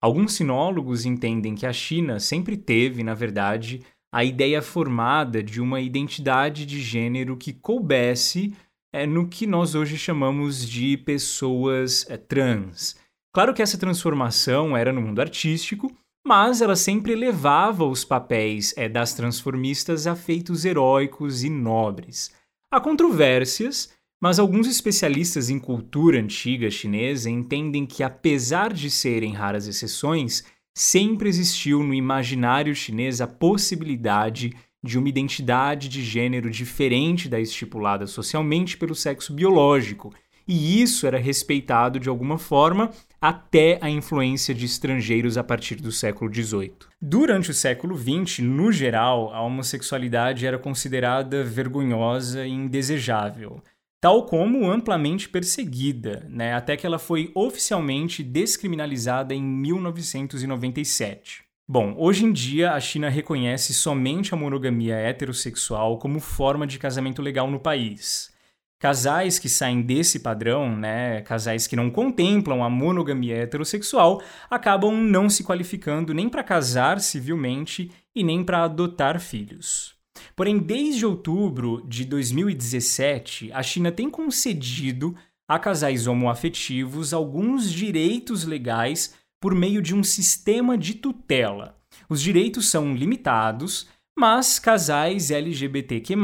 Alguns 0.00 0.34
sinólogos 0.34 1.04
entendem 1.04 1.56
que 1.56 1.66
a 1.66 1.72
China 1.72 2.20
sempre 2.20 2.56
teve, 2.56 3.02
na 3.02 3.12
verdade, 3.12 3.80
a 4.14 4.22
ideia 4.22 4.62
formada 4.62 5.42
de 5.42 5.60
uma 5.60 5.80
identidade 5.80 6.64
de 6.64 6.80
gênero 6.80 7.36
que 7.36 7.52
coubesse 7.52 8.54
é, 8.92 9.06
no 9.06 9.28
que 9.28 9.46
nós 9.46 9.74
hoje 9.74 9.96
chamamos 9.96 10.66
de 10.66 10.96
pessoas 10.96 12.06
é, 12.08 12.16
trans. 12.16 12.96
Claro 13.32 13.52
que 13.52 13.62
essa 13.62 13.78
transformação 13.78 14.76
era 14.76 14.92
no 14.92 15.02
mundo 15.02 15.20
artístico, 15.20 15.94
mas 16.26 16.60
ela 16.60 16.76
sempre 16.76 17.12
elevava 17.12 17.84
os 17.84 18.04
papéis 18.04 18.74
é, 18.76 18.88
das 18.88 19.14
transformistas 19.14 20.06
a 20.06 20.14
feitos 20.14 20.64
heróicos 20.64 21.44
e 21.44 21.50
nobres. 21.50 22.32
Há 22.70 22.80
controvérsias, 22.80 23.92
mas 24.20 24.38
alguns 24.38 24.66
especialistas 24.66 25.48
em 25.48 25.58
cultura 25.58 26.18
antiga 26.18 26.70
chinesa 26.70 27.30
entendem 27.30 27.86
que, 27.86 28.02
apesar 28.02 28.72
de 28.72 28.90
serem 28.90 29.32
raras 29.32 29.66
exceções, 29.66 30.44
sempre 30.76 31.28
existiu 31.28 31.82
no 31.82 31.94
imaginário 31.94 32.74
chinês 32.74 33.20
a 33.20 33.26
possibilidade 33.26 34.52
de 34.82 34.98
uma 34.98 35.08
identidade 35.08 35.88
de 35.88 36.02
gênero 36.02 36.50
diferente 36.50 37.28
da 37.28 37.40
estipulada 37.40 38.06
socialmente 38.06 38.76
pelo 38.76 38.94
sexo 38.94 39.32
biológico, 39.32 40.12
e 40.48 40.80
isso 40.80 41.06
era 41.06 41.18
respeitado 41.18 42.00
de 42.00 42.08
alguma 42.08 42.38
forma 42.38 42.90
até 43.20 43.78
a 43.82 43.90
influência 43.90 44.54
de 44.54 44.64
estrangeiros 44.64 45.36
a 45.36 45.44
partir 45.44 45.76
do 45.76 45.92
século 45.92 46.32
XVIII. 46.32 46.72
Durante 47.00 47.50
o 47.50 47.54
século 47.54 47.98
XX, 47.98 48.38
no 48.38 48.72
geral, 48.72 49.30
a 49.34 49.42
homossexualidade 49.42 50.46
era 50.46 50.58
considerada 50.58 51.44
vergonhosa 51.44 52.46
e 52.46 52.50
indesejável, 52.50 53.62
tal 54.00 54.24
como 54.24 54.70
amplamente 54.70 55.28
perseguida, 55.28 56.26
né, 56.30 56.54
até 56.54 56.78
que 56.78 56.86
ela 56.86 56.98
foi 56.98 57.30
oficialmente 57.34 58.22
descriminalizada 58.22 59.34
em 59.34 59.42
1997. 59.42 61.47
Bom, 61.70 61.94
hoje 61.98 62.24
em 62.24 62.32
dia 62.32 62.72
a 62.72 62.80
China 62.80 63.10
reconhece 63.10 63.74
somente 63.74 64.32
a 64.32 64.38
monogamia 64.38 64.94
heterossexual 64.94 65.98
como 65.98 66.18
forma 66.18 66.66
de 66.66 66.78
casamento 66.78 67.20
legal 67.20 67.50
no 67.50 67.60
país. 67.60 68.32
Casais 68.80 69.38
que 69.38 69.50
saem 69.50 69.82
desse 69.82 70.20
padrão, 70.20 70.74
né, 70.74 71.20
casais 71.20 71.66
que 71.66 71.76
não 71.76 71.90
contemplam 71.90 72.64
a 72.64 72.70
monogamia 72.70 73.36
heterossexual, 73.36 74.22
acabam 74.48 74.96
não 74.96 75.28
se 75.28 75.44
qualificando 75.44 76.14
nem 76.14 76.26
para 76.26 76.42
casar 76.42 77.00
civilmente 77.00 77.90
e 78.16 78.24
nem 78.24 78.42
para 78.42 78.64
adotar 78.64 79.20
filhos. 79.20 79.94
Porém, 80.34 80.58
desde 80.58 81.04
outubro 81.04 81.84
de 81.86 82.06
2017, 82.06 83.52
a 83.52 83.62
China 83.62 83.92
tem 83.92 84.08
concedido 84.08 85.14
a 85.46 85.58
casais 85.58 86.06
homoafetivos 86.06 87.12
alguns 87.12 87.70
direitos 87.70 88.44
legais 88.44 89.14
por 89.40 89.54
meio 89.54 89.80
de 89.80 89.94
um 89.94 90.02
sistema 90.02 90.76
de 90.76 90.94
tutela. 90.94 91.76
Os 92.08 92.20
direitos 92.20 92.70
são 92.70 92.94
limitados, 92.94 93.88
mas 94.18 94.58
casais 94.58 95.30
LGBTQ+, 95.30 96.16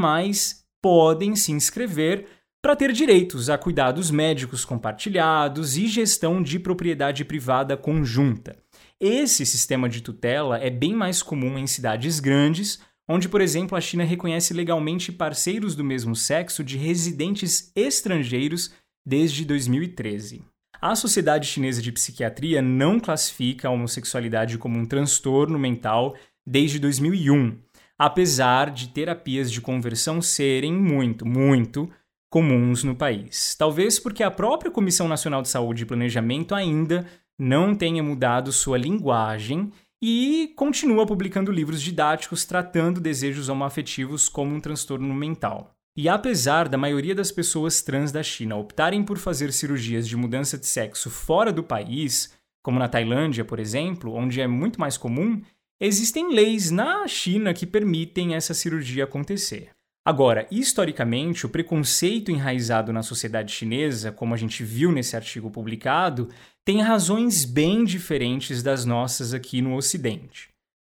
podem 0.83 1.35
se 1.37 1.53
inscrever 1.53 2.27
para 2.63 2.75
ter 2.75 2.93
direitos 2.93 3.51
a 3.51 3.59
cuidados 3.59 4.11
médicos 4.11 4.65
compartilhados 4.65 5.77
e 5.77 5.87
gestão 5.87 6.43
de 6.43 6.59
propriedade 6.59 7.25
privada 7.25 7.77
conjunta. 7.77 8.57
Esse 8.99 9.45
sistema 9.45 9.89
de 9.89 10.01
tutela 10.01 10.59
é 10.59 10.71
bem 10.71 10.95
mais 10.95 11.23
comum 11.23 11.59
em 11.59 11.67
cidades 11.67 12.21
grandes, 12.21 12.81
onde, 13.07 13.29
por 13.29 13.41
exemplo, 13.41 13.77
a 13.77 13.81
China 13.81 14.03
reconhece 14.03 14.55
legalmente 14.55 15.13
parceiros 15.13 15.77
do 15.77 15.85
mesmo 15.85 16.17
sexo 16.17 16.65
de 16.65 16.79
residentes 16.79 17.71
estrangeiros 17.77 18.73
desde 19.05 19.45
2013. 19.45 20.43
A 20.85 20.95
Sociedade 20.95 21.47
Chinesa 21.47 21.81
de 21.81 21.91
Psiquiatria 21.91 22.61
não 22.61 23.01
classifica 23.01 23.69
a 23.69 23.71
homossexualidade 23.71 24.59
como 24.59 24.79
um 24.79 24.85
transtorno 24.85 25.59
mental 25.59 26.15
desde 26.47 26.79
2001, 26.79 27.59
apesar 27.99 28.71
de 28.71 28.89
terapias 28.89 29.51
de 29.51 29.63
conversão 29.63 30.21
serem 30.21 30.75
muito, 30.75 31.25
muito 31.25 31.91
comuns 32.29 32.85
no 32.85 32.95
país. 32.95 33.55
Talvez 33.59 33.99
porque 33.99 34.23
a 34.23 34.31
própria 34.31 34.71
Comissão 34.71 35.09
Nacional 35.09 35.41
de 35.41 35.49
Saúde 35.49 35.85
e 35.85 35.87
Planejamento 35.87 36.55
ainda 36.55 37.07
não 37.39 37.75
tenha 37.75 38.03
mudado 38.03 38.53
sua 38.53 38.77
linguagem 38.77 39.73
e 40.03 40.53
continua 40.55 41.07
publicando 41.07 41.51
livros 41.51 41.81
didáticos 41.81 42.45
tratando 42.45 43.01
desejos 43.01 43.49
homoafetivos 43.49 44.29
como 44.29 44.55
um 44.55 44.61
transtorno 44.61 45.15
mental. 45.15 45.75
E 45.97 46.09
apesar 46.09 46.69
da 46.69 46.77
maioria 46.77 47.15
das 47.15 47.31
pessoas 47.31 47.81
trans 47.81 48.11
da 48.11 48.23
China 48.23 48.57
optarem 48.57 49.05
por 49.05 49.17
fazer 49.17 49.53
cirurgias 49.53 50.09
de 50.09 50.17
mudança 50.17 50.59
de 50.59 50.67
sexo 50.67 51.09
fora 51.09 51.53
do 51.53 51.63
país, 51.63 52.33
como 52.63 52.81
na 52.81 52.89
Tailândia, 52.89 53.45
por 53.45 53.61
exemplo, 53.61 54.13
onde 54.13 54.41
é 54.41 54.47
muito 54.47 54.81
mais 54.81 54.97
comum, 54.97 55.41
existem 55.81 56.35
leis 56.35 56.71
na 56.71 57.07
China 57.07 57.55
que 57.55 57.65
permitem 57.65 58.35
essa 58.35 58.55
cirurgia 58.55 59.05
acontecer. 59.05 59.71
Agora, 60.07 60.47
historicamente, 60.51 61.47
o 61.47 61.49
preconceito 61.49 62.31
enraizado 62.31 62.93
na 62.93 63.03
sociedade 63.03 63.53
chinesa, 63.53 64.11
como 64.11 64.35
a 64.35 64.37
gente 64.37 64.63
viu 64.65 64.91
nesse 64.91 65.15
artigo 65.17 65.51
publicado, 65.51 66.29
tem 66.65 66.83
razões 66.83 67.45
bem 67.45 67.85
diferentes 67.85 68.63
das 68.63 68.85
nossas 68.85 69.33
aqui 69.33 69.63
no 69.63 69.77
Ocidente. 69.77 70.49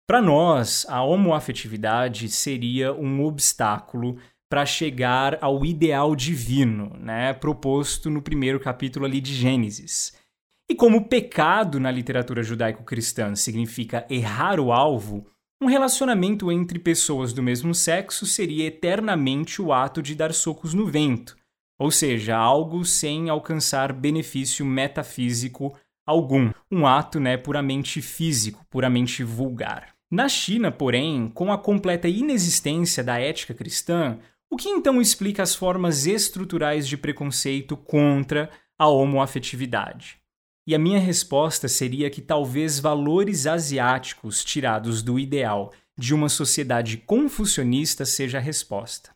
Para 0.09 0.23
nós, 0.23 0.87
a 0.89 1.03
homoafetividade 1.03 2.29
seria 2.29 2.93
um 2.93 3.23
obstáculo 3.25 4.19
para 4.49 4.65
chegar 4.65 5.39
ao 5.41 5.65
ideal 5.65 6.15
divino, 6.15 6.97
né, 6.99 7.33
proposto 7.33 8.09
no 8.09 8.23
primeiro 8.23 8.61
capítulo 8.61 9.05
ali 9.05 9.21
de 9.21 9.35
Gênesis. 9.35 10.15
E 10.69 10.75
como 10.75 11.09
pecado 11.09 11.79
na 11.79 11.91
literatura 11.91 12.43
judaico-cristã 12.43 13.35
significa 13.35 14.07
errar 14.11 14.59
o 14.59 14.73
alvo, 14.73 15.27
um 15.63 15.67
relacionamento 15.67 16.53
entre 16.53 16.79
pessoas 16.79 17.33
do 17.33 17.43
mesmo 17.43 17.75
sexo 17.75 18.27
seria 18.27 18.67
eternamente 18.67 19.63
o 19.63 19.73
ato 19.73 20.03
de 20.03 20.15
dar 20.15 20.35
socos 20.35 20.75
no 20.75 20.87
vento, 20.87 21.37
ou 21.79 21.91
seja, 21.91 22.37
algo 22.37 22.85
sem 22.85 23.29
alcançar 23.29 23.93
benefício 23.93 24.67
metafísico 24.67 25.75
algum, 26.07 26.53
um 26.71 26.87
ato 26.87 27.19
né, 27.19 27.37
puramente 27.37 28.01
físico, 28.01 28.65
puramente 28.71 29.25
vulgar. 29.25 29.95
Na 30.11 30.29
China, 30.29 30.71
porém, 30.71 31.29
com 31.29 31.53
a 31.53 31.59
completa 31.59 32.07
inexistência 32.07 33.03
da 33.03 33.19
ética 33.19 33.53
cristã, 33.53 34.19
o 34.51 34.57
que 34.57 34.69
então 34.69 35.01
explica 35.01 35.43
as 35.43 35.55
formas 35.55 36.07
estruturais 36.07 36.87
de 36.87 36.97
preconceito 36.97 37.77
contra 37.77 38.51
a 38.79 38.89
homoafetividade? 38.89 40.19
E 40.67 40.75
a 40.75 40.79
minha 40.79 40.99
resposta 40.99 41.69
seria 41.69 42.11
que 42.11 42.21
talvez 42.21 42.79
valores 42.79 43.47
asiáticos 43.47 44.45
tirados 44.45 45.03
do 45.03 45.19
ideal 45.19 45.73
de 45.99 46.15
uma 46.15 46.29
sociedade 46.29 46.97
confucionista 46.99 48.05
seja 48.05 48.39
a 48.39 48.41
resposta. 48.41 49.15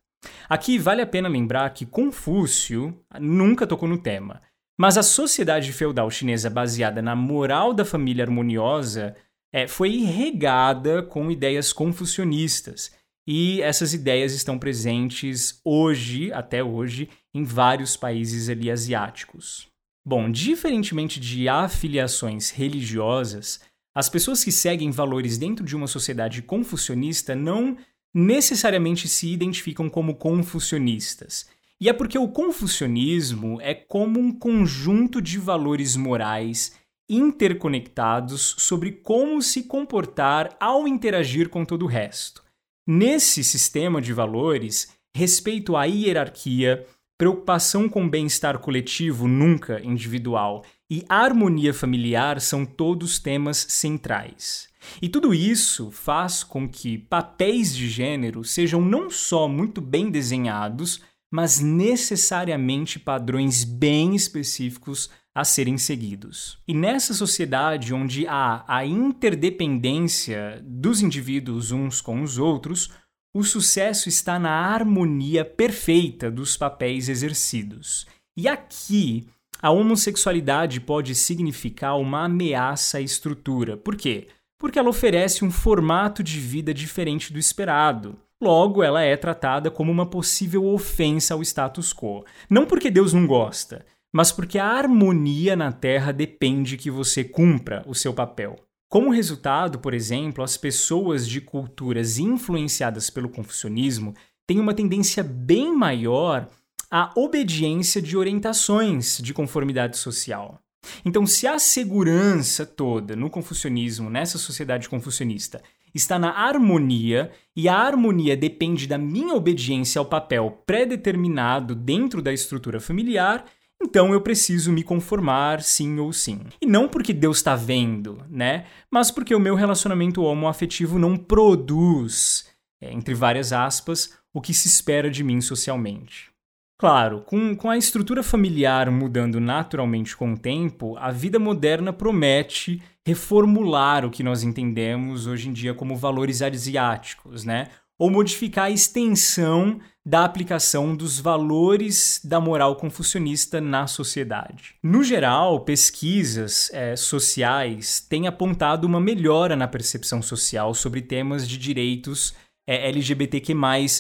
Aqui 0.49 0.79
vale 0.79 1.03
a 1.03 1.07
pena 1.07 1.29
lembrar 1.29 1.71
que 1.71 1.87
Confúcio 1.87 2.99
nunca 3.19 3.67
tocou 3.67 3.89
no 3.89 3.99
tema, 3.99 4.41
mas 4.79 4.97
a 4.97 5.03
sociedade 5.03 5.73
feudal 5.73 6.11
chinesa 6.11 6.49
baseada 6.49 7.03
na 7.03 7.15
moral 7.15 7.75
da 7.75 7.85
família 7.85 8.25
harmoniosa 8.25 9.17
é, 9.53 9.67
foi 9.67 10.05
regada 10.05 11.03
com 11.03 11.31
ideias 11.31 11.73
confucionistas. 11.73 12.93
E 13.27 13.61
essas 13.63 13.95
ideias 13.95 14.33
estão 14.33 14.59
presentes 14.59 15.61
hoje, 15.65 16.33
até 16.33 16.65
hoje, 16.65 17.09
em 17.35 17.45
vários 17.45 17.97
países 17.97 18.49
ali 18.49 18.71
asiáticos. 18.71 19.69
Bom, 20.05 20.31
diferentemente 20.31 21.21
de 21.21 21.49
afiliações 21.49 22.51
religiosas, 22.51 23.61
as 23.95 24.09
pessoas 24.09 24.43
que 24.43 24.51
seguem 24.51 24.91
valores 24.91 25.37
dentro 25.37 25.65
de 25.65 25.77
uma 25.77 25.87
sociedade 25.87 26.43
confucionista 26.43 27.35
não 27.35 27.77
necessariamente 28.15 29.07
se 29.09 29.29
identificam 29.29 29.89
como 29.89 30.15
confucionistas. 30.15 31.49
E 31.81 31.89
é 31.89 31.93
porque 31.93 32.19
o 32.19 32.29
confucionismo 32.29 33.61
é 33.61 33.75
como 33.75 34.21
um 34.21 34.33
conjunto 34.33 35.21
de 35.21 35.39
valores 35.39 35.97
morais 35.97 36.73
interconectados 37.09 38.55
sobre 38.59 38.93
como 38.93 39.43
se 39.43 39.65
comportar 39.65 40.57
ao 40.61 40.87
interagir 40.87 41.49
com 41.49 41.65
todo 41.65 41.85
o 41.85 41.89
resto. 41.89 42.43
Nesse 42.87 43.45
sistema 43.45 44.01
de 44.01 44.13
valores, 44.13 44.89
respeito 45.15 45.77
à 45.77 45.85
hierarquia, 45.85 46.87
preocupação 47.19 47.89
com 47.89 48.09
bem-estar 48.09 48.59
coletivo, 48.59 49.29
nunca 49.29 49.81
individual, 49.85 50.65
e 50.91 51.05
harmonia 51.09 51.75
familiar 51.75 52.41
são 52.41 52.65
todos 52.65 53.19
temas 53.19 53.59
centrais. 53.69 54.69
E 55.03 55.09
tudo 55.09 55.35
isso 55.35 55.91
faz 55.91 56.43
com 56.43 56.69
que 56.69 56.97
papéis 56.97 57.77
de 57.77 57.89
gênero 57.89 58.43
sejam 58.43 58.81
não 58.81 59.11
só 59.11 59.47
muito 59.47 59.81
bem 59.81 60.11
desenhados, 60.11 61.03
mas 61.31 61.61
necessariamente 61.61 62.99
padrões 62.99 63.63
bem 63.63 64.17
específicos 64.17 65.11
a 65.35 65.45
serem 65.45 65.79
seguidos. 65.79 66.59
E 66.67 66.75
nessa 66.75 67.15
sociedade 67.15 67.95
onde 67.95 68.27
há 68.27 68.65
a 68.67 68.85
interdependência 68.85 70.61
dos 70.65 71.01
indivíduos 71.01 71.71
uns 71.71 72.01
com 72.01 72.23
os 72.23 72.39
outros, 72.39 72.91
o 73.35 73.45
sucesso 73.45 74.09
está 74.09 74.39
na 74.39 74.51
harmonia 74.51 75.45
perfeita 75.45 76.31
dos 76.31 76.57
papéis 76.57 77.09
exercidos. 77.09 78.07
E 78.37 78.49
aqui, 78.49 79.27
a 79.63 79.71
homossexualidade 79.71 80.81
pode 80.81 81.15
significar 81.15 81.99
uma 81.99 82.25
ameaça 82.25 82.99
à 82.99 83.01
estrutura. 83.01 83.77
Por 83.77 83.97
quê? 83.97 84.29
Porque 84.59 84.79
ela 84.79 84.89
oferece 84.89 85.45
um 85.45 85.51
formato 85.51 86.23
de 86.23 86.41
vida 86.41 86.75
diferente 86.75 87.33
do 87.33 87.39
esperado. 87.39 88.19
Logo, 88.43 88.83
ela 88.83 89.03
é 89.03 89.17
tratada 89.17 89.71
como 89.71 89.93
uma 89.93 90.07
possível 90.07 90.67
ofensa 90.67 91.35
ao 91.35 91.43
status 91.43 91.93
quo. 91.93 92.25
Não 92.49 92.67
porque 92.67 92.91
Deus 92.91 93.13
não 93.13 93.27
gosta, 93.27 93.85
mas 94.13 94.33
porque 94.33 94.59
a 94.59 94.67
harmonia 94.67 95.55
na 95.55 95.73
Terra 95.73 96.13
depende 96.13 96.77
que 96.77 96.91
você 96.91 97.23
cumpra 97.23 97.85
o 97.87 97.95
seu 97.95 98.13
papel. 98.13 98.57
Como 98.89 99.13
resultado, 99.13 99.79
por 99.79 99.95
exemplo, 99.95 100.43
as 100.43 100.57
pessoas 100.57 101.29
de 101.29 101.41
culturas 101.41 102.19
influenciadas 102.19 103.09
pelo 103.09 103.29
confucionismo 103.29 104.15
têm 104.47 104.59
uma 104.59 104.75
tendência 104.75 105.23
bem 105.23 105.73
maior 105.73 106.49
à 106.91 107.13
obediência 107.15 108.03
de 108.03 108.17
orientações 108.17 109.19
de 109.19 109.33
conformidade 109.33 109.97
social. 109.97 110.61
Então, 111.05 111.25
se 111.25 111.47
a 111.47 111.59
segurança 111.59 112.67
toda 112.67 113.15
no 113.15 113.31
confucionismo, 113.31 114.11
nessa 114.11 114.39
sociedade 114.39 114.89
confucionista, 114.89 115.63
está 115.95 116.19
na 116.19 116.31
harmonia, 116.31 117.31
e 117.55 117.69
a 117.69 117.77
harmonia 117.77 118.37
depende 118.37 118.87
da 118.87 118.99
minha 118.99 119.35
obediência 119.35 119.99
ao 119.99 120.07
papel 120.07 120.63
pré-determinado 120.67 121.75
dentro 121.75 122.21
da 122.21 122.33
estrutura 122.33 122.81
familiar, 122.81 123.45
então 123.83 124.13
eu 124.13 124.21
preciso 124.21 124.73
me 124.73 124.83
conformar 124.83 125.63
sim 125.63 125.99
ou 125.99 126.13
sim. 126.13 126.41
E 126.61 126.67
não 126.67 126.89
porque 126.89 127.13
Deus 127.13 127.39
está 127.39 127.57
vendo, 127.57 128.23
né? 128.29 128.67
Mas 128.91 129.11
porque 129.11 129.35
o 129.35 129.41
meu 129.41 129.55
relacionamento 129.55 130.23
homoafetivo 130.23 130.99
não 130.99 131.17
produz, 131.17 132.47
é, 132.81 132.93
entre 132.93 133.15
várias 133.15 133.53
aspas, 133.53 134.19
o 134.35 134.41
que 134.41 134.53
se 134.53 134.69
espera 134.69 135.11
de 135.11 135.25
mim 135.25 135.41
socialmente. 135.41 136.31
Claro, 136.79 137.21
com, 137.27 137.55
com 137.55 137.69
a 137.69 137.77
estrutura 137.77 138.23
familiar 138.23 138.91
mudando 138.91 139.39
naturalmente 139.39 140.17
com 140.17 140.33
o 140.33 140.39
tempo, 140.39 140.97
a 140.97 141.11
vida 141.11 141.39
moderna 141.39 141.93
promete 141.93 142.83
reformular 143.07 144.05
o 144.05 144.11
que 144.11 144.23
nós 144.23 144.43
entendemos 144.43 145.27
hoje 145.27 145.49
em 145.49 145.53
dia 145.53 145.75
como 145.75 145.97
valores 145.97 146.41
asiáticos, 146.41 147.45
né? 147.45 147.69
Ou 147.99 148.11
modificar 148.11 148.67
a 148.67 148.71
extensão 148.71 149.79
da 150.05 150.25
aplicação 150.25 150.97
dos 150.97 151.21
valores 151.21 152.21
da 152.25 152.41
moral 152.41 152.77
confucionista 152.77 153.61
na 153.61 153.87
sociedade. 153.87 154.75
No 154.83 155.05
geral, 155.05 155.61
pesquisas 155.61 156.71
é, 156.73 156.97
sociais 156.97 158.01
têm 158.01 158.27
apontado 158.27 158.87
uma 158.87 159.01
melhora 159.01 159.55
na 159.55 159.69
percepção 159.69 160.23
social 160.23 160.75
sobre 160.75 161.03
temas 161.03 161.47
de 161.47 161.59
direitos 161.59 162.35
é, 162.67 162.89
LGBTQ+, 162.89 163.55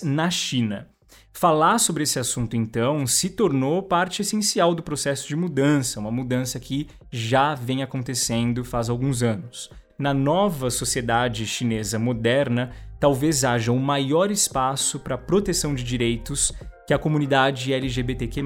na 0.04 0.30
China. 0.30 0.88
Falar 1.32 1.78
sobre 1.78 2.02
esse 2.02 2.18
assunto, 2.18 2.56
então, 2.56 3.06
se 3.06 3.30
tornou 3.30 3.82
parte 3.82 4.22
essencial 4.22 4.74
do 4.74 4.82
processo 4.82 5.28
de 5.28 5.36
mudança, 5.36 6.00
uma 6.00 6.10
mudança 6.10 6.58
que 6.58 6.88
já 7.10 7.54
vem 7.54 7.82
acontecendo 7.82 8.64
faz 8.64 8.88
alguns 8.88 9.22
anos. 9.22 9.70
Na 10.00 10.14
nova 10.14 10.70
sociedade 10.70 11.46
chinesa 11.46 11.98
moderna, 11.98 12.70
talvez 12.98 13.44
haja 13.44 13.70
um 13.70 13.78
maior 13.78 14.30
espaço 14.30 14.98
para 14.98 15.18
proteção 15.18 15.74
de 15.74 15.84
direitos 15.84 16.54
que 16.86 16.94
a 16.94 16.98
comunidade 16.98 17.70
LGBTQ+, 17.70 18.40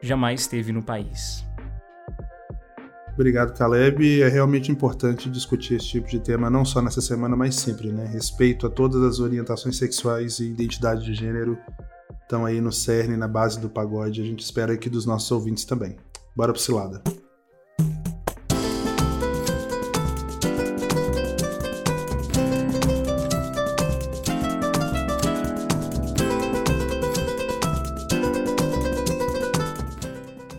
jamais 0.00 0.46
teve 0.46 0.70
no 0.70 0.80
país. 0.80 1.44
Obrigado, 3.12 3.58
Caleb. 3.58 4.22
É 4.22 4.28
realmente 4.28 4.70
importante 4.70 5.28
discutir 5.28 5.74
esse 5.74 5.88
tipo 5.88 6.06
de 6.06 6.20
tema, 6.20 6.48
não 6.48 6.64
só 6.64 6.80
nessa 6.80 7.00
semana, 7.00 7.34
mas 7.34 7.56
sempre, 7.56 7.90
né? 7.90 8.06
Respeito 8.06 8.64
a 8.64 8.70
todas 8.70 9.02
as 9.02 9.18
orientações 9.18 9.76
sexuais 9.76 10.38
e 10.38 10.44
identidade 10.44 11.04
de 11.04 11.12
gênero 11.12 11.58
estão 12.22 12.46
aí 12.46 12.60
no 12.60 12.70
cerne, 12.70 13.16
na 13.16 13.26
base 13.26 13.58
do 13.58 13.68
pagode. 13.68 14.22
A 14.22 14.24
gente 14.24 14.44
espera 14.44 14.74
aqui 14.74 14.88
dos 14.88 15.04
nossos 15.04 15.28
ouvintes 15.32 15.64
também. 15.64 15.96
Bora 16.36 16.52
pro 16.52 16.62
Cilada. 16.62 17.02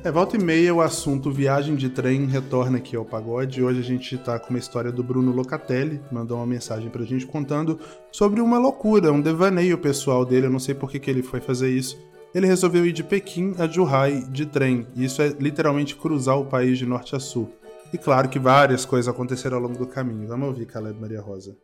É, 0.10 0.12
volta 0.12 0.36
e 0.36 0.43
meia 0.43 0.74
o 0.74 0.82
assunto 0.82 1.30
viagem 1.30 1.76
de 1.76 1.88
trem 1.88 2.26
retorna 2.26 2.80
aqui 2.80 2.95
ao 2.95 3.05
pagode. 3.05 3.62
Hoje 3.62 3.80
a 3.80 3.84
gente 3.84 4.16
está 4.16 4.39
com 4.39 4.49
uma 4.49 4.57
história 4.57 4.91
do 4.91 5.03
Bruno 5.03 5.32
Locatelli, 5.32 6.01
mandou 6.12 6.38
uma 6.38 6.47
mensagem 6.47 6.89
pra 6.89 7.05
gente 7.05 7.28
contando 7.28 7.80
sobre 8.12 8.41
uma 8.41 8.57
loucura, 8.57 9.14
um 9.14 9.22
devaneio 9.22 9.78
pessoal 9.78 10.26
dele. 10.26 10.47
Eu 10.47 10.49
não 10.49 10.57
sei 10.57 10.74
por 10.74 10.89
que, 10.89 10.99
que 10.99 11.12
ele 11.12 11.22
foi 11.22 11.39
fazer 11.39 11.70
isso. 11.70 11.95
Ele 12.34 12.47
resolveu 12.47 12.88
ir 12.88 12.91
de 12.91 13.03
Pequim 13.03 13.53
a 13.60 13.68
Zhuhai 13.68 14.24
de 14.32 14.47
trem. 14.47 14.88
Isso 14.95 15.22
é 15.22 15.28
literalmente 15.39 15.95
cruzar 15.95 16.39
o 16.39 16.45
país 16.45 16.80
de 16.80 16.88
norte 16.88 17.16
a 17.16 17.20
sul. 17.20 17.47
E 17.93 17.97
claro 17.99 18.30
que 18.30 18.39
várias 18.39 18.86
coisas 18.86 19.07
aconteceram 19.07 19.57
ao 19.57 19.62
longo 19.62 19.78
do 19.78 19.86
caminho. 19.86 20.28
Vamos 20.28 20.47
ouvir, 20.47 20.66
Caleb 20.66 20.99
Maria 20.99 21.22
Rosa. 21.22 21.55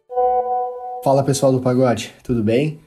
Fala 1.03 1.23
pessoal 1.23 1.51
do 1.51 1.61
pagode, 1.61 2.13
tudo 2.23 2.43
bem? 2.43 2.79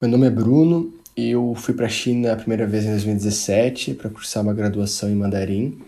Meu 0.00 0.10
nome 0.10 0.26
é 0.26 0.30
Bruno 0.30 1.01
eu 1.16 1.54
fui 1.54 1.74
para 1.74 1.86
a 1.86 1.90
China 1.90 2.32
a 2.32 2.36
primeira 2.36 2.66
vez 2.66 2.84
em 2.84 2.90
2017 2.90 3.94
para 3.94 4.10
cursar 4.10 4.42
uma 4.42 4.54
graduação 4.54 5.10
em 5.10 5.14
mandarim 5.14 5.78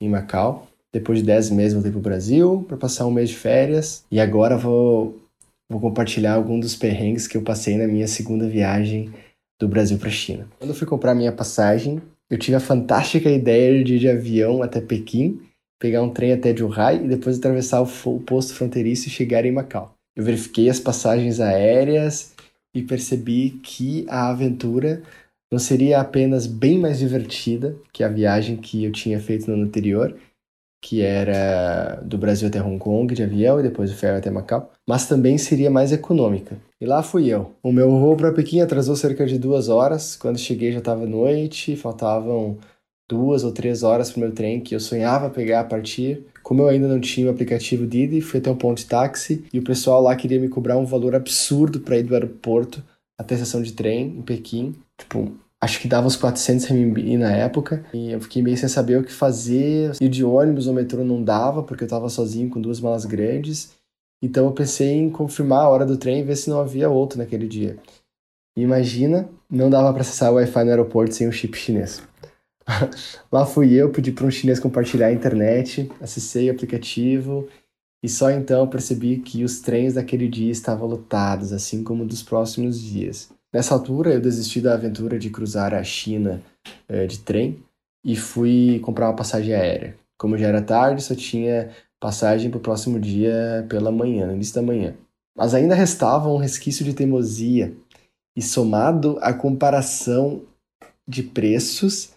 em 0.00 0.08
Macau. 0.08 0.68
Depois 0.92 1.18
de 1.20 1.24
10 1.24 1.50
meses 1.50 1.74
voltei 1.74 1.90
para 1.90 1.98
o 1.98 2.02
Brasil 2.02 2.64
para 2.66 2.76
passar 2.76 3.06
um 3.06 3.10
mês 3.10 3.30
de 3.30 3.36
férias 3.36 4.04
e 4.10 4.18
agora 4.18 4.56
vou, 4.56 5.20
vou 5.68 5.80
compartilhar 5.80 6.34
alguns 6.34 6.60
dos 6.60 6.76
perrengues 6.76 7.28
que 7.28 7.36
eu 7.36 7.42
passei 7.42 7.76
na 7.76 7.86
minha 7.86 8.08
segunda 8.08 8.48
viagem 8.48 9.12
do 9.60 9.68
Brasil 9.68 9.98
para 9.98 10.08
a 10.08 10.12
China. 10.12 10.48
Quando 10.58 10.70
eu 10.70 10.76
fui 10.76 10.86
comprar 10.86 11.14
minha 11.14 11.32
passagem, 11.32 12.00
eu 12.28 12.38
tive 12.38 12.56
a 12.56 12.60
fantástica 12.60 13.30
ideia 13.30 13.84
de 13.84 13.94
ir 13.94 13.98
de 13.98 14.08
avião 14.08 14.62
até 14.62 14.80
Pequim, 14.80 15.40
pegar 15.78 16.02
um 16.02 16.10
trem 16.10 16.32
até 16.32 16.54
Zhuhai 16.54 17.04
e 17.04 17.08
depois 17.08 17.38
atravessar 17.38 17.82
o 17.82 18.20
posto 18.20 18.54
fronteiriço 18.54 19.08
e 19.08 19.10
chegar 19.10 19.44
em 19.44 19.52
Macau. 19.52 19.94
Eu 20.16 20.24
verifiquei 20.24 20.68
as 20.68 20.80
passagens 20.80 21.40
aéreas 21.40 22.32
e 22.74 22.82
percebi 22.82 23.60
que 23.62 24.06
a 24.08 24.30
aventura 24.30 25.02
não 25.50 25.58
seria 25.58 26.00
apenas 26.00 26.46
bem 26.46 26.78
mais 26.78 26.98
divertida 26.98 27.76
que 27.92 28.04
a 28.04 28.08
viagem 28.08 28.56
que 28.56 28.84
eu 28.84 28.92
tinha 28.92 29.18
feito 29.18 29.48
no 29.48 29.54
ano 29.54 29.64
anterior, 29.64 30.16
que 30.82 31.02
era 31.02 31.96
do 32.02 32.16
Brasil 32.16 32.48
até 32.48 32.62
Hong 32.62 32.78
Kong 32.78 33.14
de 33.14 33.22
avião 33.22 33.60
e 33.60 33.62
depois 33.62 33.90
do 33.90 33.96
ferro 33.96 34.18
até 34.18 34.30
Macau, 34.30 34.70
mas 34.88 35.06
também 35.06 35.36
seria 35.36 35.70
mais 35.70 35.92
econômica. 35.92 36.56
E 36.80 36.86
lá 36.86 37.02
fui 37.02 37.28
eu. 37.28 37.54
O 37.62 37.70
meu 37.72 37.90
voo 37.90 38.16
para 38.16 38.32
Pequim 38.32 38.60
atrasou 38.60 38.96
cerca 38.96 39.26
de 39.26 39.38
duas 39.38 39.68
horas. 39.68 40.16
Quando 40.16 40.38
cheguei 40.38 40.72
já 40.72 40.78
estava 40.78 41.04
noite, 41.04 41.76
faltavam 41.76 42.56
duas 43.08 43.44
ou 43.44 43.52
três 43.52 43.82
horas 43.82 44.10
para 44.10 44.18
o 44.18 44.20
meu 44.20 44.32
trem 44.32 44.60
que 44.60 44.74
eu 44.74 44.80
sonhava 44.80 45.28
pegar 45.28 45.60
a 45.60 45.64
partir. 45.64 46.24
Como 46.42 46.62
eu 46.62 46.68
ainda 46.68 46.88
não 46.88 47.00
tinha 47.00 47.26
o 47.26 47.30
aplicativo 47.30 47.86
Didi, 47.86 48.20
fui 48.20 48.40
até 48.40 48.50
um 48.50 48.56
ponto 48.56 48.78
de 48.78 48.86
táxi 48.86 49.44
e 49.52 49.58
o 49.58 49.62
pessoal 49.62 50.02
lá 50.02 50.16
queria 50.16 50.40
me 50.40 50.48
cobrar 50.48 50.76
um 50.76 50.84
valor 50.84 51.14
absurdo 51.14 51.80
para 51.80 51.98
ir 51.98 52.02
do 52.02 52.14
aeroporto 52.14 52.82
até 53.18 53.34
a 53.34 53.38
estação 53.38 53.62
de 53.62 53.72
trem 53.72 54.16
em 54.18 54.22
Pequim. 54.22 54.74
Tipo, 54.96 55.32
acho 55.60 55.78
que 55.78 55.86
dava 55.86 56.06
uns 56.06 56.16
400 56.16 56.66
RMB 56.66 57.18
na 57.18 57.32
época. 57.32 57.84
E 57.92 58.10
eu 58.12 58.20
fiquei 58.20 58.42
meio 58.42 58.56
sem 58.56 58.68
saber 58.68 58.98
o 58.98 59.04
que 59.04 59.12
fazer. 59.12 59.92
Ir 60.00 60.08
de 60.08 60.24
ônibus 60.24 60.66
ou 60.66 60.74
metrô 60.74 61.04
não 61.04 61.22
dava, 61.22 61.62
porque 61.62 61.84
eu 61.84 61.86
estava 61.86 62.08
sozinho 62.08 62.48
com 62.48 62.60
duas 62.60 62.80
malas 62.80 63.04
grandes. 63.04 63.72
Então 64.22 64.46
eu 64.46 64.52
pensei 64.52 64.92
em 64.92 65.10
confirmar 65.10 65.64
a 65.64 65.68
hora 65.68 65.86
do 65.86 65.96
trem 65.96 66.20
e 66.20 66.24
ver 66.24 66.36
se 66.36 66.50
não 66.50 66.60
havia 66.60 66.88
outro 66.88 67.18
naquele 67.18 67.46
dia. 67.46 67.78
E 68.56 68.62
imagina, 68.62 69.28
não 69.50 69.70
dava 69.70 69.92
para 69.92 70.02
acessar 70.02 70.32
o 70.32 70.34
Wi-Fi 70.34 70.64
no 70.64 70.70
aeroporto 70.70 71.14
sem 71.14 71.28
o 71.28 71.32
chip 71.32 71.56
chinês. 71.56 72.02
Lá 73.30 73.44
fui 73.46 73.72
eu, 73.72 73.90
pedi 73.90 74.12
para 74.12 74.26
um 74.26 74.30
chinês 74.30 74.60
compartilhar 74.60 75.06
a 75.06 75.12
internet, 75.12 75.90
acessei 76.00 76.48
o 76.48 76.52
aplicativo 76.52 77.48
e 78.02 78.08
só 78.08 78.30
então 78.30 78.66
percebi 78.68 79.18
que 79.18 79.44
os 79.44 79.60
trens 79.60 79.94
daquele 79.94 80.28
dia 80.28 80.50
estavam 80.50 80.88
lotados, 80.88 81.52
assim 81.52 81.82
como 81.82 82.04
dos 82.04 82.22
próximos 82.22 82.80
dias. 82.80 83.30
Nessa 83.52 83.74
altura, 83.74 84.14
eu 84.14 84.20
desisti 84.20 84.60
da 84.60 84.74
aventura 84.74 85.18
de 85.18 85.28
cruzar 85.28 85.74
a 85.74 85.82
China 85.82 86.40
eh, 86.88 87.06
de 87.06 87.18
trem 87.18 87.62
e 88.04 88.16
fui 88.16 88.80
comprar 88.80 89.08
uma 89.08 89.16
passagem 89.16 89.52
aérea. 89.54 89.96
Como 90.16 90.38
já 90.38 90.48
era 90.48 90.62
tarde, 90.62 91.02
só 91.02 91.14
tinha 91.14 91.70
passagem 91.98 92.50
para 92.50 92.58
o 92.58 92.62
próximo 92.62 92.98
dia 92.98 93.66
pela 93.68 93.90
manhã, 93.90 94.26
no 94.26 94.34
início 94.34 94.54
da 94.54 94.62
manhã. 94.62 94.94
Mas 95.36 95.54
ainda 95.54 95.74
restava 95.74 96.28
um 96.28 96.36
resquício 96.36 96.84
de 96.84 96.94
teimosia, 96.94 97.74
e 98.36 98.42
somado 98.42 99.18
à 99.20 99.34
comparação 99.34 100.42
de 101.06 101.22
preços, 101.22 102.12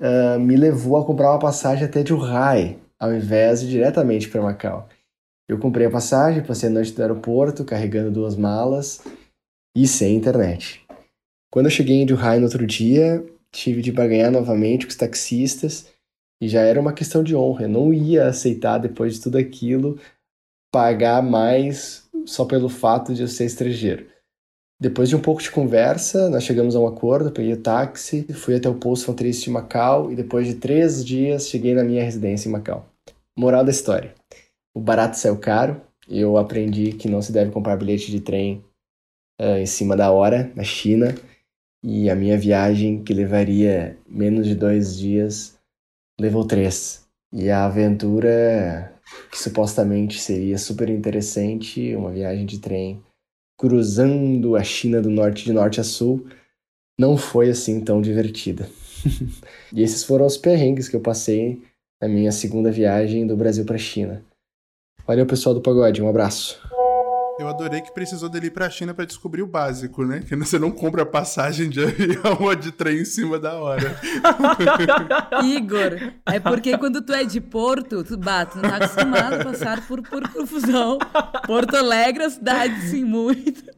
uh, 0.00 0.38
me 0.38 0.56
levou 0.56 0.96
a 0.96 1.04
comprar 1.04 1.30
uma 1.30 1.38
passagem 1.38 1.84
até 1.84 2.04
Zhuhai, 2.04 2.78
ao 2.98 3.12
invés 3.12 3.60
de 3.60 3.68
diretamente 3.68 4.28
para 4.28 4.42
Macau. 4.42 4.88
Eu 5.48 5.58
comprei 5.58 5.86
a 5.86 5.90
passagem, 5.90 6.42
passei 6.42 6.68
a 6.68 6.72
noite 6.72 6.94
no 6.96 7.02
aeroporto, 7.02 7.64
carregando 7.64 8.10
duas 8.10 8.36
malas 8.36 9.02
e 9.76 9.86
sem 9.86 10.16
internet. 10.16 10.84
Quando 11.52 11.66
eu 11.66 11.70
cheguei 11.70 11.96
em 11.96 12.08
Zhuhai 12.08 12.38
no 12.38 12.46
outro 12.46 12.66
dia, 12.66 13.24
tive 13.52 13.82
de 13.82 13.92
barganhar 13.92 14.30
novamente 14.30 14.86
com 14.86 14.90
os 14.90 14.96
taxistas 14.96 15.86
e 16.42 16.48
já 16.48 16.62
era 16.62 16.80
uma 16.80 16.92
questão 16.92 17.22
de 17.22 17.36
honra. 17.36 17.64
Eu 17.64 17.68
não 17.68 17.92
ia 17.92 18.26
aceitar, 18.26 18.78
depois 18.78 19.14
de 19.14 19.20
tudo 19.20 19.38
aquilo, 19.38 19.98
pagar 20.72 21.22
mais 21.22 22.08
só 22.26 22.44
pelo 22.44 22.68
fato 22.68 23.14
de 23.14 23.22
eu 23.22 23.28
ser 23.28 23.44
estrangeiro. 23.44 24.06
Depois 24.84 25.08
de 25.08 25.16
um 25.16 25.18
pouco 25.18 25.42
de 25.42 25.50
conversa, 25.50 26.28
nós 26.28 26.44
chegamos 26.44 26.76
a 26.76 26.78
um 26.78 26.86
acordo, 26.86 27.32
peguei 27.32 27.54
o 27.54 27.62
táxi, 27.62 28.26
fui 28.34 28.54
até 28.54 28.68
o 28.68 28.74
posto 28.74 29.06
fronteiriço 29.06 29.44
de 29.44 29.48
Macau 29.48 30.12
e 30.12 30.14
depois 30.14 30.46
de 30.46 30.56
três 30.56 31.02
dias 31.02 31.48
cheguei 31.48 31.72
na 31.72 31.82
minha 31.82 32.04
residência 32.04 32.50
em 32.50 32.52
Macau. 32.52 32.86
Moral 33.34 33.64
da 33.64 33.70
história: 33.70 34.14
o 34.74 34.80
barato 34.80 35.16
saiu 35.16 35.38
caro 35.38 35.80
e 36.06 36.20
eu 36.20 36.36
aprendi 36.36 36.92
que 36.92 37.08
não 37.08 37.22
se 37.22 37.32
deve 37.32 37.50
comprar 37.50 37.78
bilhete 37.78 38.10
de 38.10 38.20
trem 38.20 38.62
uh, 39.40 39.56
em 39.56 39.64
cima 39.64 39.96
da 39.96 40.10
hora 40.10 40.52
na 40.54 40.64
China 40.64 41.14
e 41.82 42.10
a 42.10 42.14
minha 42.14 42.36
viagem, 42.36 43.02
que 43.02 43.14
levaria 43.14 43.96
menos 44.06 44.46
de 44.46 44.54
dois 44.54 44.98
dias, 44.98 45.58
levou 46.20 46.44
três. 46.44 47.06
E 47.32 47.48
a 47.48 47.64
aventura, 47.64 48.92
que 49.30 49.38
supostamente 49.38 50.20
seria 50.20 50.58
super 50.58 50.90
interessante, 50.90 51.96
uma 51.96 52.10
viagem 52.10 52.44
de 52.44 52.58
trem 52.58 53.02
cruzando 53.56 54.56
a 54.56 54.62
China 54.62 55.00
do 55.00 55.10
norte 55.10 55.44
de 55.44 55.52
norte 55.52 55.80
a 55.80 55.84
sul, 55.84 56.26
não 56.98 57.16
foi 57.16 57.50
assim 57.50 57.80
tão 57.80 58.00
divertida. 58.00 58.68
e 59.72 59.82
esses 59.82 60.04
foram 60.04 60.26
os 60.26 60.36
perrengues 60.36 60.88
que 60.88 60.96
eu 60.96 61.00
passei 61.00 61.62
na 62.00 62.08
minha 62.08 62.32
segunda 62.32 62.70
viagem 62.70 63.26
do 63.26 63.36
Brasil 63.36 63.64
para 63.64 63.76
a 63.76 63.78
China. 63.78 64.24
Valeu, 65.06 65.26
pessoal 65.26 65.54
do 65.54 65.60
Pagode, 65.60 66.02
um 66.02 66.08
abraço. 66.08 66.60
Eu 67.38 67.48
adorei 67.48 67.80
que 67.80 67.92
precisou 67.92 68.28
dele 68.28 68.46
ir 68.46 68.50
pra 68.50 68.70
China 68.70 68.94
para 68.94 69.04
descobrir 69.04 69.42
o 69.42 69.46
básico, 69.46 70.04
né? 70.04 70.22
Que 70.26 70.36
você 70.36 70.56
não 70.58 70.70
compra 70.70 71.04
passagem 71.04 71.68
de 71.68 71.82
avião 71.84 72.38
ou 72.40 72.54
de 72.54 72.70
trem 72.70 73.00
em 73.00 73.04
cima 73.04 73.38
da 73.38 73.54
hora. 73.54 73.98
Igor, 75.42 76.12
é 76.26 76.38
porque 76.38 76.78
quando 76.78 77.02
tu 77.02 77.12
é 77.12 77.24
de 77.24 77.40
Porto, 77.40 78.04
tu 78.04 78.16
bate, 78.16 78.56
não 78.56 78.62
tá 78.62 78.76
acostumado 78.76 79.40
a 79.40 79.44
passar 79.44 79.86
por, 79.86 80.00
por 80.02 80.28
confusão. 80.32 80.98
Porto 81.44 81.76
Alegre, 81.76 82.24
a 82.24 82.30
cidade, 82.30 82.80
sim, 82.82 83.04
muito. 83.04 83.73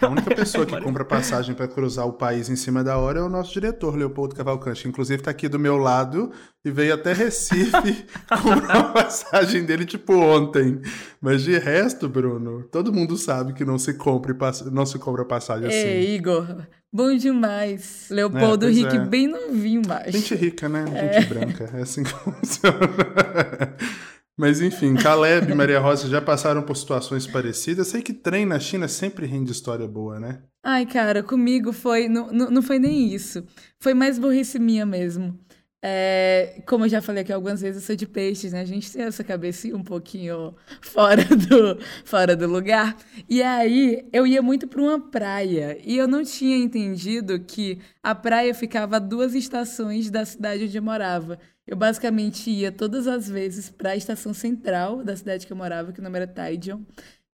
A 0.00 0.08
única 0.08 0.34
pessoa 0.34 0.66
que 0.66 0.78
compra 0.80 1.04
passagem 1.04 1.54
para 1.54 1.66
cruzar 1.66 2.06
o 2.06 2.12
país 2.12 2.48
em 2.48 2.56
cima 2.56 2.84
da 2.84 2.98
hora 2.98 3.20
é 3.20 3.22
o 3.22 3.28
nosso 3.28 3.52
diretor, 3.52 3.96
Leopoldo 3.96 4.34
Cavalcante. 4.34 4.86
Inclusive 4.86 5.22
tá 5.22 5.30
aqui 5.30 5.48
do 5.48 5.58
meu 5.58 5.76
lado 5.76 6.30
e 6.64 6.70
veio 6.70 6.94
até 6.94 7.12
Recife 7.12 8.06
comprar 8.42 8.76
a 8.76 8.84
passagem 8.84 9.64
dele, 9.64 9.84
tipo, 9.84 10.14
ontem. 10.14 10.80
Mas 11.20 11.42
de 11.42 11.58
resto, 11.58 12.08
Bruno, 12.08 12.64
todo 12.70 12.92
mundo 12.92 13.16
sabe 13.16 13.52
que 13.52 13.64
não 13.64 13.78
se 13.78 13.94
compra, 13.94 14.36
não 14.70 14.84
se 14.84 14.98
compra 14.98 15.24
passagem 15.24 15.68
assim. 15.68 15.76
É, 15.76 16.02
Igor, 16.02 16.66
bom 16.92 17.16
demais. 17.16 18.08
Leopoldo 18.10 18.66
é, 18.66 18.70
Rick, 18.70 18.96
é. 18.96 19.00
bem 19.00 19.28
novinho, 19.28 19.82
macho. 19.86 20.12
Gente 20.12 20.34
rica, 20.34 20.68
né? 20.68 20.84
É. 20.94 21.20
Gente 21.20 21.28
branca. 21.28 21.70
É 21.74 21.82
assim 21.82 22.02
que 22.02 22.12
funciona. 22.14 22.78
Mas 24.42 24.60
enfim, 24.60 24.96
Caleb 24.96 25.52
e 25.52 25.54
Maria 25.54 25.78
Rosa 25.78 26.08
já 26.08 26.20
passaram 26.20 26.62
por 26.62 26.76
situações 26.76 27.28
parecidas. 27.28 27.86
Sei 27.86 28.02
que 28.02 28.12
trem 28.12 28.44
na 28.44 28.58
China 28.58 28.88
sempre 28.88 29.24
rende 29.24 29.52
história 29.52 29.86
boa, 29.86 30.18
né? 30.18 30.42
Ai, 30.64 30.84
cara, 30.84 31.22
comigo 31.22 31.72
foi. 31.72 32.08
Não, 32.08 32.26
não, 32.32 32.50
não 32.50 32.60
foi 32.60 32.80
nem 32.80 33.14
isso. 33.14 33.46
Foi 33.78 33.94
mais 33.94 34.18
burrice 34.18 34.58
minha 34.58 34.84
mesmo. 34.84 35.38
É, 35.84 36.62
como 36.64 36.84
eu 36.84 36.88
já 36.88 37.02
falei 37.02 37.22
aqui 37.22 37.32
algumas 37.32 37.60
vezes, 37.60 37.82
eu 37.82 37.86
sou 37.88 37.96
de 37.96 38.06
peixes, 38.06 38.52
né? 38.52 38.60
A 38.60 38.64
gente 38.64 38.90
tem 38.92 39.02
essa 39.02 39.24
cabeça 39.24 39.66
um 39.68 39.82
pouquinho 39.82 40.54
fora 40.80 41.24
do, 41.26 41.76
fora 42.04 42.36
do 42.36 42.46
lugar. 42.46 42.96
E 43.28 43.42
aí 43.42 44.06
eu 44.12 44.24
ia 44.24 44.40
muito 44.40 44.68
para 44.68 44.80
uma 44.80 45.00
praia 45.10 45.76
e 45.84 45.98
eu 45.98 46.06
não 46.06 46.22
tinha 46.22 46.56
entendido 46.56 47.40
que 47.40 47.80
a 48.00 48.14
praia 48.14 48.54
ficava 48.54 48.96
a 48.96 48.98
duas 49.00 49.34
estações 49.34 50.08
da 50.08 50.24
cidade 50.24 50.64
onde 50.64 50.78
eu 50.78 50.82
morava. 50.82 51.36
Eu 51.66 51.76
basicamente 51.76 52.48
ia 52.48 52.70
todas 52.70 53.08
as 53.08 53.28
vezes 53.28 53.68
para 53.68 53.90
a 53.90 53.96
estação 53.96 54.32
central 54.32 55.02
da 55.02 55.16
cidade 55.16 55.46
que 55.46 55.52
eu 55.52 55.56
morava, 55.56 55.92
que 55.92 55.98
o 55.98 56.02
nome 56.02 56.16
era 56.16 56.28
Taijion, 56.28 56.80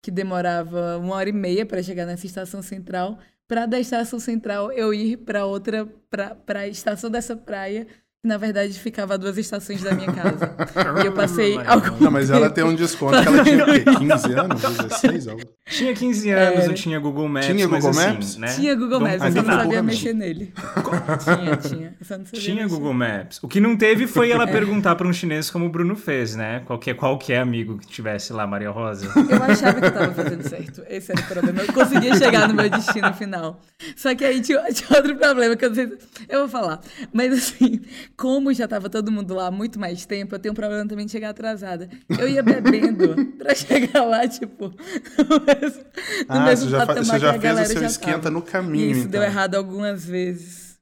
que 0.00 0.10
demorava 0.10 0.96
uma 0.98 1.16
hora 1.16 1.28
e 1.28 1.32
meia 1.32 1.66
para 1.66 1.82
chegar 1.82 2.06
nessa 2.06 2.24
estação 2.24 2.62
central. 2.62 3.18
Para 3.46 3.66
da 3.66 3.78
estação 3.78 4.18
central 4.18 4.72
eu 4.72 4.92
ir 4.94 5.18
para 5.18 5.44
outra, 5.44 5.86
para 6.10 6.60
a 6.60 6.68
estação 6.68 7.10
dessa 7.10 7.36
praia 7.36 7.86
na 8.24 8.36
verdade 8.36 8.76
ficava 8.78 9.14
a 9.14 9.16
duas 9.16 9.38
estações 9.38 9.80
da 9.80 9.94
minha 9.94 10.12
casa. 10.12 10.54
e 11.02 11.06
eu 11.06 11.12
passei 11.12 11.56
algum 11.64 11.96
Não, 12.04 12.10
mas 12.10 12.30
ela 12.30 12.50
tem 12.50 12.64
um 12.64 12.74
desconto 12.74 13.20
que 13.22 13.28
ela 13.28 13.42
tinha 13.44 13.64
o 13.64 13.66
quê? 13.66 13.84
15 13.84 14.32
anos? 14.32 14.60
16? 14.60 15.28
Algo? 15.28 15.42
Tinha 15.66 15.94
15 15.94 16.30
anos, 16.30 16.64
é... 16.64 16.66
não 16.66 16.74
tinha 16.74 16.98
Google 16.98 17.28
Maps. 17.28 17.46
Tinha 17.46 17.66
Google 17.66 17.90
assim, 17.90 18.00
Maps? 18.00 18.36
Né? 18.36 18.54
Tinha 18.54 18.74
Google 18.74 19.00
Maps, 19.00 19.18
mas 19.18 19.36
eu 19.36 19.42
não 19.42 19.54
sabia 19.54 19.82
mexer 19.82 20.12
nele. 20.14 20.52
tinha, 21.22 21.56
tinha. 21.56 21.96
tinha 22.32 22.54
mexer. 22.54 22.68
Google 22.68 22.94
Maps. 22.94 23.38
O 23.42 23.48
que 23.48 23.60
não 23.60 23.76
teve 23.76 24.06
foi 24.06 24.30
ela 24.30 24.44
é. 24.44 24.46
perguntar 24.46 24.96
para 24.96 25.06
um 25.06 25.12
chinês 25.12 25.50
como 25.50 25.66
o 25.66 25.68
Bruno 25.68 25.94
fez, 25.94 26.34
né? 26.34 26.62
Qualquer, 26.66 26.94
qualquer 26.94 27.38
amigo 27.38 27.78
que 27.78 27.86
tivesse 27.86 28.32
lá, 28.32 28.46
Maria 28.46 28.70
Rosa. 28.70 29.06
Eu 29.06 29.42
achava 29.42 29.80
que 29.80 29.86
eu 29.86 29.92
tava 29.92 30.14
fazendo 30.14 30.48
certo. 30.48 30.82
Esse 30.88 31.12
era 31.12 31.20
o 31.20 31.24
problema. 31.24 31.62
Eu 31.62 31.72
conseguia 31.72 32.16
chegar 32.16 32.48
no 32.48 32.54
meu 32.54 32.68
destino 32.68 33.12
final. 33.14 33.60
Só 33.96 34.14
que 34.14 34.24
aí 34.24 34.40
tinha, 34.40 34.60
tinha 34.72 34.98
outro 34.98 35.14
problema 35.16 35.54
que 35.54 35.64
eu 35.64 35.68
não 35.68 35.76
sei. 35.76 35.98
Eu 36.28 36.40
vou 36.40 36.48
falar. 36.48 36.80
Mas 37.12 37.32
assim, 37.32 37.80
como 38.18 38.52
já 38.52 38.66
tava 38.66 38.90
todo 38.90 39.12
mundo 39.12 39.32
lá 39.32 39.46
há 39.46 39.50
muito 39.50 39.78
mais 39.78 40.04
tempo, 40.04 40.34
eu 40.34 40.40
tenho 40.40 40.52
um 40.52 40.56
problema 40.56 40.86
também 40.88 41.06
de 41.06 41.12
chegar 41.12 41.30
atrasada. 41.30 41.88
Eu 42.18 42.28
ia 42.28 42.42
bebendo 42.42 43.14
pra 43.38 43.54
chegar 43.54 44.04
lá, 44.04 44.26
tipo, 44.26 44.64
no 44.66 45.46
mesmo, 45.46 45.82
no 45.82 46.24
ah, 46.28 46.40
mesmo 46.40 46.68
você 46.68 46.70
já, 46.70 46.84
você 46.84 47.18
já 47.20 47.40
fez 47.40 47.60
o 47.60 47.64
seu 47.66 47.84
esquenta 47.84 48.18
tava. 48.22 48.30
no 48.30 48.42
caminho. 48.42 48.90
Isso 48.90 49.00
então. 49.00 49.12
deu 49.12 49.22
errado 49.22 49.54
algumas 49.54 50.04
vezes. 50.04 50.76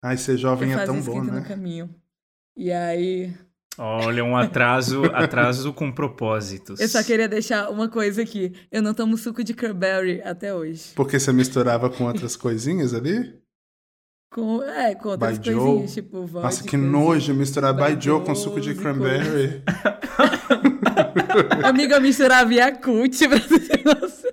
Ai, 0.00 0.16
ser 0.16 0.36
jovem 0.38 0.70
eu 0.70 0.78
é 0.78 0.84
tão 0.84 1.00
bom, 1.02 1.24
né? 1.24 1.40
no 1.40 1.44
caminho. 1.44 1.92
E 2.56 2.70
aí. 2.70 3.34
Olha, 3.76 4.24
um 4.24 4.36
atraso, 4.36 5.06
atraso 5.12 5.72
com 5.72 5.90
propósitos. 5.90 6.78
Eu 6.78 6.88
só 6.88 7.02
queria 7.02 7.28
deixar 7.28 7.68
uma 7.68 7.88
coisa 7.88 8.22
aqui. 8.22 8.54
Eu 8.70 8.80
não 8.80 8.94
tomo 8.94 9.16
suco 9.16 9.42
de 9.42 9.52
cranberry 9.52 10.22
até 10.22 10.54
hoje. 10.54 10.92
Porque 10.94 11.18
você 11.18 11.32
misturava 11.32 11.90
com 11.90 12.04
outras 12.04 12.36
coisinhas 12.36 12.94
ali? 12.94 13.44
Com, 14.36 14.62
é, 14.62 14.94
com 14.94 15.08
outras 15.08 15.38
Baijiu. 15.38 15.58
coisinhas, 15.58 15.94
tipo 15.94 16.20
vodka. 16.26 16.40
Nossa, 16.42 16.62
que 16.62 16.76
nojo 16.76 17.32
misturar 17.32 17.72
Baijiu 17.72 18.20
com 18.20 18.34
suco 18.34 18.60
de 18.60 18.74
cranberry. 18.74 19.62
Amiga, 21.64 21.94
eu 21.94 22.02
misturava 22.02 22.52
Yakult, 22.52 23.16
pra 23.28 23.38
você 23.38 23.58
ter 23.60 23.82
noção. 23.82 24.30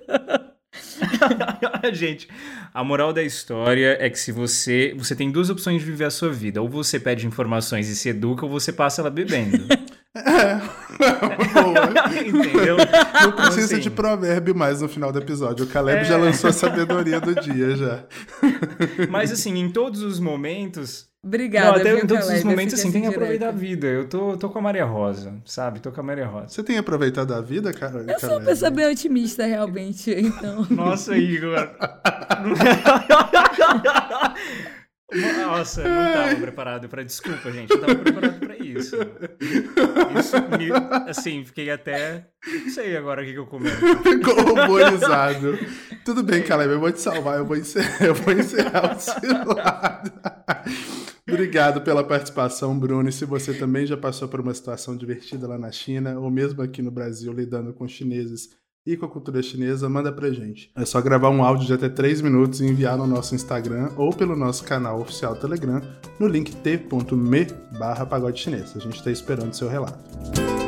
Gente, 1.94 2.28
a 2.74 2.82
moral 2.82 3.12
da 3.12 3.22
história 3.22 3.96
é 4.00 4.10
que 4.10 4.18
se 4.18 4.32
você. 4.32 4.92
Você 4.98 5.14
tem 5.14 5.30
duas 5.30 5.48
opções 5.48 5.80
de 5.80 5.86
viver 5.86 6.06
a 6.06 6.10
sua 6.10 6.32
vida. 6.32 6.60
Ou 6.60 6.68
você 6.68 6.98
pede 6.98 7.24
informações 7.24 7.88
e 7.88 7.94
se 7.94 8.08
educa, 8.08 8.44
ou 8.44 8.50
você 8.50 8.72
passa 8.72 9.00
ela 9.00 9.10
bebendo. 9.10 9.58
É. 10.16 10.60
Entendeu? 12.24 12.76
Não 12.76 13.32
precisa 13.32 13.64
então, 13.64 13.64
assim, 13.64 13.80
de 13.80 13.90
provérbio 13.90 14.54
mais 14.54 14.80
no 14.80 14.88
final 14.88 15.10
do 15.10 15.18
episódio. 15.18 15.64
O 15.64 15.68
Caleb 15.68 16.02
é... 16.02 16.04
já 16.04 16.16
lançou 16.16 16.50
a 16.50 16.52
sabedoria 16.52 17.20
do 17.20 17.34
dia 17.34 17.74
já. 17.74 18.04
Mas 19.10 19.32
assim, 19.32 19.58
em 19.58 19.68
todos 19.68 20.02
os 20.02 20.20
momentos. 20.20 21.08
Obrigada. 21.24 21.70
Não, 21.70 21.76
até 21.76 21.98
em 21.98 22.06
todos 22.06 22.24
Caleb, 22.24 22.38
os 22.38 22.44
momentos, 22.44 22.74
assim, 22.74 22.92
tem 22.92 23.00
que 23.02 23.08
aproveitar 23.08 23.48
a 23.48 23.52
vida. 23.52 23.86
Eu 23.86 24.06
tô, 24.06 24.36
tô 24.36 24.50
com 24.50 24.58
a 24.58 24.62
Maria 24.62 24.84
Rosa, 24.84 25.34
sabe? 25.46 25.80
Tô 25.80 25.90
com 25.90 26.00
a 26.00 26.04
Maria 26.04 26.26
Rosa. 26.26 26.48
Você 26.48 26.62
tem 26.62 26.76
aproveitado 26.76 27.32
a 27.32 27.40
vida, 27.40 27.72
cara? 27.72 28.04
Eu 28.06 28.20
sou 28.20 28.30
uma 28.32 28.40
pessoa 28.42 28.70
bem 28.70 28.92
otimista, 28.92 29.46
realmente, 29.46 30.10
então. 30.10 30.66
Nossa, 30.68 31.16
Igor. 31.16 31.70
Nossa, 35.46 35.82
não 35.82 36.08
estava 36.08 36.36
preparado 36.36 36.88
para 36.88 37.02
desculpa, 37.02 37.50
gente. 37.50 37.70
Eu 37.70 37.76
estava 37.76 37.94
preparado 37.94 38.40
para 38.40 38.56
isso. 38.58 38.96
Isso 40.18 40.36
me, 40.58 40.70
assim, 41.08 41.44
fiquei 41.44 41.70
até 41.70 42.26
não 42.46 42.70
sei 42.70 42.96
agora 42.96 43.22
o 43.22 43.24
que, 43.24 43.32
que 43.32 43.38
eu 43.38 43.46
comento. 43.46 43.76
Ficou 44.02 44.34
horrorizado. 44.58 45.58
Tudo 46.04 46.22
bem, 46.22 46.42
Caleb, 46.42 46.74
eu 46.74 46.80
vou 46.80 46.92
te 46.92 47.00
salvar, 47.00 47.38
eu 47.38 47.46
vou 47.46 47.56
encerrar, 47.56 48.04
eu 48.04 48.14
vou 48.14 48.34
encerrar 48.34 48.94
o 48.94 49.00
cilado. 49.00 50.12
Obrigado 51.34 51.80
pela 51.80 52.04
participação, 52.04 52.78
Bruno. 52.78 53.08
E 53.08 53.12
se 53.12 53.24
você 53.24 53.52
também 53.52 53.84
já 53.84 53.96
passou 53.96 54.28
por 54.28 54.40
uma 54.40 54.54
situação 54.54 54.96
divertida 54.96 55.48
lá 55.48 55.58
na 55.58 55.72
China, 55.72 56.16
ou 56.20 56.30
mesmo 56.30 56.62
aqui 56.62 56.80
no 56.80 56.92
Brasil, 56.92 57.32
lidando 57.32 57.72
com 57.72 57.88
chineses 57.88 58.50
e 58.86 58.96
com 58.96 59.06
a 59.06 59.08
cultura 59.08 59.42
chinesa, 59.42 59.88
manda 59.88 60.12
pra 60.12 60.30
gente. 60.30 60.70
É 60.76 60.84
só 60.84 61.00
gravar 61.00 61.30
um 61.30 61.42
áudio 61.42 61.66
de 61.66 61.72
até 61.72 61.88
3 61.88 62.20
minutos 62.20 62.60
e 62.60 62.66
enviar 62.66 62.96
no 62.96 63.06
nosso 63.06 63.34
Instagram 63.34 63.90
ou 63.96 64.12
pelo 64.12 64.36
nosso 64.36 64.62
canal 64.62 65.00
oficial 65.00 65.34
Telegram 65.34 65.82
no 66.20 66.28
link 66.28 66.54
t.me 66.54 67.46
barra 67.78 68.06
pagode 68.06 68.40
chinês. 68.40 68.76
A 68.76 68.78
gente 68.78 68.96
está 68.96 69.10
esperando 69.10 69.54
seu 69.54 69.68
relato. 69.68 70.63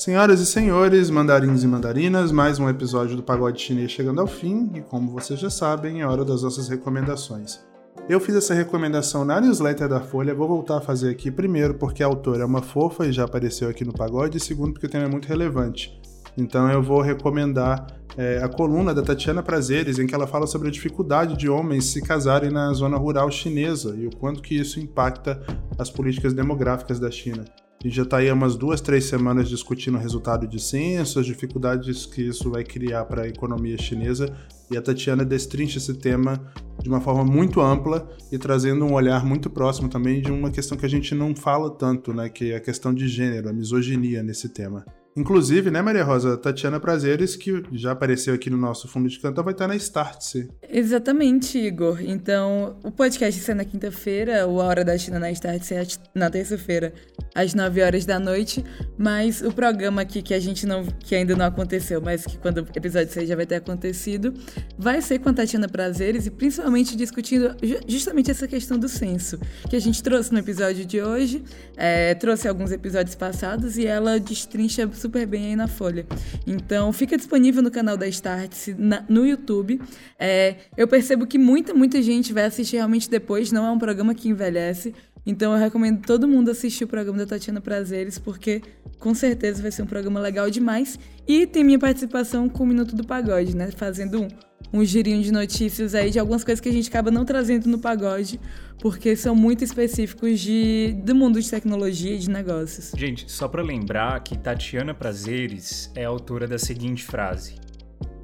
Senhoras 0.00 0.40
e 0.40 0.46
senhores, 0.46 1.10
mandarins 1.10 1.62
e 1.62 1.66
mandarinas, 1.66 2.32
mais 2.32 2.58
um 2.58 2.66
episódio 2.70 3.16
do 3.16 3.22
Pagode 3.22 3.60
Chinês 3.60 3.90
chegando 3.90 4.18
ao 4.18 4.26
fim 4.26 4.70
e 4.74 4.80
como 4.80 5.10
vocês 5.10 5.38
já 5.38 5.50
sabem, 5.50 6.00
é 6.00 6.06
hora 6.06 6.24
das 6.24 6.42
nossas 6.42 6.70
recomendações. 6.70 7.60
Eu 8.08 8.18
fiz 8.18 8.34
essa 8.34 8.54
recomendação 8.54 9.26
na 9.26 9.38
newsletter 9.38 9.90
da 9.90 10.00
Folha, 10.00 10.34
vou 10.34 10.48
voltar 10.48 10.78
a 10.78 10.80
fazer 10.80 11.10
aqui 11.10 11.30
primeiro 11.30 11.74
porque 11.74 12.02
a 12.02 12.06
autora 12.06 12.44
é 12.44 12.46
uma 12.46 12.62
fofa 12.62 13.06
e 13.06 13.12
já 13.12 13.24
apareceu 13.24 13.68
aqui 13.68 13.84
no 13.84 13.92
pagode, 13.92 14.38
e 14.38 14.40
segundo 14.40 14.72
porque 14.72 14.86
o 14.86 14.88
tema 14.88 15.04
é 15.04 15.08
muito 15.08 15.28
relevante. 15.28 16.00
Então 16.34 16.70
eu 16.70 16.82
vou 16.82 17.02
recomendar 17.02 17.86
é, 18.16 18.42
a 18.42 18.48
coluna 18.48 18.94
da 18.94 19.02
Tatiana 19.02 19.42
Prazeres, 19.42 19.98
em 19.98 20.06
que 20.06 20.14
ela 20.14 20.26
fala 20.26 20.46
sobre 20.46 20.68
a 20.68 20.70
dificuldade 20.70 21.36
de 21.36 21.46
homens 21.50 21.92
se 21.92 22.00
casarem 22.00 22.50
na 22.50 22.72
zona 22.72 22.96
rural 22.96 23.30
chinesa 23.30 23.94
e 23.94 24.06
o 24.06 24.16
quanto 24.16 24.40
que 24.40 24.54
isso 24.54 24.80
impacta 24.80 25.42
as 25.78 25.90
políticas 25.90 26.32
demográficas 26.32 26.98
da 26.98 27.10
China. 27.10 27.44
A 27.82 27.86
gente 27.86 27.96
já 27.96 28.02
está 28.02 28.18
aí 28.18 28.28
há 28.28 28.34
umas 28.34 28.56
duas, 28.56 28.78
três 28.82 29.04
semanas 29.04 29.48
discutindo 29.48 29.96
o 29.96 30.00
resultado 30.00 30.46
de 30.46 30.62
censo, 30.62 31.18
as 31.18 31.24
dificuldades 31.24 32.04
que 32.04 32.20
isso 32.20 32.50
vai 32.50 32.62
criar 32.62 33.06
para 33.06 33.22
a 33.22 33.26
economia 33.28 33.78
chinesa, 33.78 34.36
e 34.70 34.76
a 34.76 34.82
Tatiana 34.82 35.24
destrincha 35.24 35.78
esse 35.78 35.94
tema 35.94 36.38
de 36.82 36.90
uma 36.90 37.00
forma 37.00 37.24
muito 37.24 37.58
ampla 37.58 38.06
e 38.30 38.36
trazendo 38.36 38.84
um 38.84 38.92
olhar 38.92 39.24
muito 39.24 39.48
próximo 39.48 39.88
também 39.88 40.20
de 40.20 40.30
uma 40.30 40.50
questão 40.50 40.76
que 40.76 40.84
a 40.84 40.90
gente 40.90 41.14
não 41.14 41.34
fala 41.34 41.70
tanto, 41.70 42.12
né, 42.12 42.28
que 42.28 42.52
é 42.52 42.56
a 42.56 42.60
questão 42.60 42.92
de 42.92 43.08
gênero, 43.08 43.48
a 43.48 43.52
misoginia 43.52 44.22
nesse 44.22 44.50
tema. 44.50 44.84
Inclusive, 45.20 45.70
né, 45.70 45.82
Maria 45.82 46.02
Rosa? 46.02 46.34
Tatiana 46.34 46.80
Prazeres, 46.80 47.36
que 47.36 47.62
já 47.72 47.92
apareceu 47.92 48.32
aqui 48.32 48.48
no 48.48 48.56
nosso 48.56 48.88
fundo 48.88 49.06
de 49.06 49.20
canto, 49.20 49.42
vai 49.42 49.52
estar 49.52 49.68
na 49.68 49.76
Startse. 49.76 50.48
Exatamente, 50.66 51.58
Igor. 51.58 52.00
Então, 52.00 52.78
o 52.82 52.90
podcast 52.90 53.38
sai 53.38 53.54
na 53.54 53.66
quinta-feira, 53.66 54.46
o 54.46 54.62
A 54.62 54.64
Hora 54.64 54.82
da 54.82 54.96
China 54.96 55.18
na 55.18 55.30
Startse 55.30 55.74
é 55.74 55.86
na 56.14 56.30
terça-feira, 56.30 56.94
às 57.34 57.52
9 57.52 57.82
horas 57.82 58.06
da 58.06 58.18
noite. 58.18 58.64
Mas 58.96 59.42
o 59.42 59.52
programa 59.52 60.00
aqui 60.00 60.22
que 60.22 60.32
a 60.32 60.40
gente 60.40 60.64
não. 60.64 60.86
que 60.86 61.14
ainda 61.14 61.36
não 61.36 61.44
aconteceu, 61.44 62.00
mas 62.00 62.24
que 62.24 62.38
quando 62.38 62.58
o 62.62 62.66
episódio 62.74 63.12
6 63.12 63.28
já 63.28 63.36
vai 63.36 63.44
ter 63.44 63.56
acontecido, 63.56 64.32
vai 64.78 65.02
ser 65.02 65.18
com 65.18 65.28
a 65.28 65.34
Tatiana 65.34 65.68
Prazeres 65.68 66.24
e 66.24 66.30
principalmente 66.30 66.96
discutindo 66.96 67.54
justamente 67.86 68.30
essa 68.30 68.48
questão 68.48 68.78
do 68.78 68.88
censo, 68.88 69.38
que 69.68 69.76
a 69.76 69.80
gente 69.80 70.02
trouxe 70.02 70.32
no 70.32 70.38
episódio 70.38 70.86
de 70.86 71.02
hoje, 71.02 71.44
é, 71.76 72.14
trouxe 72.14 72.48
alguns 72.48 72.72
episódios 72.72 73.14
passados 73.14 73.76
e 73.76 73.86
ela 73.86 74.18
destrincha 74.18 74.88
super 75.10 75.26
bem 75.26 75.46
aí 75.46 75.56
na 75.56 75.66
Folha. 75.66 76.06
Então, 76.46 76.92
fica 76.92 77.16
disponível 77.16 77.60
no 77.60 77.70
canal 77.70 77.96
da 77.96 78.06
Start 78.06 78.68
no 79.08 79.26
YouTube. 79.26 79.80
É, 80.16 80.54
eu 80.76 80.86
percebo 80.86 81.26
que 81.26 81.36
muita, 81.36 81.74
muita 81.74 82.00
gente 82.00 82.32
vai 82.32 82.44
assistir 82.44 82.76
realmente 82.76 83.10
depois, 83.10 83.50
não 83.50 83.66
é 83.66 83.70
um 83.70 83.78
programa 83.78 84.14
que 84.14 84.28
envelhece. 84.28 84.94
Então, 85.26 85.52
eu 85.52 85.58
recomendo 85.58 86.00
todo 86.06 86.28
mundo 86.28 86.50
assistir 86.50 86.84
o 86.84 86.88
programa 86.88 87.18
da 87.18 87.26
Tatiana 87.26 87.60
Prazeres, 87.60 88.18
porque 88.18 88.62
com 89.00 89.12
certeza 89.12 89.60
vai 89.60 89.72
ser 89.72 89.82
um 89.82 89.86
programa 89.86 90.20
legal 90.20 90.48
demais. 90.48 90.96
E 91.26 91.44
tem 91.44 91.64
minha 91.64 91.78
participação 91.78 92.48
com 92.48 92.62
o 92.62 92.66
Minuto 92.66 92.94
do 92.94 93.04
Pagode, 93.04 93.56
né? 93.56 93.68
Fazendo 93.72 94.22
um 94.22 94.28
um 94.72 94.84
girinho 94.84 95.22
de 95.22 95.32
notícias 95.32 95.94
aí 95.94 96.10
de 96.10 96.18
algumas 96.18 96.44
coisas 96.44 96.60
que 96.60 96.68
a 96.68 96.72
gente 96.72 96.88
acaba 96.88 97.10
não 97.10 97.24
trazendo 97.24 97.68
no 97.68 97.78
pagode, 97.78 98.40
porque 98.78 99.14
são 99.16 99.34
muito 99.34 99.64
específicos 99.64 100.40
de, 100.40 100.96
do 101.04 101.14
mundo 101.14 101.40
de 101.40 101.50
tecnologia 101.50 102.14
e 102.14 102.18
de 102.18 102.30
negócios. 102.30 102.92
Gente, 102.96 103.30
só 103.30 103.48
para 103.48 103.62
lembrar 103.62 104.18
que 104.20 104.38
Tatiana 104.38 104.94
Prazeres 104.94 105.90
é 105.94 106.04
autora 106.04 106.46
da 106.46 106.58
seguinte 106.58 107.04
frase: 107.04 107.54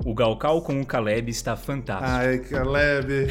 o 0.06 0.14
Galcal 0.14 0.62
com 0.62 0.80
o 0.80 0.86
Caleb 0.86 1.30
está 1.30 1.54
fantástico. 1.56 2.08
Ai, 2.08 2.38
Caleb. 2.38 3.08
Me 3.08 3.26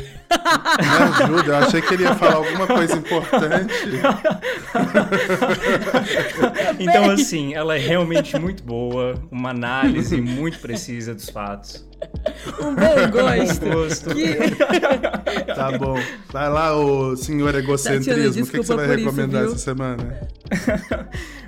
ajuda, 1.23 1.51
eu 1.51 1.55
achei 1.55 1.81
que 1.81 1.93
ele 1.93 2.03
ia 2.03 2.13
falar 2.15 2.35
alguma 2.35 2.67
coisa 2.67 2.97
importante. 2.97 3.73
então, 6.77 7.11
assim, 7.11 7.53
ela 7.53 7.77
é 7.77 7.79
realmente 7.79 8.37
muito 8.37 8.61
boa, 8.61 9.15
uma 9.31 9.51
análise 9.51 10.19
muito 10.19 10.59
precisa 10.59 11.15
dos 11.15 11.29
fatos. 11.29 11.87
Um 12.59 12.75
bom 12.75 13.07
gosto. 13.09 13.65
gosto. 13.65 14.13
Que... 14.13 14.35
Tá 15.55 15.77
bom. 15.77 15.97
Vai 16.31 16.49
lá, 16.49 16.75
o 16.75 17.15
senhor 17.15 17.55
egocentrismo. 17.55 18.43
o 18.43 18.47
que, 18.47 18.59
que 18.59 18.65
você 18.65 18.75
vai 18.75 18.97
recomendar 18.97 19.45
isso, 19.45 19.55
essa 19.55 19.63
semana? 19.63 20.27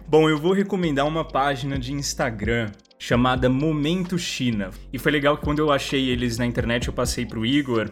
Bom, 0.08 0.30
eu 0.30 0.38
vou 0.38 0.54
recomendar 0.54 1.06
uma 1.06 1.26
página 1.26 1.78
de 1.78 1.92
Instagram 1.94 2.72
chamada 2.98 3.50
Momento 3.50 4.18
China. 4.18 4.72
E 4.92 4.98
foi 4.98 5.12
legal 5.12 5.38
que 5.38 5.44
quando 5.44 5.60
eu 5.60 5.72
achei 5.72 6.10
eles 6.10 6.38
na 6.38 6.46
internet, 6.46 6.88
eu 6.88 6.94
passei 6.94 7.26
pro 7.26 7.46
Igor. 7.46 7.90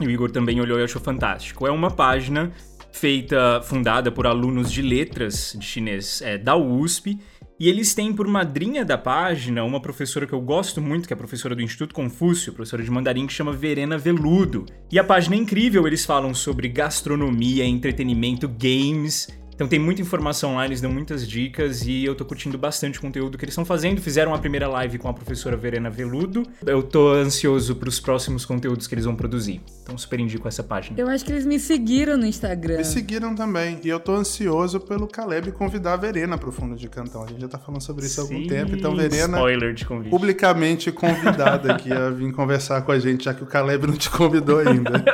E 0.00 0.06
o 0.06 0.10
Igor 0.10 0.30
também 0.30 0.60
olhou 0.60 0.78
e 0.80 0.82
achou 0.82 1.00
fantástico. 1.00 1.66
É 1.66 1.70
uma 1.70 1.90
página 1.90 2.50
feita, 2.90 3.60
fundada 3.62 4.10
por 4.10 4.26
alunos 4.26 4.72
de 4.72 4.82
letras 4.82 5.56
de 5.58 5.64
chinês 5.64 6.22
é, 6.22 6.38
da 6.38 6.56
USP. 6.56 7.18
E 7.60 7.68
eles 7.68 7.94
têm 7.94 8.12
por 8.12 8.26
madrinha 8.26 8.84
da 8.84 8.98
página 8.98 9.62
uma 9.62 9.80
professora 9.80 10.26
que 10.26 10.32
eu 10.32 10.40
gosto 10.40 10.80
muito, 10.80 11.06
que 11.06 11.12
é 11.12 11.16
a 11.16 11.18
professora 11.18 11.54
do 11.54 11.62
Instituto 11.62 11.94
Confúcio, 11.94 12.52
professora 12.52 12.82
de 12.82 12.90
mandarim, 12.90 13.28
que 13.28 13.32
chama 13.32 13.52
Verena 13.52 13.96
Veludo. 13.96 14.66
E 14.90 14.98
a 14.98 15.04
página 15.04 15.36
é 15.36 15.38
incrível, 15.38 15.86
eles 15.86 16.04
falam 16.04 16.34
sobre 16.34 16.68
gastronomia, 16.68 17.64
entretenimento, 17.64 18.48
games 18.48 19.28
então 19.54 19.68
tem 19.68 19.78
muita 19.78 20.02
informação 20.02 20.56
lá, 20.56 20.64
eles 20.64 20.80
dão 20.80 20.90
muitas 20.90 21.26
dicas 21.26 21.86
e 21.86 22.04
eu 22.04 22.14
tô 22.14 22.24
curtindo 22.24 22.58
bastante 22.58 22.98
o 22.98 23.00
conteúdo 23.00 23.38
que 23.38 23.44
eles 23.44 23.52
estão 23.52 23.64
fazendo. 23.64 24.00
Fizeram 24.00 24.34
a 24.34 24.38
primeira 24.38 24.66
live 24.66 24.98
com 24.98 25.08
a 25.08 25.12
professora 25.12 25.56
Verena 25.56 25.88
Veludo. 25.88 26.42
Eu 26.66 26.82
tô 26.82 27.12
ansioso 27.12 27.76
pros 27.76 28.00
próximos 28.00 28.44
conteúdos 28.44 28.88
que 28.88 28.94
eles 28.94 29.04
vão 29.04 29.14
produzir. 29.14 29.60
Então 29.82 29.96
super 29.96 30.18
indico 30.18 30.48
essa 30.48 30.62
página. 30.62 30.98
Eu 30.98 31.08
acho 31.08 31.24
que 31.24 31.30
eles 31.30 31.46
me 31.46 31.60
seguiram 31.60 32.16
no 32.16 32.26
Instagram. 32.26 32.78
Me 32.78 32.84
seguiram 32.84 33.34
também. 33.34 33.78
E 33.84 33.88
eu 33.88 34.00
tô 34.00 34.14
ansioso 34.14 34.80
pelo 34.80 35.06
Caleb 35.06 35.52
convidar 35.52 35.92
a 35.92 35.96
Verena 35.96 36.36
pro 36.36 36.50
Fundo 36.50 36.74
de 36.74 36.88
Cantão. 36.88 37.22
A 37.22 37.26
gente 37.28 37.40
já 37.40 37.48
tá 37.48 37.58
falando 37.58 37.80
sobre 37.80 38.06
isso 38.06 38.20
há 38.20 38.24
algum 38.24 38.46
tempo. 38.48 38.74
Então, 38.74 38.96
Verena, 38.96 39.36
Spoiler 39.36 39.72
de 39.72 39.84
convite. 39.84 40.10
publicamente 40.10 40.90
convidada 40.90 41.74
aqui 41.74 41.92
a 41.92 42.10
vir 42.10 42.32
conversar 42.32 42.82
com 42.82 42.90
a 42.90 42.98
gente, 42.98 43.24
já 43.24 43.34
que 43.34 43.42
o 43.42 43.46
Caleb 43.46 43.86
não 43.86 43.96
te 43.96 44.10
convidou 44.10 44.58
ainda. 44.58 45.04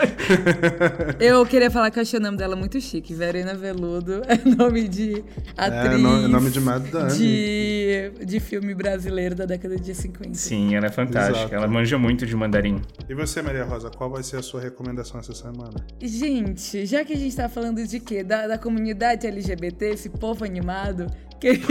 eu 1.20 1.44
queria 1.44 1.70
falar 1.70 1.90
que 1.90 1.98
eu 1.98 2.02
achei 2.02 2.18
o 2.18 2.22
nome 2.22 2.38
dela 2.38 2.56
muito 2.56 2.80
chique. 2.80 3.12
Verena 3.12 3.54
Veludo 3.54 4.22
nome 4.56 4.88
de 4.88 5.24
atriz. 5.56 5.94
É, 5.94 5.98
nome, 5.98 6.28
nome 6.28 6.50
de 6.50 6.60
Madame. 6.60 7.12
De, 7.12 8.12
de 8.24 8.40
filme 8.40 8.74
brasileiro 8.74 9.34
da 9.34 9.44
década 9.44 9.76
de 9.76 9.94
50. 9.94 10.34
Sim, 10.34 10.74
ela 10.74 10.86
é 10.86 10.90
fantástica. 10.90 11.38
Exato. 11.38 11.54
Ela 11.54 11.68
manja 11.68 11.98
muito 11.98 12.26
de 12.26 12.36
mandarim. 12.36 12.80
E 13.08 13.14
você, 13.14 13.42
Maria 13.42 13.64
Rosa, 13.64 13.90
qual 13.90 14.10
vai 14.10 14.22
ser 14.22 14.36
a 14.36 14.42
sua 14.42 14.60
recomendação 14.60 15.20
essa 15.20 15.34
semana? 15.34 15.74
Gente, 16.00 16.86
já 16.86 17.04
que 17.04 17.12
a 17.12 17.16
gente 17.16 17.34
tá 17.34 17.48
falando 17.48 17.84
de 17.86 18.00
quê? 18.00 18.22
Da, 18.22 18.46
da 18.46 18.58
comunidade 18.58 19.26
LGBT, 19.26 19.90
esse 19.90 20.08
povo 20.08 20.44
animado. 20.44 21.06
Que... 21.40 21.60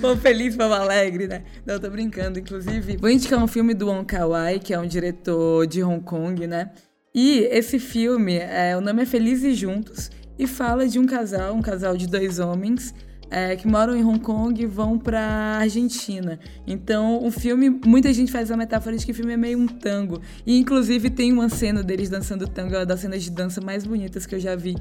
Povo 0.00 0.20
feliz, 0.20 0.56
povo 0.56 0.74
alegre, 0.74 1.28
né? 1.28 1.44
Não, 1.64 1.78
tô 1.78 1.88
brincando. 1.88 2.38
Inclusive, 2.38 2.96
vou 2.96 3.08
indicar 3.08 3.42
um 3.42 3.46
filme 3.46 3.74
do 3.74 3.86
Wong 3.86 4.04
Kar-wai, 4.04 4.58
que 4.58 4.74
é 4.74 4.78
um 4.78 4.86
diretor 4.86 5.66
de 5.68 5.84
Hong 5.84 6.02
Kong, 6.02 6.46
né? 6.46 6.70
E 7.20 7.48
esse 7.50 7.80
filme, 7.80 8.36
é, 8.36 8.76
o 8.76 8.80
nome 8.80 9.02
é 9.02 9.04
Felizes 9.04 9.58
Juntos 9.58 10.08
e 10.38 10.46
fala 10.46 10.86
de 10.86 11.00
um 11.00 11.04
casal, 11.04 11.52
um 11.52 11.60
casal 11.60 11.96
de 11.96 12.06
dois 12.06 12.38
homens 12.38 12.94
é, 13.28 13.56
que 13.56 13.66
moram 13.66 13.96
em 13.96 14.04
Hong 14.04 14.20
Kong 14.20 14.62
e 14.62 14.66
vão 14.66 14.96
para 14.96 15.20
Argentina. 15.58 16.38
Então, 16.64 17.20
o 17.26 17.28
filme, 17.32 17.70
muita 17.84 18.12
gente 18.12 18.30
faz 18.30 18.52
a 18.52 18.56
metáfora 18.56 18.96
de 18.96 19.04
que 19.04 19.10
o 19.10 19.14
filme 19.16 19.32
é 19.32 19.36
meio 19.36 19.58
um 19.58 19.66
tango. 19.66 20.22
E, 20.46 20.60
inclusive, 20.60 21.10
tem 21.10 21.32
uma 21.32 21.48
cena 21.48 21.82
deles 21.82 22.08
dançando 22.08 22.46
tango, 22.46 22.76
é 22.76 22.78
uma 22.78 22.86
das 22.86 23.00
cenas 23.00 23.24
de 23.24 23.32
dança 23.32 23.60
mais 23.60 23.84
bonitas 23.84 24.24
que 24.24 24.36
eu 24.36 24.40
já 24.40 24.54
vi 24.54 24.76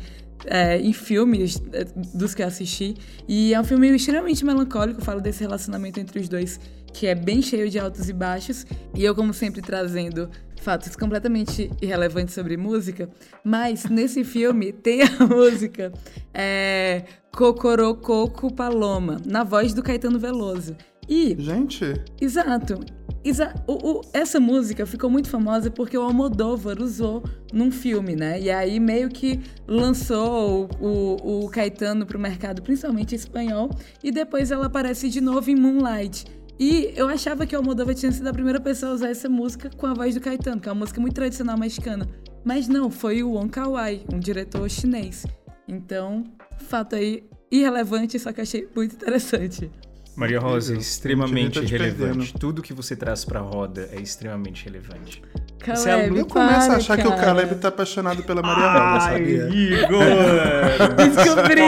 é, 0.46 0.80
em 0.80 0.94
filmes 0.94 1.60
é, 1.74 1.86
dos 2.14 2.36
que 2.36 2.44
eu 2.44 2.48
assisti. 2.48 2.94
E 3.28 3.52
é 3.52 3.60
um 3.60 3.64
filme 3.64 3.90
extremamente 3.96 4.46
melancólico, 4.46 5.02
fala 5.02 5.20
desse 5.20 5.42
relacionamento 5.42 6.00
entre 6.00 6.20
os 6.20 6.30
dois, 6.30 6.60
que 6.98 7.06
é 7.06 7.14
bem 7.14 7.44
cheio 7.44 7.70
de 7.70 7.78
altos 7.78 8.10
e 8.10 8.14
baixos. 8.14 8.66
E 8.96 9.04
eu, 9.06 9.14
como 9.14 9.32
sempre, 9.32 9.62
trazendo 9.62 10.30
fatos 10.62 10.96
completamente 10.96 11.70
irrelevantes 11.80 12.34
sobre 12.34 12.58
música, 12.58 13.08
mas 13.44 13.86
nesse 13.86 14.24
filme 14.24 14.74
tem 14.84 15.04
a 15.04 15.28
música 15.28 15.94
é, 16.34 17.04
Cocorococo 17.32 18.52
Paloma, 18.52 19.22
na 19.26 19.44
voz 19.44 19.76
do 19.76 19.84
Caetano 19.84 20.18
Veloso. 20.18 20.76
E. 21.08 21.36
Gente! 21.40 21.86
Exato. 22.20 22.80
Exa 23.24 23.54
o, 23.68 23.74
o, 23.74 24.02
essa 24.14 24.40
música 24.40 24.86
ficou 24.86 25.10
muito 25.10 25.30
famosa 25.30 25.70
porque 25.70 25.98
o 25.98 26.02
Almodóvar 26.02 26.82
usou 26.82 27.24
num 27.54 27.72
filme, 27.72 28.16
né? 28.16 28.40
E 28.42 28.50
aí 28.50 28.80
meio 28.80 29.10
que 29.10 29.40
lançou 29.68 30.70
o, 30.80 30.88
o, 30.88 31.46
o 31.46 31.50
Caetano 31.50 32.06
pro 32.06 32.20
mercado, 32.20 32.62
principalmente 32.62 33.16
espanhol, 33.16 33.70
e 34.04 34.12
depois 34.12 34.50
ela 34.52 34.66
aparece 34.66 35.10
de 35.10 35.22
novo 35.22 35.50
em 35.50 35.56
Moonlight. 35.56 36.26
E 36.60 36.92
eu 36.96 37.08
achava 37.08 37.46
que 37.46 37.56
o 37.56 37.60
Almodóvar 37.60 37.94
tinha 37.94 38.12
sido 38.12 38.28
a 38.28 38.34
primeira 38.34 38.60
pessoa 38.60 38.92
a 38.92 38.96
usar 38.96 39.10
essa 39.10 39.30
música 39.30 39.70
com 39.78 39.86
a 39.86 39.94
voz 39.94 40.16
do 40.16 40.22
Caetano, 40.22 40.60
que 40.60 40.68
é 40.68 40.72
uma 40.72 40.80
música 40.80 41.00
muito 41.00 41.14
tradicional 41.14 41.58
mexicana. 41.58 42.08
Mas 42.44 42.68
não, 42.68 42.90
foi 42.90 43.22
o 43.22 43.32
Wong 43.34 43.50
Kar-wai, 43.50 44.02
um 44.12 44.20
diretor 44.20 44.68
chinês. 44.70 45.26
Então, 45.68 46.24
fato 46.68 46.96
aí 46.96 47.24
irrelevante, 47.52 48.18
só 48.18 48.32
que 48.32 48.42
achei 48.42 48.68
muito 48.76 48.96
interessante. 48.96 49.70
Maria 50.16 50.40
Rosa, 50.40 50.74
é 50.74 50.78
extremamente 50.78 51.64
relevante. 51.64 52.34
Tudo 52.34 52.64
que 52.64 52.74
você 52.74 52.96
traz 52.96 53.24
pra 53.24 53.40
roda 53.40 53.88
é 53.92 54.02
extremamente 54.02 54.66
relevante. 54.66 55.22
Caleb, 55.60 56.18
é 56.18 56.22
eu 56.22 56.26
começo 56.26 56.72
a 56.72 56.78
achar 56.78 56.98
cara. 56.98 57.10
que 57.10 57.16
o 57.16 57.22
Caleb 57.22 57.56
tá 57.56 57.68
apaixonado 57.68 58.24
pela 58.24 58.42
Maria 58.42 58.94
Rosa, 58.94 59.12
sabia? 59.12 59.48
Igor! 59.50 60.08
Descobriu! 61.14 61.68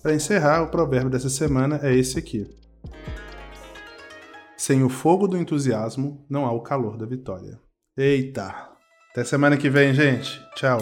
Para 0.00 0.14
encerrar, 0.14 0.62
o 0.62 0.68
provérbio 0.68 1.10
dessa 1.10 1.28
semana 1.28 1.80
é 1.82 1.92
esse 1.92 2.16
aqui. 2.16 2.46
Sem 4.56 4.84
o 4.84 4.88
fogo 4.88 5.26
do 5.26 5.36
entusiasmo, 5.36 6.24
não 6.30 6.46
há 6.46 6.52
o 6.52 6.60
calor 6.60 6.96
da 6.96 7.04
vitória. 7.04 7.58
Eita! 7.96 8.54
Até 9.10 9.24
semana 9.24 9.56
que 9.56 9.68
vem, 9.68 9.92
gente. 9.92 10.40
Tchau. 10.54 10.78